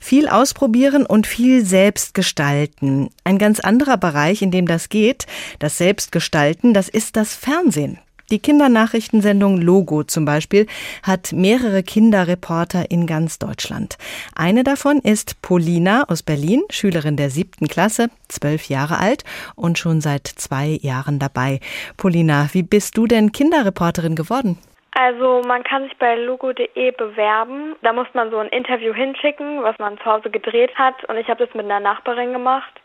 Viel 0.00 0.28
ausprobieren 0.28 1.06
und 1.06 1.26
viel 1.26 1.64
selbst 1.64 2.14
gestalten. 2.14 3.10
Ein 3.24 3.38
ganz 3.38 3.60
anderer 3.60 3.96
Bereich, 3.96 4.42
in 4.42 4.50
dem 4.50 4.66
das 4.66 4.88
geht, 4.88 5.26
das 5.58 5.78
Selbstgestalten, 5.78 6.74
das 6.74 6.88
ist 6.88 7.16
das 7.16 7.34
Fernsehen. 7.34 7.98
Die 8.30 8.38
Kindernachrichtensendung 8.38 9.58
Logo 9.58 10.02
zum 10.02 10.24
Beispiel 10.24 10.66
hat 11.02 11.32
mehrere 11.32 11.82
Kinderreporter 11.82 12.90
in 12.90 13.06
ganz 13.06 13.38
Deutschland. 13.38 13.98
Eine 14.34 14.64
davon 14.64 14.98
ist 14.98 15.42
Polina 15.42 16.04
aus 16.08 16.22
Berlin, 16.22 16.62
Schülerin 16.70 17.18
der 17.18 17.28
siebten 17.28 17.68
Klasse, 17.68 18.08
zwölf 18.28 18.70
Jahre 18.70 18.98
alt 18.98 19.24
und 19.56 19.78
schon 19.78 20.00
seit 20.00 20.26
zwei 20.26 20.78
Jahren 20.80 21.18
dabei. 21.18 21.60
Polina, 21.98 22.48
wie 22.52 22.62
bist 22.62 22.96
du 22.96 23.06
denn 23.06 23.30
Kinderreporterin 23.30 24.16
geworden? 24.16 24.58
Also 24.94 25.42
man 25.44 25.64
kann 25.64 25.82
sich 25.84 25.96
bei 25.98 26.14
logo.de 26.14 26.90
bewerben. 26.92 27.74
Da 27.82 27.92
muss 27.92 28.06
man 28.14 28.30
so 28.30 28.38
ein 28.38 28.48
Interview 28.48 28.94
hinschicken, 28.94 29.62
was 29.62 29.76
man 29.78 29.98
zu 29.98 30.04
Hause 30.04 30.30
gedreht 30.30 30.74
hat. 30.76 31.04
Und 31.08 31.16
ich 31.16 31.28
habe 31.28 31.44
das 31.44 31.54
mit 31.54 31.64
einer 31.64 31.80
Nachbarin 31.80 32.32
gemacht. 32.32 32.80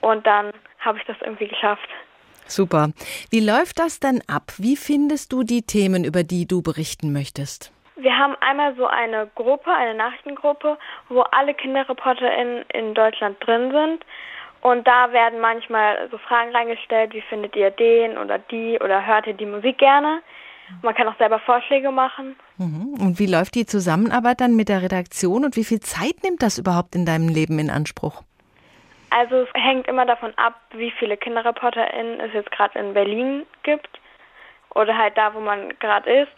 Und 0.00 0.26
dann 0.26 0.52
habe 0.78 0.98
ich 0.98 1.04
das 1.04 1.16
irgendwie 1.20 1.48
geschafft. 1.48 1.88
Super. 2.46 2.88
Wie 3.30 3.40
läuft 3.40 3.78
das 3.78 4.00
denn 4.00 4.22
ab? 4.26 4.52
Wie 4.56 4.76
findest 4.76 5.32
du 5.32 5.42
die 5.42 5.62
Themen, 5.62 6.04
über 6.04 6.24
die 6.24 6.48
du 6.48 6.62
berichten 6.62 7.12
möchtest? 7.12 7.72
Wir 7.96 8.16
haben 8.16 8.34
einmal 8.40 8.74
so 8.76 8.86
eine 8.86 9.28
Gruppe, 9.34 9.70
eine 9.70 9.94
Nachrichtengruppe, 9.94 10.78
wo 11.10 11.20
alle 11.20 11.52
KinderreporterInnen 11.52 12.64
in 12.72 12.94
Deutschland 12.94 13.36
drin 13.46 13.70
sind. 13.70 14.04
Und 14.62 14.86
da 14.86 15.12
werden 15.12 15.40
manchmal 15.40 16.08
so 16.10 16.16
Fragen 16.16 16.54
reingestellt, 16.54 17.12
wie 17.12 17.20
findet 17.20 17.54
ihr 17.54 17.70
den 17.70 18.16
oder 18.16 18.38
die 18.38 18.78
oder 18.82 19.06
hört 19.06 19.26
ihr 19.26 19.34
die 19.34 19.46
Musik 19.46 19.78
gerne? 19.78 20.22
Man 20.82 20.94
kann 20.94 21.08
auch 21.08 21.16
selber 21.18 21.38
Vorschläge 21.40 21.90
machen. 21.90 22.36
Mhm. 22.58 22.94
Und 23.00 23.18
wie 23.18 23.26
läuft 23.26 23.54
die 23.54 23.66
Zusammenarbeit 23.66 24.40
dann 24.40 24.56
mit 24.56 24.68
der 24.68 24.82
Redaktion 24.82 25.44
und 25.44 25.56
wie 25.56 25.64
viel 25.64 25.80
Zeit 25.80 26.22
nimmt 26.22 26.42
das 26.42 26.58
überhaupt 26.58 26.94
in 26.94 27.06
deinem 27.06 27.28
Leben 27.28 27.58
in 27.58 27.70
Anspruch? 27.70 28.22
Also 29.10 29.42
es 29.42 29.48
hängt 29.54 29.88
immer 29.88 30.06
davon 30.06 30.32
ab, 30.36 30.54
wie 30.72 30.92
viele 30.92 31.16
KinderreporterInnen 31.16 32.20
es 32.20 32.32
jetzt 32.32 32.50
gerade 32.52 32.78
in 32.78 32.94
Berlin 32.94 33.44
gibt 33.64 33.88
oder 34.74 34.96
halt 34.96 35.16
da, 35.16 35.34
wo 35.34 35.40
man 35.40 35.76
gerade 35.80 36.08
ist, 36.22 36.32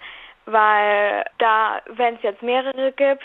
weil 0.47 1.25
da, 1.39 1.81
wenn 1.87 2.17
es 2.17 2.23
jetzt 2.23 2.43
mehrere 2.43 2.93
gibt, 2.93 3.25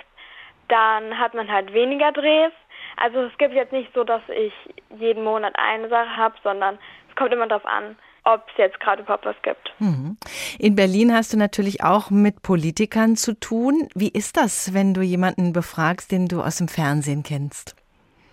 dann 0.68 1.18
hat 1.18 1.34
man 1.34 1.50
halt 1.50 1.74
weniger 1.74 2.12
Drehs. 2.12 2.52
Also 2.98 3.22
es 3.22 3.38
gibt 3.38 3.54
jetzt 3.54 3.72
nicht 3.72 3.94
so, 3.94 4.04
dass 4.04 4.22
ich 4.28 4.54
jeden 5.00 5.24
Monat 5.24 5.54
eine 5.58 5.88
Sache 5.88 6.18
habe, 6.18 6.36
sondern 6.44 6.78
es 7.10 7.16
kommt 7.16 7.32
immer 7.32 7.48
darauf 7.48 7.66
an, 7.66 7.96
ob 8.28 8.44
es 8.52 8.58
jetzt 8.58 8.80
gerade 8.80 9.04
überhaupt 9.04 9.26
was 9.26 9.42
gibt. 9.42 9.74
Mhm. 9.80 10.18
In 10.60 10.76
Berlin 10.76 11.14
hast 11.14 11.34
du 11.34 11.38
natürlich 11.38 11.84
auch 11.84 12.10
mit 12.10 12.42
Politikern 12.42 13.16
zu 13.16 13.34
tun. 13.40 13.88
Wie 13.96 14.10
ist 14.10 14.36
das, 14.36 14.74
wenn 14.74 14.94
du 14.94 15.02
jemanden 15.02 15.54
befragst, 15.54 16.12
den 16.12 16.28
du 16.28 16.42
aus 16.42 16.58
dem 16.58 16.68
Fernsehen 16.68 17.24
kennst? 17.24 17.76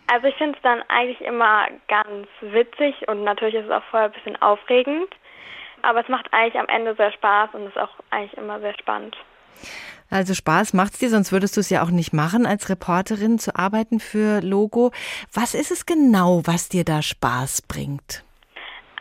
Also 0.08 0.26
ich 0.26 0.34
finde 0.34 0.56
es 0.56 0.62
dann 0.62 0.82
eigentlich 0.88 1.20
immer 1.20 1.66
ganz 1.88 2.26
witzig 2.40 3.08
und 3.08 3.24
natürlich 3.24 3.54
ist 3.54 3.66
es 3.66 3.70
auch 3.70 3.84
vorher 3.90 4.08
ein 4.08 4.12
bisschen 4.12 4.40
aufregend. 4.42 5.08
Aber 5.82 6.00
es 6.00 6.08
macht 6.08 6.26
eigentlich 6.32 6.60
am 6.60 6.68
Ende 6.68 6.94
sehr 6.96 7.12
Spaß 7.12 7.50
und 7.52 7.66
ist 7.66 7.78
auch 7.78 7.90
eigentlich 8.10 8.36
immer 8.36 8.58
sehr 8.60 8.74
spannend. 8.78 9.16
Also 10.10 10.34
Spaß 10.34 10.74
macht's 10.74 10.98
dir, 10.98 11.08
sonst 11.08 11.32
würdest 11.32 11.56
du 11.56 11.60
es 11.60 11.70
ja 11.70 11.82
auch 11.82 11.90
nicht 11.90 12.12
machen, 12.12 12.46
als 12.46 12.68
Reporterin 12.68 13.38
zu 13.38 13.56
arbeiten 13.56 14.00
für 14.00 14.40
Logo. 14.40 14.92
Was 15.32 15.54
ist 15.54 15.70
es 15.70 15.86
genau, 15.86 16.42
was 16.44 16.68
dir 16.68 16.84
da 16.84 17.00
Spaß 17.00 17.62
bringt? 17.62 18.24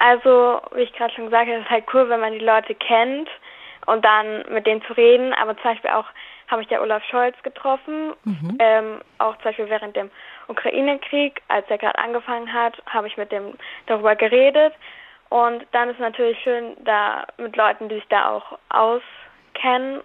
Also, 0.03 0.59
wie 0.75 0.81
ich 0.81 0.91
gerade 0.91 1.13
schon 1.13 1.25
gesagt 1.25 1.47
habe, 1.47 1.59
es 1.59 1.63
ist 1.63 1.71
halt 1.71 1.85
cool, 1.93 2.09
wenn 2.09 2.19
man 2.19 2.33
die 2.33 2.39
Leute 2.39 2.75
kennt 2.75 3.29
und 3.85 4.03
dann 4.03 4.43
mit 4.49 4.67
denen 4.67 4.81
zu 4.83 4.91
reden. 4.91 5.31
Aber 5.31 5.55
zum 5.55 5.63
Beispiel 5.63 5.91
auch 5.91 6.07
habe 6.49 6.61
ich 6.61 6.69
ja 6.69 6.81
Olaf 6.81 7.01
Scholz 7.05 7.41
getroffen, 7.41 8.11
mhm. 8.25 8.57
ähm, 8.59 9.01
auch 9.19 9.35
zum 9.37 9.43
Beispiel 9.45 9.69
während 9.69 9.95
dem 9.95 10.11
Ukraine-Krieg, 10.49 11.41
als 11.47 11.65
er 11.69 11.77
gerade 11.77 11.97
angefangen 11.99 12.51
hat, 12.51 12.73
habe 12.85 13.07
ich 13.07 13.15
mit 13.15 13.31
dem 13.31 13.53
darüber 13.85 14.17
geredet. 14.17 14.73
Und 15.29 15.65
dann 15.71 15.89
ist 15.89 16.01
natürlich 16.01 16.37
schön, 16.43 16.75
da 16.83 17.25
mit 17.37 17.55
Leuten, 17.55 17.87
die 17.87 17.95
sich 17.95 18.07
da 18.09 18.29
auch 18.29 18.59
auskennen 18.67 20.01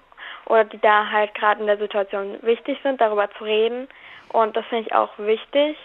oder 0.47 0.63
die 0.63 0.79
da 0.79 1.11
halt 1.11 1.35
gerade 1.35 1.61
in 1.61 1.67
der 1.67 1.79
Situation 1.79 2.39
wichtig 2.43 2.79
sind, 2.85 3.01
darüber 3.01 3.29
zu 3.33 3.43
reden. 3.43 3.89
Und 4.29 4.57
das 4.57 4.65
finde 4.67 4.87
ich 4.87 4.95
auch 4.95 5.11
wichtig. 5.19 5.77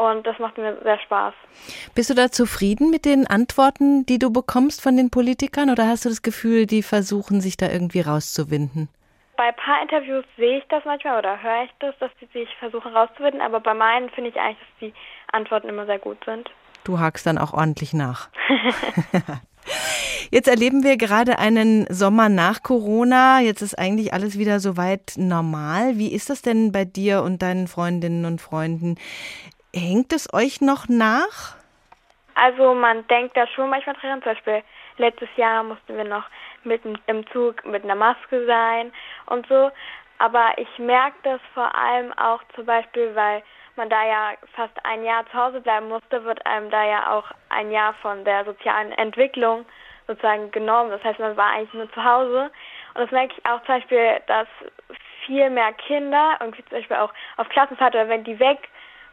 Und 0.00 0.26
das 0.26 0.38
macht 0.38 0.56
mir 0.56 0.78
sehr 0.82 0.98
Spaß. 1.00 1.34
Bist 1.94 2.08
du 2.08 2.14
da 2.14 2.30
zufrieden 2.30 2.90
mit 2.90 3.04
den 3.04 3.26
Antworten, 3.26 4.06
die 4.06 4.18
du 4.18 4.32
bekommst 4.32 4.80
von 4.82 4.96
den 4.96 5.10
Politikern? 5.10 5.68
Oder 5.68 5.86
hast 5.86 6.06
du 6.06 6.08
das 6.08 6.22
Gefühl, 6.22 6.66
die 6.66 6.82
versuchen, 6.82 7.40
sich 7.42 7.56
da 7.58 7.68
irgendwie 7.68 8.00
rauszuwinden? 8.00 8.88
bei 9.40 9.48
ein 9.48 9.56
paar 9.56 9.80
Interviews 9.80 10.26
sehe 10.36 10.58
ich 10.58 10.64
das 10.68 10.84
manchmal 10.84 11.18
oder 11.18 11.42
höre 11.42 11.64
ich 11.64 11.70
das, 11.78 11.94
dass 11.98 12.10
sie 12.20 12.26
sich 12.26 12.46
versuchen 12.58 12.92
rauszufinden, 12.94 13.40
aber 13.40 13.58
bei 13.60 13.72
meinen 13.72 14.10
finde 14.10 14.28
ich 14.28 14.36
eigentlich, 14.36 14.58
dass 14.58 14.78
die 14.82 14.94
Antworten 15.32 15.70
immer 15.70 15.86
sehr 15.86 15.98
gut 15.98 16.18
sind. 16.26 16.50
Du 16.84 16.98
hakst 16.98 17.26
dann 17.26 17.38
auch 17.38 17.54
ordentlich 17.54 17.94
nach. 17.94 18.28
Jetzt 20.30 20.46
erleben 20.46 20.84
wir 20.84 20.98
gerade 20.98 21.38
einen 21.38 21.86
Sommer 21.88 22.28
nach 22.28 22.62
Corona. 22.62 23.40
Jetzt 23.40 23.62
ist 23.62 23.78
eigentlich 23.78 24.12
alles 24.12 24.38
wieder 24.38 24.60
soweit 24.60 25.14
normal. 25.16 25.96
Wie 25.96 26.12
ist 26.12 26.28
das 26.28 26.42
denn 26.42 26.70
bei 26.70 26.84
dir 26.84 27.22
und 27.22 27.40
deinen 27.40 27.66
Freundinnen 27.66 28.26
und 28.26 28.42
Freunden? 28.42 28.96
Hängt 29.74 30.12
es 30.12 30.32
euch 30.32 30.60
noch 30.60 30.88
nach? 30.88 31.56
Also 32.34 32.74
man 32.74 33.06
denkt 33.08 33.36
da 33.36 33.46
schon 33.46 33.70
manchmal 33.70 33.96
dran. 33.96 34.22
Zum 34.22 34.32
Beispiel 34.32 34.62
letztes 34.96 35.28
Jahr 35.36 35.62
mussten 35.62 35.96
wir 35.96 36.04
noch 36.04 36.24
mitten 36.64 36.98
im 37.06 37.26
Zug 37.28 37.64
mit 37.64 37.84
einer 37.84 37.94
Maske 37.94 38.46
sein 38.46 38.92
und 39.26 39.46
so. 39.46 39.70
Aber 40.18 40.52
ich 40.56 40.78
merke 40.78 41.16
das 41.22 41.40
vor 41.54 41.74
allem 41.74 42.12
auch 42.14 42.42
zum 42.54 42.66
Beispiel, 42.66 43.14
weil 43.14 43.42
man 43.76 43.88
da 43.88 44.04
ja 44.04 44.32
fast 44.54 44.74
ein 44.84 45.04
Jahr 45.04 45.24
zu 45.26 45.34
Hause 45.34 45.60
bleiben 45.60 45.88
musste, 45.88 46.24
wird 46.24 46.44
einem 46.44 46.70
da 46.70 46.84
ja 46.84 47.12
auch 47.12 47.30
ein 47.48 47.70
Jahr 47.70 47.94
von 47.94 48.24
der 48.24 48.44
sozialen 48.44 48.92
Entwicklung 48.92 49.64
sozusagen 50.06 50.50
genommen. 50.50 50.90
Das 50.90 51.02
heißt, 51.04 51.18
man 51.20 51.36
war 51.36 51.52
eigentlich 51.52 51.72
nur 51.72 51.92
zu 51.92 52.04
Hause. 52.04 52.50
Und 52.94 53.02
das 53.02 53.10
merke 53.10 53.34
ich 53.36 53.46
auch 53.46 53.62
zum 53.64 53.76
Beispiel, 53.76 54.20
dass 54.26 54.48
viel 55.24 55.48
mehr 55.48 55.72
Kinder, 55.72 56.36
irgendwie 56.40 56.64
zum 56.64 56.78
Beispiel 56.78 56.96
auch 56.96 57.12
auf 57.36 57.48
Klassenfahrt 57.48 57.94
oder 57.94 58.08
wenn 58.08 58.24
die 58.24 58.38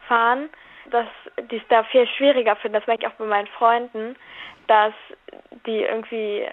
wegfahren, 0.08 0.48
dass 0.90 1.06
die 1.50 1.56
es 1.56 1.62
da 1.68 1.84
viel 1.84 2.06
schwieriger 2.06 2.56
finden. 2.56 2.74
Das 2.78 2.86
merke 2.86 3.04
ich 3.04 3.08
auch 3.08 3.16
bei 3.16 3.26
meinen 3.26 3.48
Freunden, 3.58 4.16
dass 4.66 4.94
die 5.66 5.82
irgendwie 5.82 6.46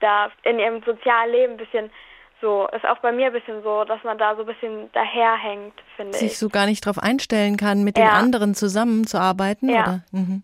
da 0.00 0.30
in 0.42 0.58
ihrem 0.58 0.82
sozialen 0.84 1.32
Leben 1.32 1.52
ein 1.54 1.58
bisschen 1.58 1.90
so, 2.40 2.68
ist 2.68 2.84
auch 2.84 2.98
bei 2.98 3.10
mir 3.10 3.26
ein 3.26 3.32
bisschen 3.32 3.62
so, 3.64 3.84
dass 3.84 4.02
man 4.04 4.16
da 4.16 4.36
so 4.36 4.42
ein 4.42 4.46
bisschen 4.46 4.90
daherhängt, 4.92 5.74
finde 5.96 6.12
Sich 6.12 6.22
ich. 6.22 6.30
Sich 6.30 6.38
so 6.38 6.48
gar 6.48 6.66
nicht 6.66 6.86
darauf 6.86 7.02
einstellen 7.02 7.56
kann, 7.56 7.82
mit 7.82 7.98
ja. 7.98 8.04
den 8.04 8.10
anderen 8.10 8.54
zusammenzuarbeiten, 8.54 9.68
ja. 9.68 9.82
oder? 9.82 10.04
Mhm. 10.12 10.42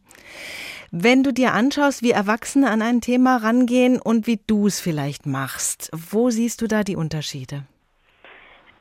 Wenn 0.91 1.23
du 1.23 1.33
dir 1.33 1.53
anschaust, 1.53 2.03
wie 2.03 2.11
Erwachsene 2.11 2.71
an 2.71 2.83
ein 2.83 3.01
Thema 3.01 3.37
rangehen 3.37 4.01
und 4.01 4.27
wie 4.27 4.41
du 4.45 4.67
es 4.67 4.81
vielleicht 4.81 5.25
machst, 5.25 5.89
wo 5.93 6.31
siehst 6.31 6.63
du 6.63 6.67
da 6.67 6.83
die 6.83 6.97
Unterschiede? 6.97 7.65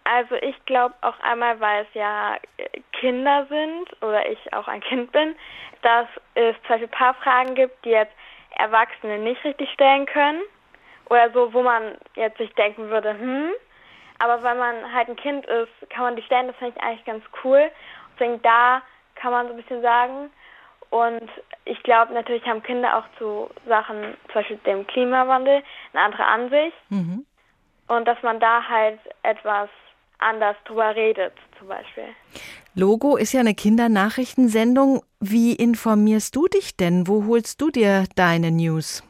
Also 0.06 0.36
ich 0.36 0.56
glaube 0.66 0.96
auch 1.02 1.20
einmal, 1.22 1.60
weil 1.60 1.84
es 1.84 1.94
ja 1.94 2.38
Kinder 2.92 3.46
sind 3.48 4.04
oder 4.04 4.30
ich 4.30 4.54
auch 4.54 4.68
ein 4.68 4.82
Kind 4.82 5.12
bin, 5.12 5.36
dass 5.82 6.08
es 6.36 6.56
zum 6.62 6.70
Beispiel 6.70 6.88
ein 6.88 6.92
paar 6.92 7.14
Fragen 7.16 7.56
gibt, 7.56 7.86
die 7.86 7.90
jetzt 7.90 8.14
Erwachsene 8.56 9.18
nicht 9.20 9.44
richtig 9.44 9.72
stellen 9.72 10.06
können 10.06 10.42
oder 11.10 11.32
so, 11.32 11.54
wo 11.54 11.64
man 11.64 11.98
jetzt 12.16 12.38
sich 12.38 12.54
denken 12.54 12.90
würde, 12.90 13.12
hm, 13.18 13.52
aber 14.20 14.42
wenn 14.44 14.58
man 14.58 14.94
halt 14.94 15.10
ein 15.10 15.16
Kind 15.16 15.46
ist, 15.46 15.90
kann 15.90 16.04
man 16.04 16.16
die 16.16 16.22
stellen, 16.22 16.48
das 16.48 16.56
finde 16.56 16.74
ich 16.78 16.84
eigentlich 16.84 17.06
ganz 17.06 17.24
cool. 17.44 17.70
Deswegen 18.14 18.42
da 18.42 18.82
kann 19.16 19.32
man 19.32 19.48
so 19.48 19.54
ein 19.54 19.58
bisschen 19.58 19.82
sagen. 19.82 20.30
Und 20.90 21.30
ich 21.66 21.82
glaube, 21.84 22.14
natürlich 22.14 22.46
haben 22.46 22.64
Kinder 22.64 22.98
auch 22.98 23.06
zu 23.18 23.50
Sachen, 23.68 24.16
zum 24.28 24.34
Beispiel 24.34 24.58
dem 24.58 24.88
Klimawandel, 24.88 25.64
eine 25.92 26.04
andere 26.04 26.26
Ansicht. 26.26 26.78
Mhm. 26.90 27.26
Und 27.88 28.06
dass 28.06 28.22
man 28.22 28.40
da 28.40 28.68
halt 28.68 29.00
etwas 29.24 29.70
anders 30.24 30.56
drüber 30.66 30.96
redet. 30.96 31.34
zum 31.58 31.68
Beispiel. 31.68 32.10
Logo 32.76 33.18
ist 33.18 33.34
ja 33.34 33.42
eine 33.42 33.54
Kindernachrichtensendung. 33.54 35.04
Wie 35.20 35.54
informierst 35.54 36.36
du 36.36 36.48
dich 36.48 36.76
denn? 36.76 37.08
Wo 37.08 37.26
holst 37.28 37.62
du 37.62 37.70
dir 37.70 38.06
deine 38.16 38.52
News? 38.52 39.04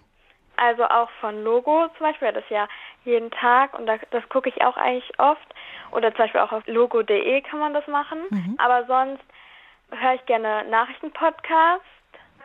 Also 0.57 0.83
auch 0.83 1.09
von 1.21 1.43
Logo 1.43 1.87
zum 1.97 2.07
Beispiel, 2.07 2.31
das 2.31 2.43
ja 2.49 2.67
jeden 3.05 3.31
Tag 3.31 3.77
und 3.77 3.85
das, 3.85 3.99
das 4.11 4.27
gucke 4.29 4.49
ich 4.49 4.61
auch 4.63 4.77
eigentlich 4.77 5.11
oft. 5.17 5.47
Oder 5.91 6.11
zum 6.11 6.25
Beispiel 6.25 6.41
auch 6.41 6.51
auf 6.51 6.63
logo.de 6.67 7.41
kann 7.41 7.59
man 7.59 7.73
das 7.73 7.87
machen. 7.87 8.19
Mhm. 8.29 8.55
Aber 8.57 8.85
sonst 8.85 9.23
höre 9.91 10.13
ich 10.15 10.25
gerne 10.25 10.65
Nachrichtenpodcasts. 10.69 11.85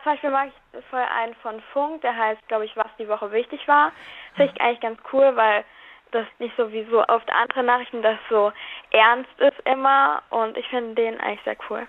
Zum 0.03 0.13
Beispiel 0.13 0.29
mag 0.29 0.49
ich 0.49 0.85
voll 0.85 0.99
einen 0.99 1.35
von 1.35 1.61
Funk, 1.73 2.01
der 2.01 2.15
heißt, 2.15 2.47
glaube 2.47 2.65
ich, 2.65 2.75
was 2.77 2.87
die 2.97 3.09
Woche 3.09 3.31
wichtig 3.31 3.67
war. 3.67 3.91
Finde 4.35 4.53
ich 4.55 4.61
eigentlich 4.61 4.79
ganz 4.79 4.99
cool, 5.11 5.35
weil 5.35 5.65
das 6.11 6.25
nicht 6.39 6.53
so 6.57 6.71
wie 6.71 6.85
so 6.89 7.03
oft 7.07 7.29
andere 7.31 7.63
Nachrichten, 7.63 8.01
das 8.01 8.17
so 8.29 8.51
ernst 8.91 9.29
ist 9.39 9.57
immer 9.65 10.21
und 10.29 10.57
ich 10.57 10.67
finde 10.67 10.95
den 10.95 11.19
eigentlich 11.19 11.43
sehr 11.43 11.57
cool. 11.69 11.87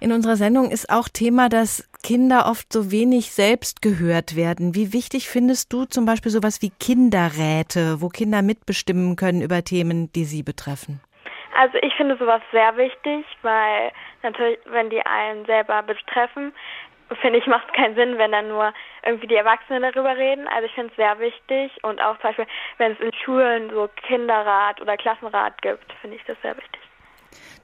In 0.00 0.12
unserer 0.12 0.36
Sendung 0.36 0.70
ist 0.70 0.90
auch 0.90 1.08
Thema, 1.08 1.48
dass 1.48 1.88
Kinder 2.02 2.46
oft 2.46 2.72
so 2.72 2.90
wenig 2.90 3.32
selbst 3.32 3.82
gehört 3.82 4.36
werden. 4.36 4.74
Wie 4.74 4.92
wichtig 4.92 5.28
findest 5.28 5.72
du 5.72 5.84
zum 5.84 6.06
Beispiel 6.06 6.32
sowas 6.32 6.62
wie 6.62 6.70
Kinderräte, 6.70 8.00
wo 8.00 8.08
Kinder 8.08 8.42
mitbestimmen 8.42 9.16
können 9.16 9.42
über 9.42 9.62
Themen, 9.62 10.10
die 10.12 10.24
sie 10.24 10.42
betreffen? 10.42 11.00
Also 11.56 11.76
ich 11.82 11.92
finde 11.94 12.16
sowas 12.16 12.40
sehr 12.52 12.74
wichtig, 12.78 13.26
weil 13.42 13.92
natürlich, 14.22 14.58
wenn 14.66 14.88
die 14.88 15.04
einen 15.04 15.44
selber 15.44 15.82
betreffen, 15.82 16.52
finde 17.20 17.38
ich, 17.38 17.46
macht 17.46 17.72
keinen 17.74 17.94
Sinn, 17.94 18.18
wenn 18.18 18.32
dann 18.32 18.48
nur 18.48 18.72
irgendwie 19.04 19.26
die 19.26 19.34
Erwachsenen 19.34 19.82
darüber 19.82 20.16
reden. 20.16 20.46
Also 20.48 20.66
ich 20.66 20.74
finde 20.74 20.90
es 20.90 20.96
sehr 20.96 21.18
wichtig 21.18 21.72
und 21.82 22.00
auch 22.00 22.14
zum 22.18 22.30
Beispiel, 22.30 22.46
wenn 22.78 22.92
es 22.92 23.00
in 23.00 23.12
Schulen 23.12 23.70
so 23.70 23.88
Kinderrat 24.06 24.80
oder 24.80 24.96
Klassenrat 24.96 25.60
gibt, 25.62 25.92
finde 26.00 26.16
ich 26.16 26.24
das 26.24 26.36
sehr 26.42 26.56
wichtig. 26.56 26.80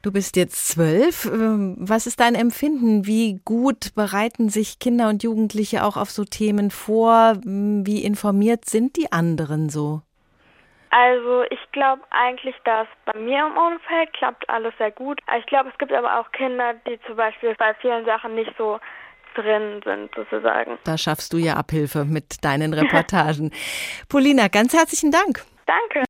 Du 0.02 0.12
bist 0.12 0.36
jetzt 0.36 0.68
zwölf. 0.68 1.24
Ähm, 1.26 1.76
was 1.80 2.06
ist 2.06 2.20
dein 2.20 2.34
Empfinden? 2.34 3.06
Wie 3.06 3.40
gut 3.44 3.94
bereiten 3.96 4.48
sich 4.48 4.78
Kinder 4.78 5.08
und 5.08 5.22
Jugendliche 5.24 5.84
auch 5.84 5.96
auf 5.96 6.10
so 6.10 6.24
Themen 6.24 6.70
vor? 6.70 7.34
Wie 7.42 8.04
informiert 8.04 8.66
sind 8.66 8.96
die 8.96 9.10
anderen 9.10 9.68
so? 9.68 10.02
Also 10.90 11.42
ich 11.50 11.58
glaube 11.72 12.02
eigentlich, 12.10 12.54
dass 12.64 12.86
bei 13.04 13.18
mir 13.18 13.46
im 13.46 13.56
Umfeld 13.56 14.12
klappt 14.12 14.48
alles 14.48 14.72
sehr 14.78 14.92
gut. 14.92 15.20
Ich 15.38 15.46
glaube, 15.46 15.70
es 15.70 15.78
gibt 15.78 15.92
aber 15.92 16.20
auch 16.20 16.30
Kinder, 16.32 16.74
die 16.86 17.00
zum 17.06 17.16
Beispiel 17.16 17.54
bei 17.58 17.74
vielen 17.74 18.04
Sachen 18.04 18.34
nicht 18.34 18.52
so 18.56 18.78
drin 19.36 19.80
sind, 19.84 20.10
sozusagen. 20.14 20.78
Da 20.84 20.98
schaffst 20.98 21.32
du 21.32 21.38
ja 21.38 21.54
Abhilfe 21.54 22.04
mit 22.04 22.44
deinen 22.44 22.72
Reportagen. 22.72 23.50
Polina, 24.08 24.48
ganz 24.48 24.72
herzlichen 24.72 25.10
Dank. 25.10 25.44
Danke. 25.66 26.04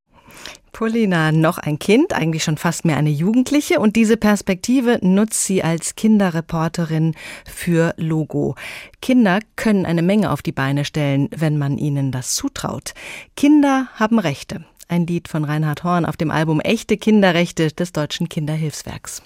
Polina, 0.77 1.33
noch 1.33 1.57
ein 1.57 1.79
Kind, 1.79 2.13
eigentlich 2.13 2.45
schon 2.45 2.59
fast 2.59 2.85
mehr 2.85 2.99
eine 2.99 3.09
Jugendliche 3.09 3.81
und 3.81 3.97
diese 3.97 4.19
Perspektive 4.19 4.99
nutzt 5.01 5.45
sie 5.45 5.63
als 5.63 5.95
Kinderreporterin 5.97 7.15
für 7.47 7.95
Logo. 7.97 8.57
Kinder 9.01 9.39
können 9.57 9.87
eine 9.87 10.03
Menge 10.03 10.31
auf 10.31 10.43
die 10.43 10.53
Beine 10.53 10.85
stellen, 10.85 11.31
wenn 11.35 11.57
man 11.57 11.79
ihnen 11.79 12.13
das 12.13 12.35
zutraut. 12.35 12.93
Kinder 13.37 13.89
haben 13.95 14.19
Rechte. 14.19 14.67
Ein 14.87 15.07
Lied 15.07 15.29
von 15.29 15.45
Reinhard 15.45 15.83
Horn 15.83 16.05
auf 16.05 16.19
dem 16.19 16.31
Album 16.31 16.61
Echte 16.61 16.99
Kinderrechte 16.99 17.69
des 17.69 17.93
Deutschen 17.93 18.29
Kinderhilfswerks. 18.29 19.23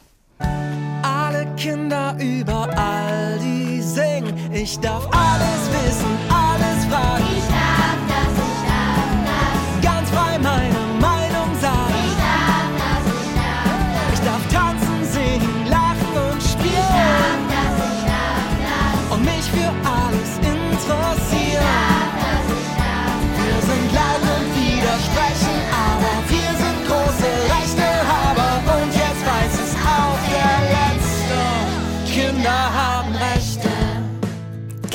Alle 1.03 1.53
Kinder 1.57 2.17
überall, 2.21 3.10
ich 4.61 4.79
darf 4.79 5.09
alles 5.11 5.63
wissen, 5.73 6.20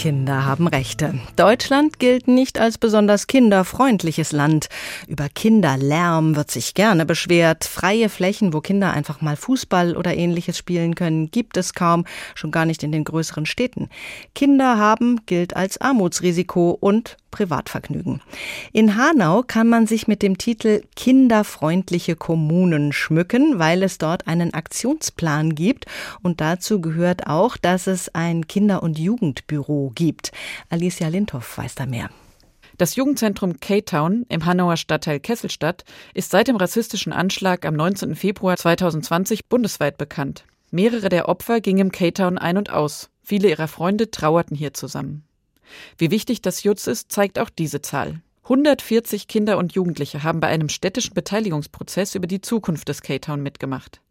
Kinder 0.06 0.46
haben 0.46 0.68
Rechte. 0.68 1.16
Deutschland 1.36 1.98
gilt 1.98 2.28
nicht 2.28 2.60
als 2.60 2.78
besonders 2.78 3.26
kinderfreundliches 3.26 4.34
Land. 4.34 4.68
Über 5.08 5.30
Kinderlärm 5.30 6.36
wird 6.36 6.52
sich 6.52 6.76
gerne 6.76 7.08
beschwert. 7.08 7.64
Freie 7.64 8.08
Flächen, 8.10 8.54
wo 8.54 8.62
Kinder 8.62 8.94
einfach 8.94 9.22
mal 9.22 9.36
Fußball 9.36 9.98
oder 9.98 10.16
ähnliches 10.16 10.60
spielen 10.60 10.94
können, 10.94 11.32
gibt 11.32 11.58
es 11.58 11.74
kaum, 11.74 12.06
schon 12.36 12.52
gar 12.52 12.66
nicht 12.68 12.84
in 12.84 12.92
den 12.92 13.04
größeren 13.04 13.48
Städten. 13.48 13.90
Kinder 14.36 14.78
haben 14.78 15.22
gilt 15.26 15.56
als 15.56 15.82
Armutsrisiko 15.82 16.78
und 16.80 17.18
Privatvergnügen. 17.36 18.22
In 18.72 18.96
Hanau 18.96 19.44
kann 19.46 19.68
man 19.68 19.88
sich 19.88 20.08
mit 20.08 20.22
dem 20.22 20.38
Titel 20.38 20.84
Kinderfreundliche 20.96 22.16
Kommunen 22.16 22.94
schmücken, 22.94 23.60
weil 23.60 23.84
es 23.84 23.98
dort 23.98 24.26
einen 24.26 24.54
Aktionsplan 24.54 25.54
gibt 25.54 25.86
und 26.24 26.40
dazu 26.40 26.80
gehört 26.80 27.28
auch, 27.28 27.58
dass 27.58 27.88
es 27.88 28.16
ein 28.16 28.48
Kinder- 28.48 28.84
und 28.84 28.98
Jugendbüro 28.98 29.92
gibt. 29.94 30.32
Alicia 30.70 31.10
Lindhoff 31.10 31.58
weiß 31.58 31.76
da 31.76 31.86
mehr. 31.86 32.10
Das 32.78 32.96
Jugendzentrum 32.96 33.60
K-Town 33.60 34.26
im 34.30 34.46
Hanauer 34.46 34.78
Stadtteil 34.78 35.20
Kesselstadt 35.20 35.84
ist 36.14 36.32
seit 36.32 36.48
dem 36.48 36.56
rassistischen 36.56 37.12
Anschlag 37.12 37.66
am 37.66 37.74
19. 37.74 38.16
Februar 38.16 38.56
2020 38.56 39.48
bundesweit 39.48 39.98
bekannt. 39.98 40.46
Mehrere 40.72 41.10
der 41.10 41.28
Opfer 41.28 41.60
gingen 41.60 41.80
im 41.80 41.92
K-Town 41.92 42.38
ein 42.38 42.58
und 42.58 42.70
aus. 42.70 43.10
Viele 43.22 43.50
ihrer 43.50 43.68
Freunde 43.68 44.10
trauerten 44.10 44.56
hier 44.56 44.74
zusammen. 44.74 45.25
Wie 45.98 46.12
wichtig 46.12 46.42
das 46.42 46.64
Jutz 46.64 46.88
ist, 46.88 47.12
zeigt 47.12 47.40
auch 47.40 47.50
diese 47.50 47.82
Zahl. 47.82 48.22
140 48.44 49.28
Kinder 49.28 49.58
und 49.58 49.74
Jugendliche 49.74 50.24
haben 50.24 50.40
bei 50.40 50.48
einem 50.48 50.70
städtischen 50.70 51.16
Beteiligungsprozess 51.16 52.14
über 52.14 52.28
die 52.28 52.42
Zukunft 52.42 52.88
des 52.90 53.02
K-Town 53.02 53.42
mitgemacht. 53.42 54.02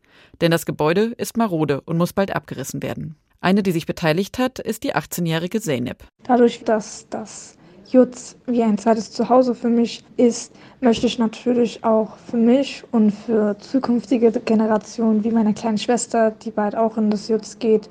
Denn 0.41 0.51
das 0.51 0.67
Gebäude 0.67 1.15
ist 1.17 1.37
marode 1.37 1.81
und 1.83 1.99
muss 1.99 2.13
bald 2.13 2.35
abgerissen 2.35 2.83
werden. 2.83 3.17
Eine, 3.41 3.63
die 3.63 3.73
sich 3.73 3.87
beteiligt 3.87 4.39
hat, 4.39 4.59
ist 4.59 4.83
die 4.83 4.95
18-jährige 4.95 5.61
Zeynep. 5.61 6.05
Dadurch, 6.25 6.65
dass 6.65 7.07
das 7.11 7.57
Jutz 7.87 8.37
wie 8.47 8.63
ein 8.63 8.79
zweites 8.79 9.13
Zuhause 9.13 9.55
für 9.55 9.69
mich 9.69 10.03
ist, 10.17 10.53
möchte 10.81 11.07
ich 11.07 11.19
natürlich 11.19 11.85
auch 11.85 12.17
für 12.17 12.37
mich 12.37 12.83
und 12.91 13.13
für 13.13 13.57
zukünftige 13.59 14.33
Generationen 14.33 15.23
wie 15.23 15.31
meine 15.31 15.55
kleine 15.55 15.79
Schwester, 15.79 16.31
die 16.31 16.51
bald 16.51 16.75
auch 16.75 16.97
in 16.97 17.11
das 17.11 17.29
Jutz 17.29 17.59
geht, 17.59 17.89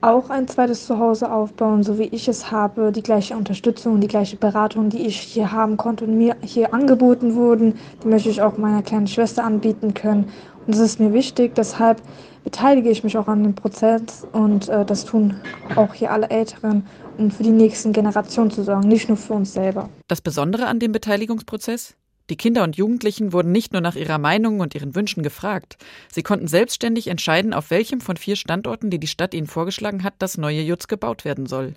auch 0.00 0.30
ein 0.30 0.48
zweites 0.48 0.86
Zuhause 0.86 1.30
aufbauen, 1.30 1.82
so 1.82 1.98
wie 1.98 2.04
ich 2.04 2.28
es 2.28 2.50
habe, 2.50 2.92
die 2.92 3.02
gleiche 3.02 3.36
Unterstützung, 3.36 4.00
die 4.00 4.08
gleiche 4.08 4.36
Beratung, 4.36 4.88
die 4.88 5.06
ich 5.06 5.20
hier 5.20 5.52
haben 5.52 5.76
konnte 5.76 6.04
und 6.04 6.16
mir 6.16 6.36
hier 6.42 6.72
angeboten 6.72 7.34
wurden, 7.34 7.74
die 8.02 8.08
möchte 8.08 8.30
ich 8.30 8.40
auch 8.40 8.56
meiner 8.56 8.82
kleinen 8.82 9.06
Schwester 9.06 9.44
anbieten 9.44 9.94
können. 9.94 10.24
Und 10.66 10.74
das 10.74 10.80
ist 10.80 11.00
mir 11.00 11.12
wichtig, 11.12 11.54
deshalb 11.54 12.02
beteilige 12.44 12.90
ich 12.90 13.04
mich 13.04 13.18
auch 13.18 13.28
an 13.28 13.42
dem 13.42 13.54
Prozess 13.54 14.26
und 14.32 14.68
äh, 14.68 14.84
das 14.84 15.04
tun 15.04 15.34
auch 15.76 15.92
hier 15.94 16.10
alle 16.10 16.30
Älteren, 16.30 16.86
um 17.18 17.30
für 17.30 17.42
die 17.42 17.50
nächsten 17.50 17.92
Generationen 17.92 18.50
zu 18.50 18.62
sorgen, 18.62 18.88
nicht 18.88 19.08
nur 19.08 19.18
für 19.18 19.34
uns 19.34 19.52
selber. 19.52 19.88
Das 20.08 20.20
Besondere 20.20 20.66
an 20.66 20.78
dem 20.78 20.92
Beteiligungsprozess? 20.92 21.94
Die 22.30 22.36
Kinder 22.36 22.62
und 22.62 22.76
Jugendlichen 22.76 23.32
wurden 23.32 23.50
nicht 23.50 23.72
nur 23.72 23.82
nach 23.82 23.96
ihrer 23.96 24.18
Meinung 24.18 24.60
und 24.60 24.76
ihren 24.76 24.94
Wünschen 24.94 25.24
gefragt. 25.24 25.76
Sie 26.12 26.22
konnten 26.22 26.46
selbstständig 26.46 27.08
entscheiden, 27.08 27.52
auf 27.52 27.70
welchem 27.70 28.00
von 28.00 28.16
vier 28.16 28.36
Standorten, 28.36 28.88
die 28.88 29.00
die 29.00 29.08
Stadt 29.08 29.34
ihnen 29.34 29.48
vorgeschlagen 29.48 30.04
hat, 30.04 30.14
das 30.20 30.38
neue 30.38 30.62
Jutz 30.62 30.86
gebaut 30.86 31.24
werden 31.24 31.46
soll. 31.46 31.74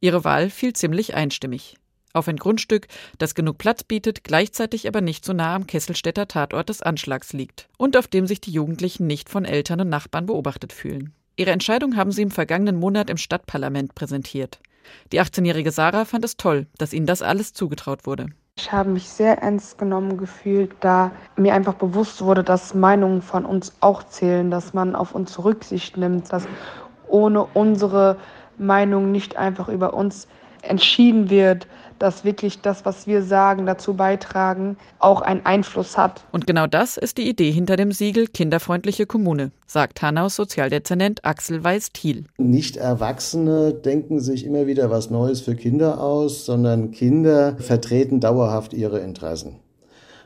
Ihre 0.00 0.24
Wahl 0.24 0.48
fiel 0.48 0.72
ziemlich 0.72 1.14
einstimmig. 1.14 1.76
Auf 2.14 2.26
ein 2.26 2.38
Grundstück, 2.38 2.86
das 3.18 3.34
genug 3.34 3.58
Platz 3.58 3.84
bietet, 3.84 4.24
gleichzeitig 4.24 4.88
aber 4.88 5.02
nicht 5.02 5.26
so 5.26 5.34
nah 5.34 5.54
am 5.54 5.66
Kesselstädter 5.66 6.26
Tatort 6.26 6.70
des 6.70 6.80
Anschlags 6.80 7.34
liegt 7.34 7.68
und 7.76 7.98
auf 7.98 8.08
dem 8.08 8.26
sich 8.26 8.40
die 8.40 8.52
Jugendlichen 8.52 9.06
nicht 9.06 9.28
von 9.28 9.44
Eltern 9.44 9.82
und 9.82 9.90
Nachbarn 9.90 10.24
beobachtet 10.24 10.72
fühlen. 10.72 11.12
Ihre 11.36 11.50
Entscheidung 11.50 11.96
haben 11.96 12.12
sie 12.12 12.22
im 12.22 12.30
vergangenen 12.30 12.76
Monat 12.76 13.10
im 13.10 13.18
Stadtparlament 13.18 13.94
präsentiert. 13.94 14.58
Die 15.12 15.20
18-jährige 15.20 15.70
Sarah 15.70 16.06
fand 16.06 16.24
es 16.24 16.38
toll, 16.38 16.66
dass 16.78 16.94
ihnen 16.94 17.04
das 17.04 17.20
alles 17.20 17.52
zugetraut 17.52 18.06
wurde. 18.06 18.30
Ich 18.58 18.72
habe 18.72 18.88
mich 18.88 19.08
sehr 19.10 19.38
ernst 19.42 19.76
genommen 19.78 20.16
gefühlt, 20.16 20.74
da 20.80 21.12
mir 21.36 21.52
einfach 21.54 21.74
bewusst 21.74 22.22
wurde, 22.22 22.42
dass 22.42 22.74
Meinungen 22.74 23.20
von 23.20 23.44
uns 23.44 23.74
auch 23.80 24.02
zählen, 24.02 24.50
dass 24.50 24.72
man 24.72 24.96
auf 24.96 25.14
uns 25.14 25.38
Rücksicht 25.44 25.98
nimmt, 25.98 26.32
dass 26.32 26.48
ohne 27.06 27.44
unsere 27.44 28.16
Meinung 28.56 29.12
nicht 29.12 29.36
einfach 29.36 29.68
über 29.68 29.92
uns 29.92 30.26
entschieden 30.62 31.28
wird, 31.28 31.68
dass 31.98 32.24
wirklich 32.24 32.60
das, 32.60 32.84
was 32.84 33.06
wir 33.06 33.22
sagen, 33.22 33.66
dazu 33.66 33.94
beitragen, 33.94 34.76
auch 34.98 35.20
einen 35.22 35.44
Einfluss 35.44 35.96
hat. 35.96 36.24
Und 36.32 36.46
genau 36.46 36.66
das 36.66 36.96
ist 36.96 37.18
die 37.18 37.28
Idee 37.28 37.50
hinter 37.50 37.76
dem 37.76 37.92
Siegel 37.92 38.26
Kinderfreundliche 38.26 39.06
Kommune, 39.06 39.52
sagt 39.66 40.02
Hanaus 40.02 40.36
Sozialdezernent 40.36 41.24
Axel 41.24 41.62
Weiß-Thiel. 41.62 42.24
Nicht 42.38 42.76
Erwachsene 42.76 43.74
denken 43.74 44.20
sich 44.20 44.44
immer 44.44 44.66
wieder 44.66 44.90
was 44.90 45.10
Neues 45.10 45.40
für 45.40 45.54
Kinder 45.54 46.00
aus, 46.00 46.44
sondern 46.46 46.90
Kinder 46.90 47.56
vertreten 47.58 48.20
dauerhaft 48.20 48.72
ihre 48.72 49.00
Interessen. 49.00 49.60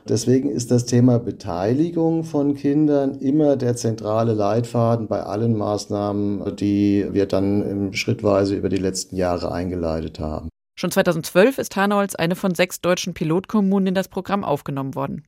Deswegen 0.07 0.49
ist 0.49 0.71
das 0.71 0.85
Thema 0.85 1.19
Beteiligung 1.19 2.23
von 2.23 2.55
Kindern 2.55 3.19
immer 3.19 3.55
der 3.55 3.75
zentrale 3.75 4.33
Leitfaden 4.33 5.07
bei 5.07 5.21
allen 5.21 5.55
Maßnahmen, 5.55 6.55
die 6.55 7.05
wir 7.11 7.27
dann 7.27 7.93
schrittweise 7.93 8.55
über 8.55 8.69
die 8.69 8.77
letzten 8.77 9.15
Jahre 9.15 9.51
eingeleitet 9.51 10.19
haben. 10.19 10.49
Schon 10.81 10.89
2012 10.89 11.59
ist 11.59 11.75
Hanau 11.75 11.99
als 11.99 12.15
eine 12.15 12.35
von 12.35 12.55
sechs 12.55 12.81
deutschen 12.81 13.13
Pilotkommunen 13.13 13.89
in 13.89 13.93
das 13.93 14.07
Programm 14.07 14.43
aufgenommen 14.43 14.95
worden. 14.95 15.27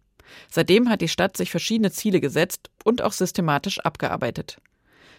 Seitdem 0.50 0.90
hat 0.90 1.02
die 1.02 1.08
Stadt 1.08 1.38
sich 1.38 1.52
verschiedene 1.52 1.92
Ziele 1.92 2.20
gesetzt 2.20 2.72
und 2.84 3.04
auch 3.04 3.12
systematisch 3.12 3.80
abgearbeitet. 3.80 4.60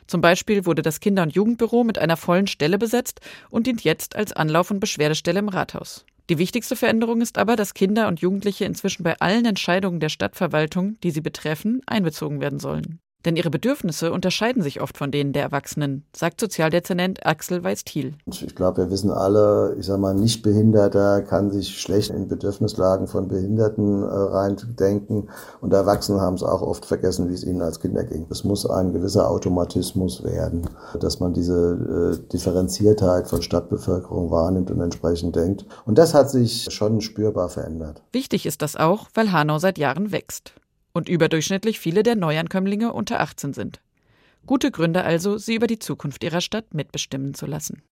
Zum 0.08 0.20
Beispiel 0.20 0.66
wurde 0.66 0.82
das 0.82 0.98
Kinder- 0.98 1.22
und 1.22 1.36
Jugendbüro 1.36 1.84
mit 1.84 2.00
einer 2.00 2.16
vollen 2.16 2.48
Stelle 2.48 2.78
besetzt 2.78 3.20
und 3.48 3.68
dient 3.68 3.84
jetzt 3.84 4.16
als 4.16 4.32
Anlauf- 4.32 4.72
und 4.72 4.80
Beschwerdestelle 4.80 5.38
im 5.38 5.48
Rathaus. 5.48 6.04
Die 6.28 6.38
wichtigste 6.38 6.74
Veränderung 6.74 7.20
ist 7.20 7.38
aber, 7.38 7.54
dass 7.54 7.72
Kinder 7.72 8.08
und 8.08 8.18
Jugendliche 8.18 8.64
inzwischen 8.64 9.04
bei 9.04 9.16
allen 9.20 9.44
Entscheidungen 9.44 10.00
der 10.00 10.08
Stadtverwaltung, 10.08 10.98
die 11.04 11.12
sie 11.12 11.20
betreffen, 11.20 11.80
einbezogen 11.86 12.40
werden 12.40 12.58
sollen. 12.58 12.98
Denn 13.24 13.36
ihre 13.36 13.50
Bedürfnisse 13.50 14.12
unterscheiden 14.12 14.62
sich 14.62 14.80
oft 14.80 14.98
von 14.98 15.10
denen 15.10 15.32
der 15.32 15.44
Erwachsenen, 15.44 16.04
sagt 16.14 16.40
Sozialdezernent 16.40 17.24
Axel 17.24 17.64
Weiß-Thiel. 17.64 18.14
Ich 18.26 18.54
glaube, 18.54 18.84
wir 18.84 18.90
wissen 18.90 19.10
alle, 19.10 19.76
ich 19.78 19.86
sag 19.86 19.98
mal, 19.98 20.14
Nichtbehinderter 20.14 21.22
kann 21.22 21.50
sich 21.50 21.80
schlecht 21.80 22.10
in 22.10 22.28
Bedürfnislagen 22.28 23.06
von 23.06 23.28
Behinderten 23.28 24.02
äh, 24.02 24.06
reindenken. 24.06 25.30
Und 25.60 25.72
Erwachsene 25.72 26.20
haben 26.20 26.34
es 26.34 26.42
auch 26.42 26.60
oft 26.60 26.84
vergessen, 26.84 27.30
wie 27.30 27.34
es 27.34 27.44
ihnen 27.44 27.62
als 27.62 27.80
Kinder 27.80 28.04
ging. 28.04 28.26
Es 28.30 28.44
muss 28.44 28.66
ein 28.66 28.92
gewisser 28.92 29.30
Automatismus 29.30 30.22
werden, 30.22 30.68
dass 31.00 31.20
man 31.20 31.32
diese 31.32 32.18
äh, 32.20 32.28
Differenziertheit 32.32 33.28
von 33.28 33.40
Stadtbevölkerung 33.40 34.30
wahrnimmt 34.30 34.70
und 34.70 34.80
entsprechend 34.80 35.36
denkt. 35.36 35.64
Und 35.86 35.96
das 35.96 36.12
hat 36.12 36.30
sich 36.30 36.68
schon 36.70 37.00
spürbar 37.00 37.48
verändert. 37.48 38.02
Wichtig 38.12 38.44
ist 38.44 38.60
das 38.60 38.76
auch, 38.76 39.08
weil 39.14 39.32
Hanau 39.32 39.58
seit 39.58 39.78
Jahren 39.78 40.12
wächst 40.12 40.54
und 40.94 41.08
überdurchschnittlich 41.08 41.78
viele 41.80 42.02
der 42.02 42.16
Neuankömmlinge 42.16 42.92
unter 42.92 43.20
18 43.20 43.52
sind. 43.52 43.80
Gute 44.46 44.70
Gründe 44.70 45.04
also, 45.04 45.36
sie 45.36 45.56
über 45.56 45.66
die 45.66 45.78
Zukunft 45.78 46.22
ihrer 46.24 46.40
Stadt 46.40 46.72
mitbestimmen 46.72 47.34
zu 47.34 47.46
lassen. 47.46 47.82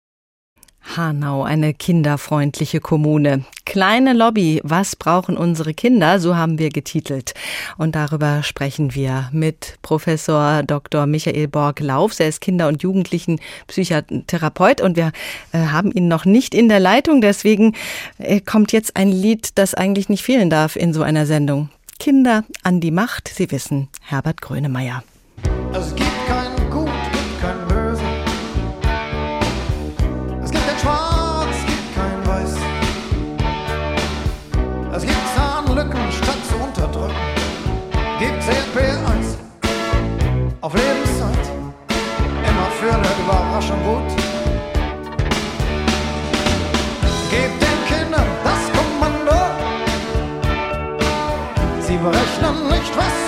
Hanau, 0.96 1.44
eine 1.44 1.74
kinderfreundliche 1.74 2.80
Kommune. 2.80 3.44
Kleine 3.64 4.12
Lobby, 4.12 4.61
was 4.64 4.96
brauchen 4.96 5.36
unsere 5.36 5.74
Kinder? 5.74 6.18
So 6.18 6.36
haben 6.36 6.59
wir 6.59 6.70
getitelt. 6.70 7.34
Und 7.78 7.94
darüber 7.94 8.42
sprechen 8.42 8.92
wir 8.94 9.30
mit 9.32 9.76
Professor 9.82 10.64
Dr. 10.64 11.07
Michael 11.07 11.46
Borg-Laufs. 11.48 12.18
Er 12.20 12.28
ist 12.28 12.40
Kinder- 12.40 12.66
und 12.68 12.82
Jugendlichen-Psychotherapeut 12.82 14.80
und 14.80 14.96
wir 14.96 15.12
äh, 15.53 15.59
haben 15.59 15.92
ihn 15.92 16.09
noch 16.09 16.24
nicht 16.24 16.53
in 16.55 16.68
der 16.68 16.80
Leitung. 16.80 17.20
Deswegen 17.20 17.74
äh, 18.18 18.40
kommt 18.40 18.72
jetzt 18.72 18.96
ein 18.96 19.11
Lied, 19.11 19.57
das 19.57 19.74
eigentlich 19.74 20.09
nicht 20.09 20.24
fehlen 20.24 20.50
darf 20.50 20.74
in 20.76 20.92
so 20.92 21.03
einer 21.03 21.26
Sendung. 21.26 21.70
Kinder 22.03 22.42
an 22.64 22.80
die 22.80 22.90
Macht. 22.90 23.28
Sie 23.28 23.48
wissen, 23.53 23.88
Herbert 24.00 24.40
Grönemeyer. 24.40 25.05
Es 25.72 25.94
gibt 25.94 26.11
kein 26.26 26.50
Gut, 26.68 26.90
gibt 27.12 27.40
kein 27.40 27.68
Böse. 27.68 28.03
Es 30.42 30.50
gibt 30.50 30.66
kein 30.66 30.78
Schwarz, 30.80 31.55
gibt 31.64 31.94
kein 31.94 32.26
Weiß. 32.26 32.57
Es 34.96 35.03
gibt 35.03 35.16
Zahnlücken 35.36 36.11
statt 36.11 36.38
zu 36.48 36.57
unterdrücken. 36.57 37.14
Gibt 38.18 38.42
CP1 38.42 39.36
auf 40.61 40.74
Lebenszeit. 40.74 41.46
Immer 42.48 42.68
für 42.80 42.92
eine 42.92 43.07
Überraschung 43.22 43.80
gut. 43.84 44.21
Berechnen 52.03 52.68
nicht, 52.68 52.96
was 52.96 53.21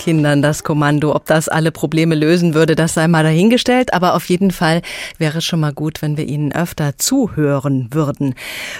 Kindern 0.00 0.40
das 0.40 0.64
Kommando. 0.64 1.14
Ob 1.14 1.26
das 1.26 1.50
alle 1.50 1.72
Probleme 1.72 2.14
lösen 2.14 2.54
würde, 2.54 2.74
das 2.74 2.94
sei 2.94 3.06
mal 3.06 3.22
dahingestellt. 3.22 3.92
Aber 3.92 4.14
auf 4.14 4.24
jeden 4.30 4.50
Fall 4.50 4.80
wäre 5.18 5.38
es 5.38 5.44
schon 5.44 5.60
mal 5.60 5.74
gut, 5.74 6.00
wenn 6.00 6.16
wir 6.16 6.24
ihnen 6.24 6.52
öfter 6.52 6.96
zuhören 6.96 7.88
würden. 7.92 8.34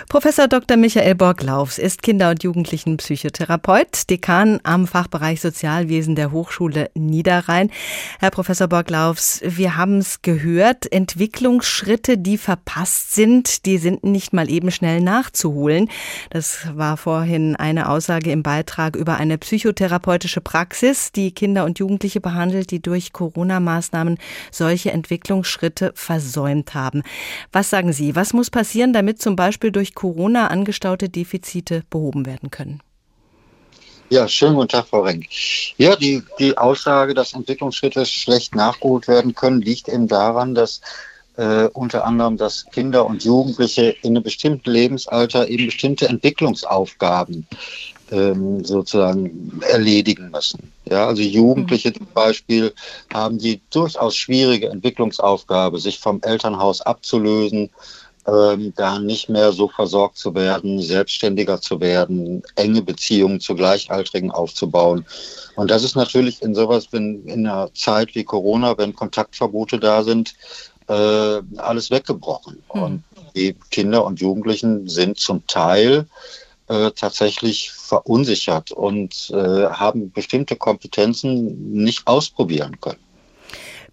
Professor 0.09 0.49
Dr. 0.49 0.79
Michael 0.79 1.14
Borglaufs 1.14 1.77
ist 1.77 2.03
Kinder- 2.03 2.31
und 2.31 2.43
Jugendlichenpsychotherapeut, 2.43 4.09
Dekan 4.09 4.61
am 4.62 4.87
Fachbereich 4.87 5.43
Sozialwesen 5.43 6.14
der 6.14 6.33
Hochschule 6.33 6.91
Niederrhein. 6.95 7.71
Herr 8.18 8.31
Professor 8.31 8.68
Borglaufs, 8.68 9.43
wir 9.45 9.77
haben 9.77 9.99
es 9.99 10.23
gehört, 10.23 10.91
Entwicklungsschritte, 10.91 12.16
die 12.16 12.39
verpasst 12.39 13.14
sind, 13.14 13.66
die 13.66 13.77
sind 13.77 14.05
nicht 14.05 14.33
mal 14.33 14.51
eben 14.51 14.71
schnell 14.71 15.03
nachzuholen. 15.03 15.91
Das 16.31 16.68
war 16.75 16.97
vorhin 16.97 17.57
eine 17.57 17.91
Aussage 17.91 18.31
im 18.33 18.43
Beitrag 18.43 18.97
über 18.97 19.18
eine 19.18 19.37
psychotherapeutische 19.37 20.41
Praxis, 20.41 21.09
die 21.16 21.32
Kinder 21.32 21.64
und 21.64 21.78
Jugendliche 21.78 22.20
behandelt, 22.20 22.70
die 22.70 22.80
durch 22.80 23.12
Corona-Maßnahmen 23.12 24.18
solche 24.50 24.92
Entwicklungsschritte 24.92 25.92
versäumt 25.94 26.74
haben. 26.74 27.02
Was 27.52 27.70
sagen 27.70 27.92
Sie, 27.92 28.16
was 28.16 28.32
muss 28.32 28.50
passieren, 28.50 28.92
damit 28.92 29.20
zum 29.20 29.36
Beispiel 29.36 29.72
durch 29.72 29.94
Corona 29.94 30.48
angestaute 30.48 31.08
Defizite 31.08 31.82
behoben 31.90 32.26
werden 32.26 32.50
können? 32.50 32.82
Ja, 34.11 34.26
schönen 34.26 34.56
guten 34.56 34.68
Tag, 34.68 34.88
Frau 34.88 35.02
Renk. 35.02 35.26
Ja, 35.76 35.94
die, 35.94 36.24
die 36.40 36.58
Aussage, 36.58 37.14
dass 37.14 37.32
Entwicklungsschritte 37.32 38.04
schlecht 38.04 38.56
nachgeholt 38.56 39.06
werden 39.06 39.36
können, 39.36 39.61
liegt 39.61 39.88
eben 39.88 40.08
daran, 40.08 40.56
dass 40.56 40.80
äh, 41.41 41.70
unter 41.72 42.05
anderem, 42.05 42.36
dass 42.36 42.66
Kinder 42.66 43.07
und 43.07 43.24
Jugendliche 43.24 43.97
in 44.03 44.11
einem 44.11 44.22
bestimmten 44.22 44.70
Lebensalter 44.70 45.49
eben 45.49 45.66
bestimmte 45.66 46.07
Entwicklungsaufgaben 46.07 47.47
ähm, 48.11 48.62
sozusagen 48.62 49.59
erledigen 49.66 50.30
müssen. 50.30 50.70
Ja, 50.84 51.07
also 51.07 51.22
Jugendliche 51.22 51.95
zum 51.95 52.09
Beispiel 52.12 52.74
haben 53.14 53.38
die 53.38 53.62
durchaus 53.70 54.16
schwierige 54.16 54.68
Entwicklungsaufgabe, 54.68 55.78
sich 55.78 55.99
vom 55.99 56.20
Elternhaus 56.20 56.82
abzulösen, 56.82 57.70
ähm, 58.26 58.74
da 58.76 58.99
nicht 58.99 59.30
mehr 59.30 59.53
so 59.53 59.66
versorgt 59.68 60.18
zu 60.18 60.34
werden, 60.34 60.82
selbstständiger 60.82 61.59
zu 61.62 61.80
werden, 61.80 62.43
enge 62.57 62.82
Beziehungen 62.82 63.41
zu 63.41 63.55
Gleichaltrigen 63.55 64.30
aufzubauen. 64.30 65.07
Und 65.57 65.70
das 65.70 65.84
ist 65.84 65.97
natürlich 65.97 66.43
in 66.43 66.55
sowas, 66.55 66.88
wenn 66.91 67.24
in 67.24 67.47
einer 67.47 67.72
Zeit 67.72 68.14
wie 68.14 68.24
Corona, 68.24 68.76
wenn 68.76 68.95
Kontaktverbote 68.95 69.78
da 69.78 70.03
sind, 70.03 70.34
äh, 70.91 71.43
alles 71.57 71.91
weggebrochen. 71.91 72.62
Hm. 72.70 72.82
Und 72.82 73.05
die 73.36 73.55
Kinder 73.70 74.05
und 74.05 74.20
Jugendlichen 74.20 74.88
sind 74.88 75.18
zum 75.18 75.47
Teil 75.47 76.07
äh, 76.68 76.91
tatsächlich 76.91 77.70
verunsichert 77.70 78.72
und 78.72 79.30
äh, 79.30 79.66
haben 79.66 80.11
bestimmte 80.11 80.57
Kompetenzen 80.57 81.72
nicht 81.72 82.07
ausprobieren 82.07 82.80
können. 82.80 83.09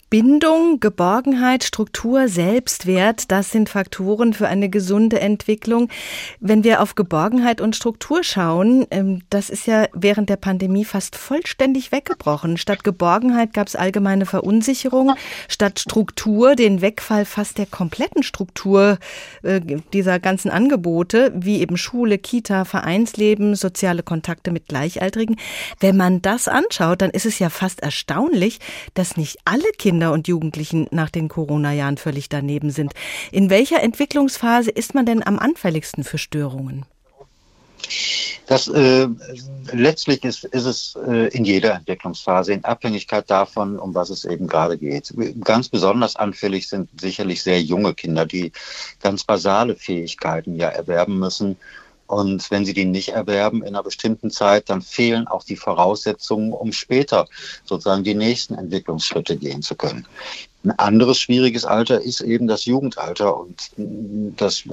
Bindung, 0.10 0.80
Geborgenheit, 0.80 1.66
Struktur, 1.66 2.30
Selbstwert, 2.30 3.30
das 3.30 3.52
sind 3.52 3.68
Faktoren 3.68 4.32
für 4.32 4.48
eine 4.48 4.70
gesunde 4.70 5.20
Entwicklung. 5.20 5.90
Wenn 6.40 6.64
wir 6.64 6.82
auf 6.82 6.96
Geborgenheit 6.96 7.60
und 7.60 7.76
Struktur 7.76 8.24
schauen, 8.24 8.88
ähm, 8.90 9.24
das 9.30 9.50
ist 9.50 9.68
ja 9.68 9.88
während 9.94 10.30
der 10.30 10.38
Pandemie 10.38 10.86
fast 10.86 11.18
vollständig 11.18 11.92
weggebrochen. 11.92 12.56
Statt 12.56 12.86
Geborgenheit 12.86 13.54
gab 13.54 13.68
es 13.68 13.76
allgemeine 13.76 14.26
Verunsicherung, 14.26 15.14
statt 15.50 15.78
Struktur 15.78 16.56
den 16.56 16.80
Wegfall 16.80 17.26
fast 17.26 17.58
der 17.58 17.66
kompletten 17.66 18.24
Struktur 18.24 19.00
äh, 19.44 19.60
dieser 19.92 20.22
ganzen 20.22 20.50
Angebote, 20.50 21.34
wie 21.36 21.60
eben 21.60 21.76
Schule, 21.76 22.18
Kita, 22.18 22.64
Vereinsleben, 22.64 23.56
soziale 23.56 24.04
Kontakte 24.04 24.52
mit 24.52 24.70
Gleichaltrigen. 24.70 25.36
Wenn 25.82 25.98
man 25.98 26.22
das 26.22 26.48
anschaut, 26.48 27.02
dann 27.02 27.12
ist 27.12 27.26
es 27.26 27.40
ja 27.40 27.50
fast 27.50 27.82
erstaunlich, 27.82 28.60
dass 28.94 29.18
nicht 29.18 29.40
alle 29.44 29.70
Kinder 29.78 29.97
Kinder 29.98 30.12
und 30.14 30.28
Jugendlichen 30.28 30.86
nach 30.92 31.10
den 31.10 31.28
Corona-Jahren 31.28 31.98
völlig 31.98 32.30
daneben 32.30 32.70
sind. 32.70 32.94
In 33.32 33.50
welcher 33.50 33.82
Entwicklungsphase 33.82 34.70
ist 34.70 34.94
man 34.94 35.08
denn 35.08 35.26
am 35.26 35.40
anfälligsten 35.40 36.04
für 36.04 36.20
Störungen? 36.20 36.86
Das 38.46 38.68
äh, 38.68 39.08
letztlich 39.74 40.24
ist, 40.24 40.44
ist 40.44 40.66
es 40.66 40.96
äh, 41.08 41.30
in 41.30 41.46
jeder 41.46 41.74
Entwicklungsphase 41.74 42.54
in 42.54 42.64
Abhängigkeit 42.64 43.28
davon, 43.28 43.80
um 43.80 43.96
was 43.96 44.12
es 44.12 44.24
eben 44.24 44.46
gerade 44.46 44.78
geht. 44.78 45.12
Ganz 45.44 45.68
besonders 45.68 46.16
anfällig 46.16 46.70
sind 46.70 46.90
sicherlich 47.02 47.42
sehr 47.42 47.60
junge 47.60 47.96
Kinder, 47.96 48.28
die 48.28 48.52
ganz 49.02 49.24
basale 49.24 49.76
Fähigkeiten 49.76 50.56
ja 50.58 50.70
erwerben 50.70 51.18
müssen. 51.18 51.58
Und 52.08 52.50
wenn 52.52 52.66
sie 52.66 52.74
die 52.74 52.86
nicht 52.86 53.10
erwerben 53.10 53.62
in 53.62 53.70
einer 53.70 53.84
bestimmten 53.84 54.32
Zeit, 54.32 54.70
dann 54.70 54.82
fehlen 54.82 55.28
auch 55.28 55.44
die 55.44 55.58
Voraussetzungen, 55.58 56.54
um 56.54 56.72
später 56.72 57.28
sozusagen 57.66 58.04
die 58.04 58.16
nächsten 58.16 58.56
Entwicklungsschritte 58.56 59.38
gehen 59.38 59.62
zu 59.62 59.76
können. 59.76 60.08
Ein 60.64 60.72
anderes 60.72 61.20
schwieriges 61.20 61.66
Alter 61.66 62.02
ist 62.02 62.22
eben 62.22 62.48
das 62.48 62.66
Jugendalter 62.66 63.40
und 63.40 63.72
das 64.38 64.64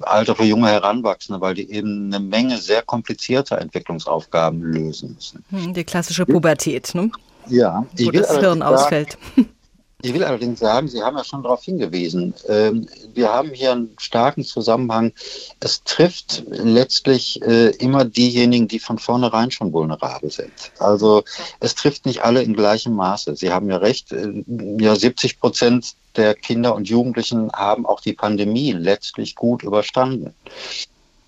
Alter 0.00 0.36
für 0.36 0.44
junge 0.44 0.68
Heranwachsende, 0.68 1.40
weil 1.40 1.54
die 1.54 1.70
eben 1.70 2.12
eine 2.12 2.20
Menge 2.22 2.58
sehr 2.58 2.82
komplizierter 2.82 3.58
Entwicklungsaufgaben 3.58 4.60
lösen 4.62 5.14
müssen. 5.14 5.44
Hm, 5.50 5.74
die 5.74 5.84
klassische 5.84 6.26
Pubertät, 6.26 6.94
ne? 6.94 7.10
Ja, 7.48 7.86
wo 7.98 8.10
das 8.10 8.36
Hirn 8.38 8.62
ausfällt. 8.62 9.16
Ich 10.00 10.14
will 10.14 10.22
allerdings 10.22 10.60
sagen, 10.60 10.86
Sie 10.86 11.02
haben 11.02 11.16
ja 11.16 11.24
schon 11.24 11.42
darauf 11.42 11.64
hingewiesen, 11.64 12.32
ähm, 12.46 12.86
wir 13.14 13.32
haben 13.32 13.50
hier 13.50 13.72
einen 13.72 13.96
starken 13.98 14.44
Zusammenhang. 14.44 15.12
Es 15.58 15.82
trifft 15.82 16.44
letztlich 16.46 17.42
äh, 17.42 17.70
immer 17.70 18.04
diejenigen, 18.04 18.68
die 18.68 18.78
von 18.78 18.98
vornherein 18.98 19.50
schon 19.50 19.72
vulnerabel 19.72 20.30
sind. 20.30 20.52
Also 20.78 21.24
es 21.58 21.74
trifft 21.74 22.06
nicht 22.06 22.22
alle 22.22 22.44
in 22.44 22.54
gleichem 22.54 22.94
Maße. 22.94 23.34
Sie 23.34 23.50
haben 23.50 23.68
ja 23.68 23.78
recht, 23.78 24.12
äh, 24.12 24.44
ja 24.78 24.94
70 24.94 25.40
Prozent 25.40 25.96
der 26.14 26.36
Kinder 26.36 26.76
und 26.76 26.88
Jugendlichen 26.88 27.50
haben 27.50 27.84
auch 27.84 28.00
die 28.00 28.12
Pandemie 28.12 28.70
letztlich 28.70 29.34
gut 29.34 29.64
überstanden. 29.64 30.32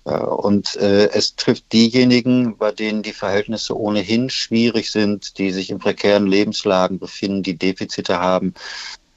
Und 0.03 0.75
äh, 0.77 1.09
es 1.09 1.35
trifft 1.35 1.71
diejenigen, 1.71 2.57
bei 2.57 2.71
denen 2.71 3.03
die 3.03 3.13
Verhältnisse 3.13 3.77
ohnehin 3.77 4.31
schwierig 4.31 4.89
sind, 4.89 5.37
die 5.37 5.51
sich 5.51 5.69
in 5.69 5.77
prekären 5.77 6.25
Lebenslagen 6.25 6.97
befinden, 6.97 7.43
die 7.43 7.55
Defizite 7.55 8.19
haben, 8.19 8.55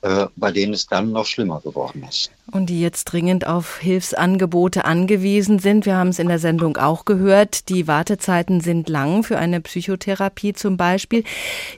äh, 0.05 0.27
bei 0.37 0.53
denen 0.53 0.75
es 0.75 0.87
dann 0.87 1.13
noch 1.13 1.25
schlimmer 1.25 1.63
geworden 1.63 2.05
ist. 2.07 2.31
Und 2.53 2.67
die 2.67 2.83
jetzt 2.83 3.05
dringend 3.05 3.47
auf 3.47 3.79
Hilfsangebote 3.79 4.85
angewiesen 4.85 5.59
sind. 5.59 5.87
Wir 5.87 5.97
haben 5.97 6.11
es 6.11 6.19
in 6.19 6.29
der 6.29 6.39
Sendung 6.39 6.77
auch 6.77 7.07
gehört. 7.07 7.71
Die 7.71 7.89
Wartezeiten 7.89 8.61
sind 8.61 8.91
lang 8.91 9.23
für 9.23 9.39
eine 9.39 9.63
Psychotherapie 9.63 10.53
zum 10.53 10.77
Beispiel. 10.77 11.25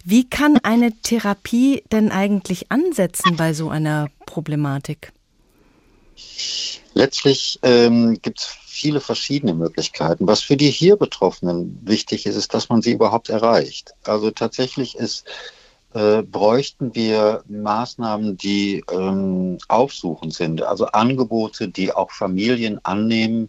Wie 0.03 0.29
kann 0.29 0.59
eine 0.65 0.91
Therapie 1.03 1.85
denn 1.93 2.11
eigentlich 2.11 2.73
ansetzen 2.73 3.37
bei 3.37 3.53
so 3.53 3.69
einer 3.69 4.09
Problematik? 4.27 5.13
Letztlich 6.95 7.61
ähm, 7.63 8.19
gibt 8.23 8.41
es 8.41 8.66
viele 8.77 9.01
verschiedene 9.01 9.55
Möglichkeiten. 9.55 10.27
Was 10.27 10.43
für 10.43 10.57
die 10.57 10.71
hier 10.71 10.97
Betroffenen 10.97 11.81
wichtig 11.83 12.27
ist, 12.27 12.37
ist, 12.37 12.53
dass 12.55 12.69
man 12.69 12.83
sie 12.83 12.93
überhaupt 12.93 13.31
erreicht. 13.31 13.95
Also 14.05 14.31
tatsächlich 14.31 14.97
ist 14.97 15.25
äh, 15.97 16.23
bräuchten 16.23 16.95
wir 16.95 17.43
Maßnahmen, 17.49 18.37
die 18.37 18.85
ähm, 18.93 19.57
aufsuchend 19.69 20.35
sind, 20.35 20.61
also 20.61 20.85
Angebote, 20.89 21.69
die 21.69 21.91
auch 21.91 22.11
Familien 22.11 22.79
annehmen, 22.85 23.49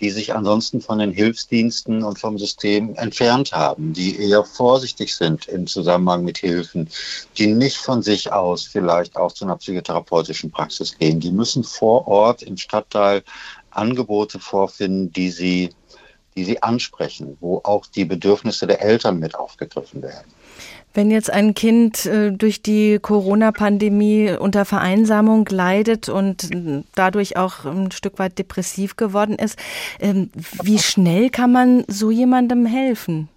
die 0.00 0.08
sich 0.08 0.34
ansonsten 0.34 0.80
von 0.80 1.00
den 1.00 1.12
Hilfsdiensten 1.12 2.02
und 2.02 2.18
vom 2.18 2.38
System 2.38 2.94
entfernt 2.94 3.52
haben, 3.52 3.92
die 3.92 4.18
eher 4.18 4.42
vorsichtig 4.42 5.14
sind 5.14 5.48
im 5.48 5.66
Zusammenhang 5.66 6.24
mit 6.24 6.38
Hilfen, 6.38 6.88
die 7.36 7.48
nicht 7.48 7.76
von 7.76 8.00
sich 8.00 8.32
aus 8.32 8.64
vielleicht 8.64 9.16
auch 9.16 9.32
zu 9.32 9.44
einer 9.44 9.56
psychotherapeutischen 9.56 10.50
Praxis 10.50 10.96
gehen. 10.96 11.20
Die 11.20 11.30
müssen 11.30 11.62
vor 11.62 12.08
Ort 12.08 12.42
im 12.42 12.56
Stadtteil 12.56 13.22
Angebote 13.72 14.38
vorfinden, 14.38 15.12
die 15.12 15.30
sie, 15.30 15.70
die 16.36 16.44
sie 16.44 16.62
ansprechen, 16.62 17.36
wo 17.40 17.60
auch 17.64 17.86
die 17.86 18.04
Bedürfnisse 18.04 18.66
der 18.66 18.82
Eltern 18.82 19.18
mit 19.18 19.34
aufgegriffen 19.34 20.02
werden. 20.02 20.30
Wenn 20.94 21.10
jetzt 21.10 21.30
ein 21.30 21.54
Kind 21.54 22.04
äh, 22.04 22.32
durch 22.32 22.60
die 22.60 22.98
Corona-Pandemie 23.00 24.36
unter 24.38 24.66
Vereinsamung 24.66 25.46
leidet 25.48 26.10
und 26.10 26.50
dadurch 26.94 27.38
auch 27.38 27.64
ein 27.64 27.90
Stück 27.92 28.18
weit 28.18 28.38
depressiv 28.38 28.96
geworden 28.96 29.36
ist, 29.36 29.58
ähm, 30.00 30.30
wie 30.62 30.78
schnell 30.78 31.30
kann 31.30 31.50
man 31.50 31.84
so 31.88 32.10
jemandem 32.10 32.66
helfen? 32.66 33.28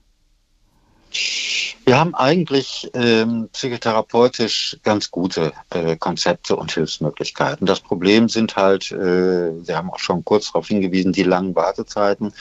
Wir 1.86 2.00
haben 2.00 2.16
eigentlich 2.16 2.90
ähm, 2.96 3.50
psychotherapeutisch 3.54 4.78
ganz 4.82 5.12
gute 5.12 5.54
äh, 5.70 5.96
Konzepte 5.98 6.56
und 6.56 6.72
Hilfsmöglichkeiten. 6.72 7.68
Das 7.68 7.80
Problem 7.80 8.28
sind 8.28 8.56
halt, 8.56 8.92
äh, 8.92 9.52
Sie 9.62 9.76
haben 9.76 9.92
auch 9.92 10.00
schon 10.00 10.26
kurz 10.26 10.48
darauf 10.48 10.68
hingewiesen, 10.68 11.14
die 11.14 11.24
langen 11.24 11.56
Wartezeiten. 11.56 12.34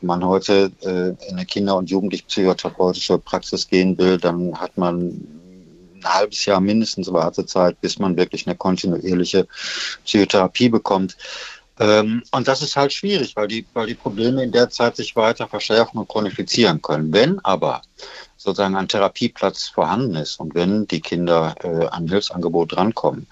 Wenn 0.00 0.06
man 0.06 0.24
heute 0.24 0.72
äh, 0.82 1.10
in 1.28 1.36
eine 1.36 1.46
Kinder- 1.46 1.76
und 1.76 1.90
Jugendlich-psychotherapeutische 1.90 3.18
Praxis 3.18 3.68
gehen 3.68 3.96
will, 3.98 4.18
dann 4.18 4.58
hat 4.60 4.76
man 4.76 4.98
ein 5.98 6.04
halbes 6.04 6.44
Jahr 6.44 6.60
mindestens 6.60 7.12
Wartezeit, 7.12 7.80
bis 7.80 7.98
man 7.98 8.16
wirklich 8.16 8.46
eine 8.46 8.56
kontinuierliche 8.56 9.46
Psychotherapie 10.04 10.68
bekommt. 10.68 11.16
Ähm, 11.80 12.22
und 12.32 12.48
das 12.48 12.62
ist 12.62 12.76
halt 12.76 12.92
schwierig, 12.92 13.36
weil 13.36 13.48
die, 13.48 13.64
weil 13.72 13.86
die 13.86 13.94
Probleme 13.94 14.42
in 14.42 14.52
der 14.52 14.70
Zeit 14.70 14.96
sich 14.96 15.14
weiter 15.16 15.46
verschärfen 15.46 15.98
und 15.98 16.08
chronifizieren 16.08 16.82
können. 16.82 17.12
Wenn 17.12 17.38
aber 17.44 17.82
sozusagen 18.36 18.76
ein 18.76 18.88
Therapieplatz 18.88 19.68
vorhanden 19.68 20.14
ist 20.14 20.38
und 20.38 20.54
wenn 20.54 20.86
die 20.86 21.00
Kinder 21.00 21.54
äh, 21.62 21.86
an 21.86 22.08
Hilfsangebot 22.08 22.72
drankommen, 22.72 23.26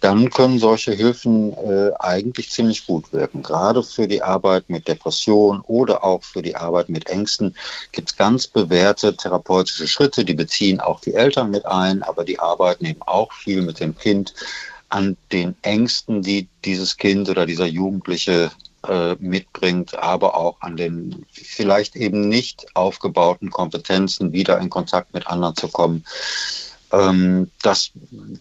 dann 0.00 0.30
können 0.30 0.58
solche 0.58 0.92
Hilfen 0.92 1.52
äh, 1.54 1.90
eigentlich 1.98 2.50
ziemlich 2.50 2.86
gut 2.86 3.12
wirken. 3.12 3.42
Gerade 3.42 3.82
für 3.82 4.06
die 4.06 4.22
Arbeit 4.22 4.68
mit 4.68 4.86
Depression 4.88 5.62
oder 5.62 6.04
auch 6.04 6.22
für 6.22 6.42
die 6.42 6.54
Arbeit 6.54 6.90
mit 6.90 7.08
Ängsten 7.08 7.56
gibt 7.92 8.10
es 8.10 8.16
ganz 8.16 8.46
bewährte 8.46 9.16
therapeutische 9.16 9.88
Schritte, 9.88 10.24
die 10.24 10.34
beziehen 10.34 10.80
auch 10.80 11.00
die 11.00 11.14
Eltern 11.14 11.50
mit 11.50 11.64
ein, 11.64 12.02
aber 12.02 12.24
die 12.24 12.38
arbeiten 12.38 12.84
eben 12.84 13.02
auch 13.02 13.32
viel 13.32 13.62
mit 13.62 13.80
dem 13.80 13.96
Kind 13.96 14.34
an 14.92 15.16
den 15.32 15.56
Ängsten, 15.62 16.20
die 16.20 16.48
dieses 16.66 16.98
Kind 16.98 17.30
oder 17.30 17.46
dieser 17.46 17.64
Jugendliche 17.64 18.50
äh, 18.86 19.14
mitbringt, 19.18 19.94
aber 19.94 20.36
auch 20.36 20.60
an 20.60 20.76
den 20.76 21.24
vielleicht 21.32 21.96
eben 21.96 22.28
nicht 22.28 22.66
aufgebauten 22.74 23.50
Kompetenzen 23.50 24.32
wieder 24.32 24.58
in 24.58 24.68
Kontakt 24.68 25.14
mit 25.14 25.26
anderen 25.26 25.56
zu 25.56 25.68
kommen. 25.68 26.04
Ähm, 26.92 27.50
das 27.62 27.92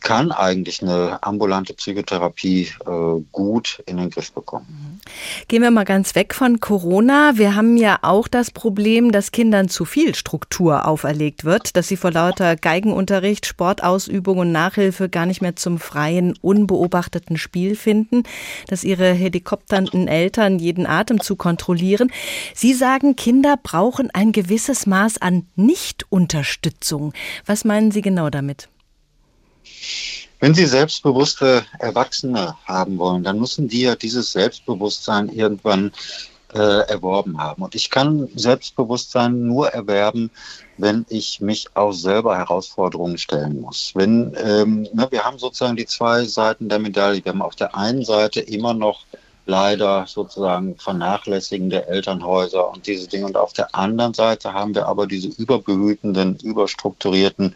kann 0.01 0.31
eigentlich 0.31 0.81
eine 0.81 1.23
ambulante 1.23 1.73
Psychotherapie 1.73 2.69
äh, 2.85 3.21
gut 3.31 3.81
in 3.85 3.97
den 3.97 4.09
Griff 4.09 4.33
bekommen. 4.33 4.99
Gehen 5.47 5.61
wir 5.61 5.71
mal 5.71 5.85
ganz 5.85 6.15
weg 6.15 6.33
von 6.33 6.59
Corona. 6.59 7.33
Wir 7.35 7.55
haben 7.55 7.77
ja 7.77 7.99
auch 8.01 8.27
das 8.27 8.51
Problem, 8.51 9.13
dass 9.13 9.31
Kindern 9.31 9.69
zu 9.69 9.85
viel 9.85 10.15
Struktur 10.15 10.85
auferlegt 10.85 11.45
wird, 11.45 11.77
dass 11.77 11.87
sie 11.87 11.95
vor 11.95 12.11
lauter 12.11 12.57
Geigenunterricht, 12.57 13.45
Sportausübung 13.45 14.39
und 14.39 14.51
Nachhilfe 14.51 15.07
gar 15.07 15.25
nicht 15.25 15.41
mehr 15.41 15.55
zum 15.55 15.79
freien, 15.79 16.33
unbeobachteten 16.41 17.37
Spiel 17.37 17.75
finden, 17.75 18.23
dass 18.67 18.83
ihre 18.83 19.13
helikopternden 19.13 20.09
Eltern 20.09 20.59
jeden 20.59 20.85
Atemzug 20.85 21.39
kontrollieren. 21.39 22.11
Sie 22.53 22.73
sagen, 22.73 23.15
Kinder 23.15 23.55
brauchen 23.61 24.11
ein 24.11 24.33
gewisses 24.33 24.85
Maß 24.87 25.21
an 25.21 25.45
Nichtunterstützung. 25.55 27.13
Was 27.45 27.63
meinen 27.63 27.91
Sie 27.91 28.01
genau 28.01 28.29
damit? 28.29 28.40
Damit? 28.41 28.67
Wenn 30.39 30.55
Sie 30.55 30.65
selbstbewusste 30.65 31.63
Erwachsene 31.77 32.55
haben 32.65 32.97
wollen, 32.97 33.23
dann 33.23 33.39
müssen 33.39 33.67
die 33.67 33.81
ja 33.81 33.95
dieses 33.95 34.31
Selbstbewusstsein 34.31 35.29
irgendwann 35.29 35.91
äh, 36.53 36.89
erworben 36.89 37.37
haben. 37.37 37.61
Und 37.61 37.75
ich 37.75 37.91
kann 37.91 38.27
Selbstbewusstsein 38.35 39.45
nur 39.45 39.69
erwerben, 39.69 40.31
wenn 40.77 41.05
ich 41.09 41.41
mich 41.41 41.67
auch 41.75 41.91
selber 41.91 42.37
Herausforderungen 42.37 43.19
stellen 43.19 43.61
muss. 43.61 43.91
Wenn 43.93 44.35
ähm, 44.43 44.87
ne, 44.93 45.07
wir 45.11 45.23
haben 45.23 45.37
sozusagen 45.37 45.77
die 45.77 45.85
zwei 45.85 46.25
Seiten 46.25 46.69
der 46.69 46.79
Medaille. 46.79 47.23
Wir 47.23 47.31
haben 47.31 47.41
auf 47.43 47.55
der 47.55 47.77
einen 47.77 48.03
Seite 48.03 48.41
immer 48.41 48.73
noch 48.73 49.05
leider 49.45 50.05
sozusagen 50.07 50.75
vernachlässigende 50.77 51.87
Elternhäuser 51.87 52.71
und 52.71 52.87
diese 52.87 53.07
Dinge. 53.07 53.27
Und 53.27 53.37
auf 53.37 53.53
der 53.53 53.75
anderen 53.75 54.13
Seite 54.13 54.53
haben 54.53 54.73
wir 54.75 54.87
aber 54.87 55.07
diese 55.07 55.29
überbehütenden, 55.29 56.37
überstrukturierten 56.37 57.55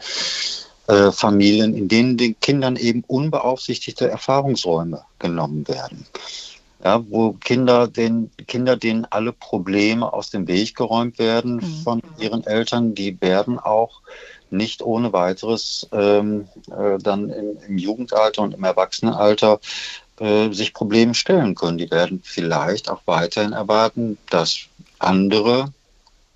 äh, 0.87 1.11
Familien, 1.11 1.75
in 1.75 1.87
denen 1.87 2.17
den 2.17 2.39
Kindern 2.39 2.75
eben 2.75 3.03
unbeaufsichtigte 3.07 4.09
Erfahrungsräume 4.09 5.01
genommen 5.19 5.67
werden. 5.67 6.05
Ja, 6.83 7.03
wo 7.09 7.33
Kinder 7.33 7.87
den 7.87 8.29
Kinder 8.47 8.77
denen 8.77 9.05
alle 9.09 9.31
Probleme 9.31 10.13
aus 10.13 10.29
dem 10.29 10.47
Weg 10.47 10.75
geräumt 10.75 11.17
werden 11.17 11.55
mhm. 11.55 11.83
von 11.83 12.01
ihren 12.19 12.45
Eltern, 12.45 12.93
die 12.93 13.19
werden 13.21 13.57
auch 13.57 14.01
nicht 14.51 14.83
ohne 14.83 15.11
weiteres 15.11 15.87
ähm, 15.91 16.47
äh, 16.69 16.99
dann 16.99 17.29
im, 17.29 17.57
im, 17.67 17.77
Jugendalter 17.77 18.43
und 18.43 18.53
im 18.53 18.63
Erwachsenenalter 18.63 19.59
äh, 20.19 20.51
sich 20.51 20.73
Probleme 20.73 21.15
stellen 21.15 21.55
können. 21.55 21.79
Die 21.79 21.89
werden 21.89 22.21
vielleicht 22.23 22.89
auch 22.89 23.01
weiterhin 23.05 23.53
erwarten, 23.53 24.17
dass 24.29 24.59
andere, 24.99 25.73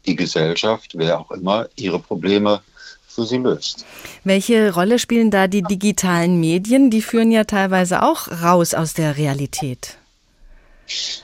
die 0.05 0.15
Gesellschaft, 0.15 0.93
wer 0.95 1.19
auch 1.19 1.31
immer, 1.31 1.67
ihre 1.75 1.99
Probleme 1.99 2.61
für 3.10 3.26
sie 3.26 3.38
löst. 3.38 3.86
Welche 4.24 4.74
Rolle 4.74 4.99
spielen 4.99 5.32
da 5.32 5.47
die 5.47 5.64
digitalen 5.64 6.39
Medien? 6.39 6.89
Die 6.89 7.01
führen 7.01 7.32
ja 7.32 7.43
teilweise 7.43 8.03
auch 8.03 8.28
raus 8.43 8.74
aus 8.74 8.93
der 8.93 9.18
Realität. 9.18 9.97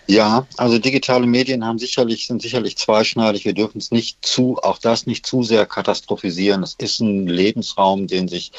Ja, 0.08 0.46
also 0.58 0.78
digitale 0.78 1.26
Medien 1.26 1.66
haben 1.66 1.80
sicherlich, 1.80 2.28
sind 2.28 2.42
sicherlich 2.42 2.78
zweischneidig. 2.78 3.46
Wir 3.46 3.54
dürfen 3.54 3.80
es 3.80 3.92
nicht 3.92 4.24
zu, 4.26 4.58
auch 4.62 4.78
das 4.78 5.08
nicht 5.08 5.26
zu 5.26 5.44
sehr 5.44 5.66
katastrophisieren. 5.66 6.64
Es 6.64 6.76
ist 6.78 7.00
ein 7.00 7.28
Lebensraum, 7.28 8.08
den 8.08 8.28
sich 8.28 8.52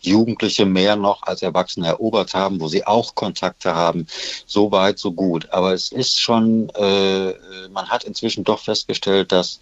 Jugendliche 0.00 0.66
mehr 0.66 0.96
noch 0.96 1.22
als 1.22 1.42
Erwachsene 1.42 1.86
erobert 1.86 2.34
haben, 2.34 2.60
wo 2.60 2.68
sie 2.68 2.86
auch 2.86 3.14
Kontakte 3.14 3.74
haben. 3.74 4.06
So 4.46 4.70
weit, 4.72 4.98
so 4.98 5.12
gut. 5.12 5.48
Aber 5.50 5.72
es 5.72 5.90
ist 5.90 6.20
schon, 6.20 6.68
äh, 6.70 7.32
man 7.70 7.88
hat 7.88 8.04
inzwischen 8.04 8.44
doch 8.44 8.60
festgestellt, 8.60 9.32
dass 9.32 9.60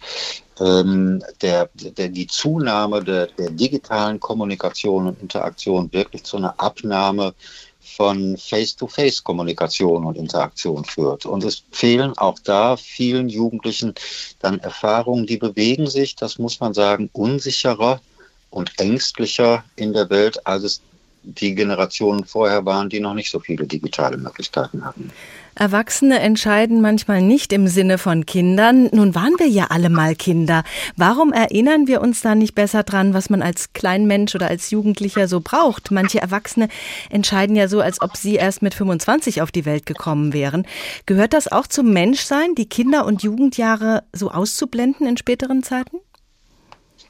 ähm, 0.59 1.23
der, 1.41 1.69
der, 1.73 2.09
die 2.09 2.27
Zunahme 2.27 3.03
der, 3.03 3.27
der 3.27 3.49
digitalen 3.51 4.19
Kommunikation 4.19 5.07
und 5.07 5.21
Interaktion 5.21 5.91
wirklich 5.93 6.23
zu 6.23 6.37
einer 6.37 6.59
Abnahme 6.59 7.33
von 7.95 8.37
Face-to-Face-Kommunikation 8.37 10.05
und 10.05 10.17
Interaktion 10.17 10.85
führt. 10.85 11.25
Und 11.25 11.43
es 11.43 11.63
fehlen 11.71 12.17
auch 12.17 12.39
da 12.39 12.77
vielen 12.77 13.29
Jugendlichen 13.29 13.93
dann 14.39 14.59
Erfahrungen, 14.59 15.25
die 15.25 15.37
bewegen 15.37 15.87
sich, 15.87 16.15
das 16.15 16.39
muss 16.39 16.59
man 16.59 16.73
sagen, 16.73 17.09
unsicherer 17.13 18.01
und 18.49 18.71
ängstlicher 18.79 19.63
in 19.75 19.93
der 19.93 20.09
Welt, 20.09 20.45
als 20.45 20.63
es 20.63 20.81
die 21.23 21.53
Generationen 21.53 22.25
vorher 22.25 22.65
waren, 22.65 22.89
die 22.89 22.99
noch 22.99 23.13
nicht 23.13 23.29
so 23.29 23.39
viele 23.39 23.67
digitale 23.67 24.17
Möglichkeiten 24.17 24.85
hatten. 24.85 25.11
Erwachsene 25.59 26.19
entscheiden 26.21 26.79
manchmal 26.79 27.21
nicht 27.21 27.51
im 27.51 27.67
Sinne 27.67 27.97
von 27.97 28.25
Kindern. 28.25 28.89
Nun 28.93 29.13
waren 29.13 29.33
wir 29.39 29.47
ja 29.49 29.67
alle 29.71 29.89
mal 29.89 30.15
Kinder. 30.15 30.63
Warum 30.95 31.33
erinnern 31.33 31.85
wir 31.85 31.99
uns 31.99 32.21
da 32.21 32.33
nicht 32.33 32.55
besser 32.55 32.83
dran, 32.83 33.13
was 33.13 33.29
man 33.29 33.41
als 33.41 33.73
Kleinmensch 33.73 34.33
oder 34.35 34.47
als 34.47 34.71
Jugendlicher 34.71 35.27
so 35.27 35.41
braucht? 35.41 35.91
Manche 35.91 36.21
Erwachsene 36.21 36.69
entscheiden 37.09 37.57
ja 37.57 37.67
so, 37.67 37.81
als 37.81 38.01
ob 38.01 38.15
sie 38.15 38.35
erst 38.35 38.61
mit 38.61 38.73
25 38.73 39.41
auf 39.41 39.51
die 39.51 39.65
Welt 39.65 39.85
gekommen 39.85 40.31
wären. 40.31 40.65
Gehört 41.05 41.33
das 41.33 41.51
auch 41.51 41.67
zum 41.67 41.91
Menschsein, 41.91 42.55
die 42.55 42.69
Kinder- 42.69 43.05
und 43.05 43.21
Jugendjahre 43.21 44.03
so 44.13 44.31
auszublenden 44.31 45.07
in 45.07 45.17
späteren 45.17 45.61
Zeiten? 45.61 45.97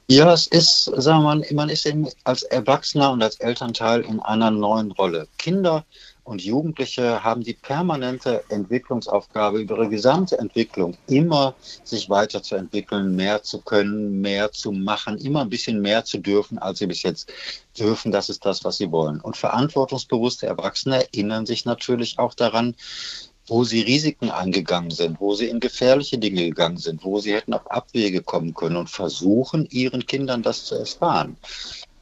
Ja, 0.07 0.33
es 0.33 0.47
ist, 0.47 0.85
sagen 0.85 1.19
wir 1.21 1.35
mal, 1.35 1.45
man 1.51 1.69
ist 1.69 1.85
eben 1.85 2.07
als 2.23 2.41
Erwachsener 2.41 3.11
und 3.11 3.21
als 3.21 3.35
Elternteil 3.35 4.01
in 4.01 4.19
einer 4.19 4.49
neuen 4.49 4.89
Rolle. 4.89 5.27
Kinder 5.37 5.85
und 6.29 6.43
Jugendliche 6.43 7.23
haben 7.23 7.41
die 7.41 7.55
permanente 7.55 8.43
Entwicklungsaufgabe 8.49 9.61
über 9.61 9.77
ihre 9.77 9.89
gesamte 9.89 10.37
Entwicklung 10.37 10.95
immer 11.07 11.55
sich 11.83 12.07
weiterzuentwickeln, 12.07 13.15
mehr 13.15 13.41
zu 13.41 13.61
können, 13.61 14.21
mehr 14.21 14.51
zu 14.51 14.71
machen, 14.71 15.17
immer 15.17 15.41
ein 15.41 15.49
bisschen 15.49 15.81
mehr 15.81 16.05
zu 16.05 16.19
dürfen, 16.19 16.59
als 16.59 16.77
sie 16.77 16.85
bis 16.85 17.01
jetzt 17.01 17.33
dürfen. 17.79 18.11
Das 18.11 18.29
ist 18.29 18.45
das, 18.45 18.63
was 18.63 18.77
sie 18.77 18.91
wollen. 18.91 19.19
Und 19.21 19.37
verantwortungsbewusste 19.37 20.45
Erwachsene 20.45 20.97
erinnern 20.97 21.47
sich 21.47 21.65
natürlich 21.65 22.19
auch 22.19 22.35
daran, 22.35 22.75
wo 23.47 23.63
sie 23.63 23.81
Risiken 23.81 24.29
angegangen 24.29 24.91
sind, 24.91 25.19
wo 25.19 25.33
sie 25.33 25.47
in 25.47 25.59
gefährliche 25.59 26.19
Dinge 26.19 26.43
gegangen 26.43 26.77
sind, 26.77 27.03
wo 27.03 27.19
sie 27.19 27.33
hätten 27.33 27.55
auf 27.55 27.71
Abwege 27.71 28.21
kommen 28.21 28.53
können 28.53 28.75
und 28.75 28.91
versuchen, 28.91 29.65
ihren 29.71 30.05
Kindern 30.05 30.43
das 30.43 30.65
zu 30.65 30.75
erfahren. 30.75 31.37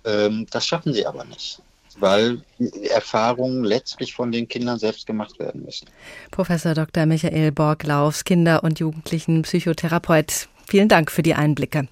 Ähm, 0.03 0.47
das 0.51 0.67
schaffen 0.67 0.93
sie 0.93 1.05
aber 1.05 1.23
nicht 1.23 1.61
weil 1.99 2.41
Erfahrungen 2.89 3.63
letztlich 3.63 4.13
von 4.13 4.31
den 4.31 4.47
Kindern 4.47 4.79
selbst 4.79 5.07
gemacht 5.07 5.39
werden 5.39 5.63
müssen. 5.63 5.87
Professor 6.31 6.73
Dr. 6.73 7.05
Michael 7.05 7.51
Borglaufs, 7.51 8.23
Kinder- 8.23 8.63
und 8.63 8.79
Jugendlichen-Psychotherapeut. 8.79 10.47
Vielen 10.69 10.89
Dank 10.89 11.11
für 11.11 11.23
die 11.23 11.33
Einblicke. 11.33 11.87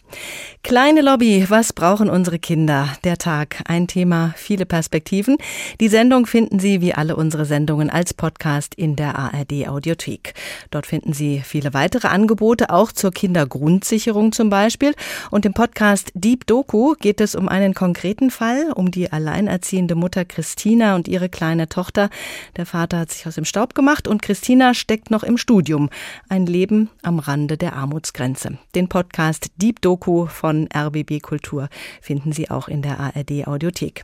Kleine 0.62 1.02
Lobby, 1.02 1.46
was 1.48 1.72
brauchen 1.72 2.10
unsere 2.10 2.40
Kinder? 2.40 2.90
Der 3.06 3.18
Tag, 3.18 3.64
ein 3.70 3.88
Thema, 3.88 4.34
viele 4.36 4.66
Perspektiven. 4.66 5.38
Die 5.80 5.88
Sendung 5.88 6.26
finden 6.26 6.60
Sie 6.60 6.82
wie 6.82 6.94
alle 6.94 7.16
unsere 7.16 7.46
Sendungen 7.46 7.90
als 7.90 8.14
Podcast 8.14 8.76
in 8.76 8.98
der 8.98 9.18
ARD 9.18 9.70
Audiothek. 9.70 10.34
Dort 10.72 10.88
finden 10.88 11.14
Sie 11.14 11.40
viele 11.40 11.74
weitere 11.74 12.10
Angebote, 12.10 12.70
auch 12.70 12.92
zur 12.92 13.12
Kindergrundsicherung 13.12 14.34
zum 14.34 14.50
Beispiel. 14.50 14.94
Und 15.32 15.46
im 15.46 15.54
Podcast 15.54 16.12
Deep 16.14 16.46
Doku 16.46 16.96
geht 17.00 17.22
es 17.22 17.36
um 17.36 17.48
einen 17.48 17.76
konkreten 17.76 18.30
Fall, 18.30 18.74
um 18.76 18.92
die 18.92 19.10
alleinerziehende 19.10 19.96
Mutter 19.96 20.26
Christina 20.26 20.96
und 20.96 21.08
ihre 21.08 21.30
kleine 21.30 21.70
Tochter. 21.70 22.10
Der 22.58 22.66
Vater 22.66 23.00
hat 23.00 23.12
sich 23.14 23.26
aus 23.26 23.36
dem 23.36 23.46
Staub 23.46 23.74
gemacht 23.74 24.06
und 24.06 24.22
Christina 24.22 24.74
steckt 24.74 25.12
noch 25.12 25.24
im 25.24 25.38
Studium. 25.38 25.90
Ein 26.28 26.46
Leben 26.46 26.90
am 27.04 27.20
Rande 27.20 27.56
der 27.56 27.78
Armutsgrenze. 27.78 28.58
Den 28.76 28.90
Podcast 28.90 29.52
Deep 29.56 29.82
Doku 29.82 30.26
von 30.28 30.68
RBB 30.76 31.22
Kultur 31.22 31.70
finden 32.02 32.34
Sie 32.34 32.52
auch 32.52 32.68
in 32.68 32.82
der 32.82 33.00
ARD 33.00 33.48
Audiothek. 33.48 34.04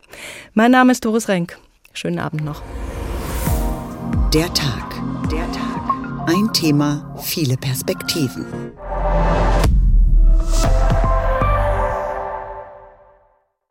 Mein 0.54 0.72
Name 0.72 0.94
ist 0.94 1.04
Doris 1.04 1.28
Renk. 1.28 1.60
Schönen 1.92 2.20
Abend 2.20 2.46
noch. 2.46 2.62
Der 4.34 4.52
Tag. 4.54 4.96
Der 5.30 5.52
Tag. 5.52 6.28
Ein 6.28 6.54
Thema, 6.54 7.14
viele 7.22 7.58
Perspektiven. 7.58 8.46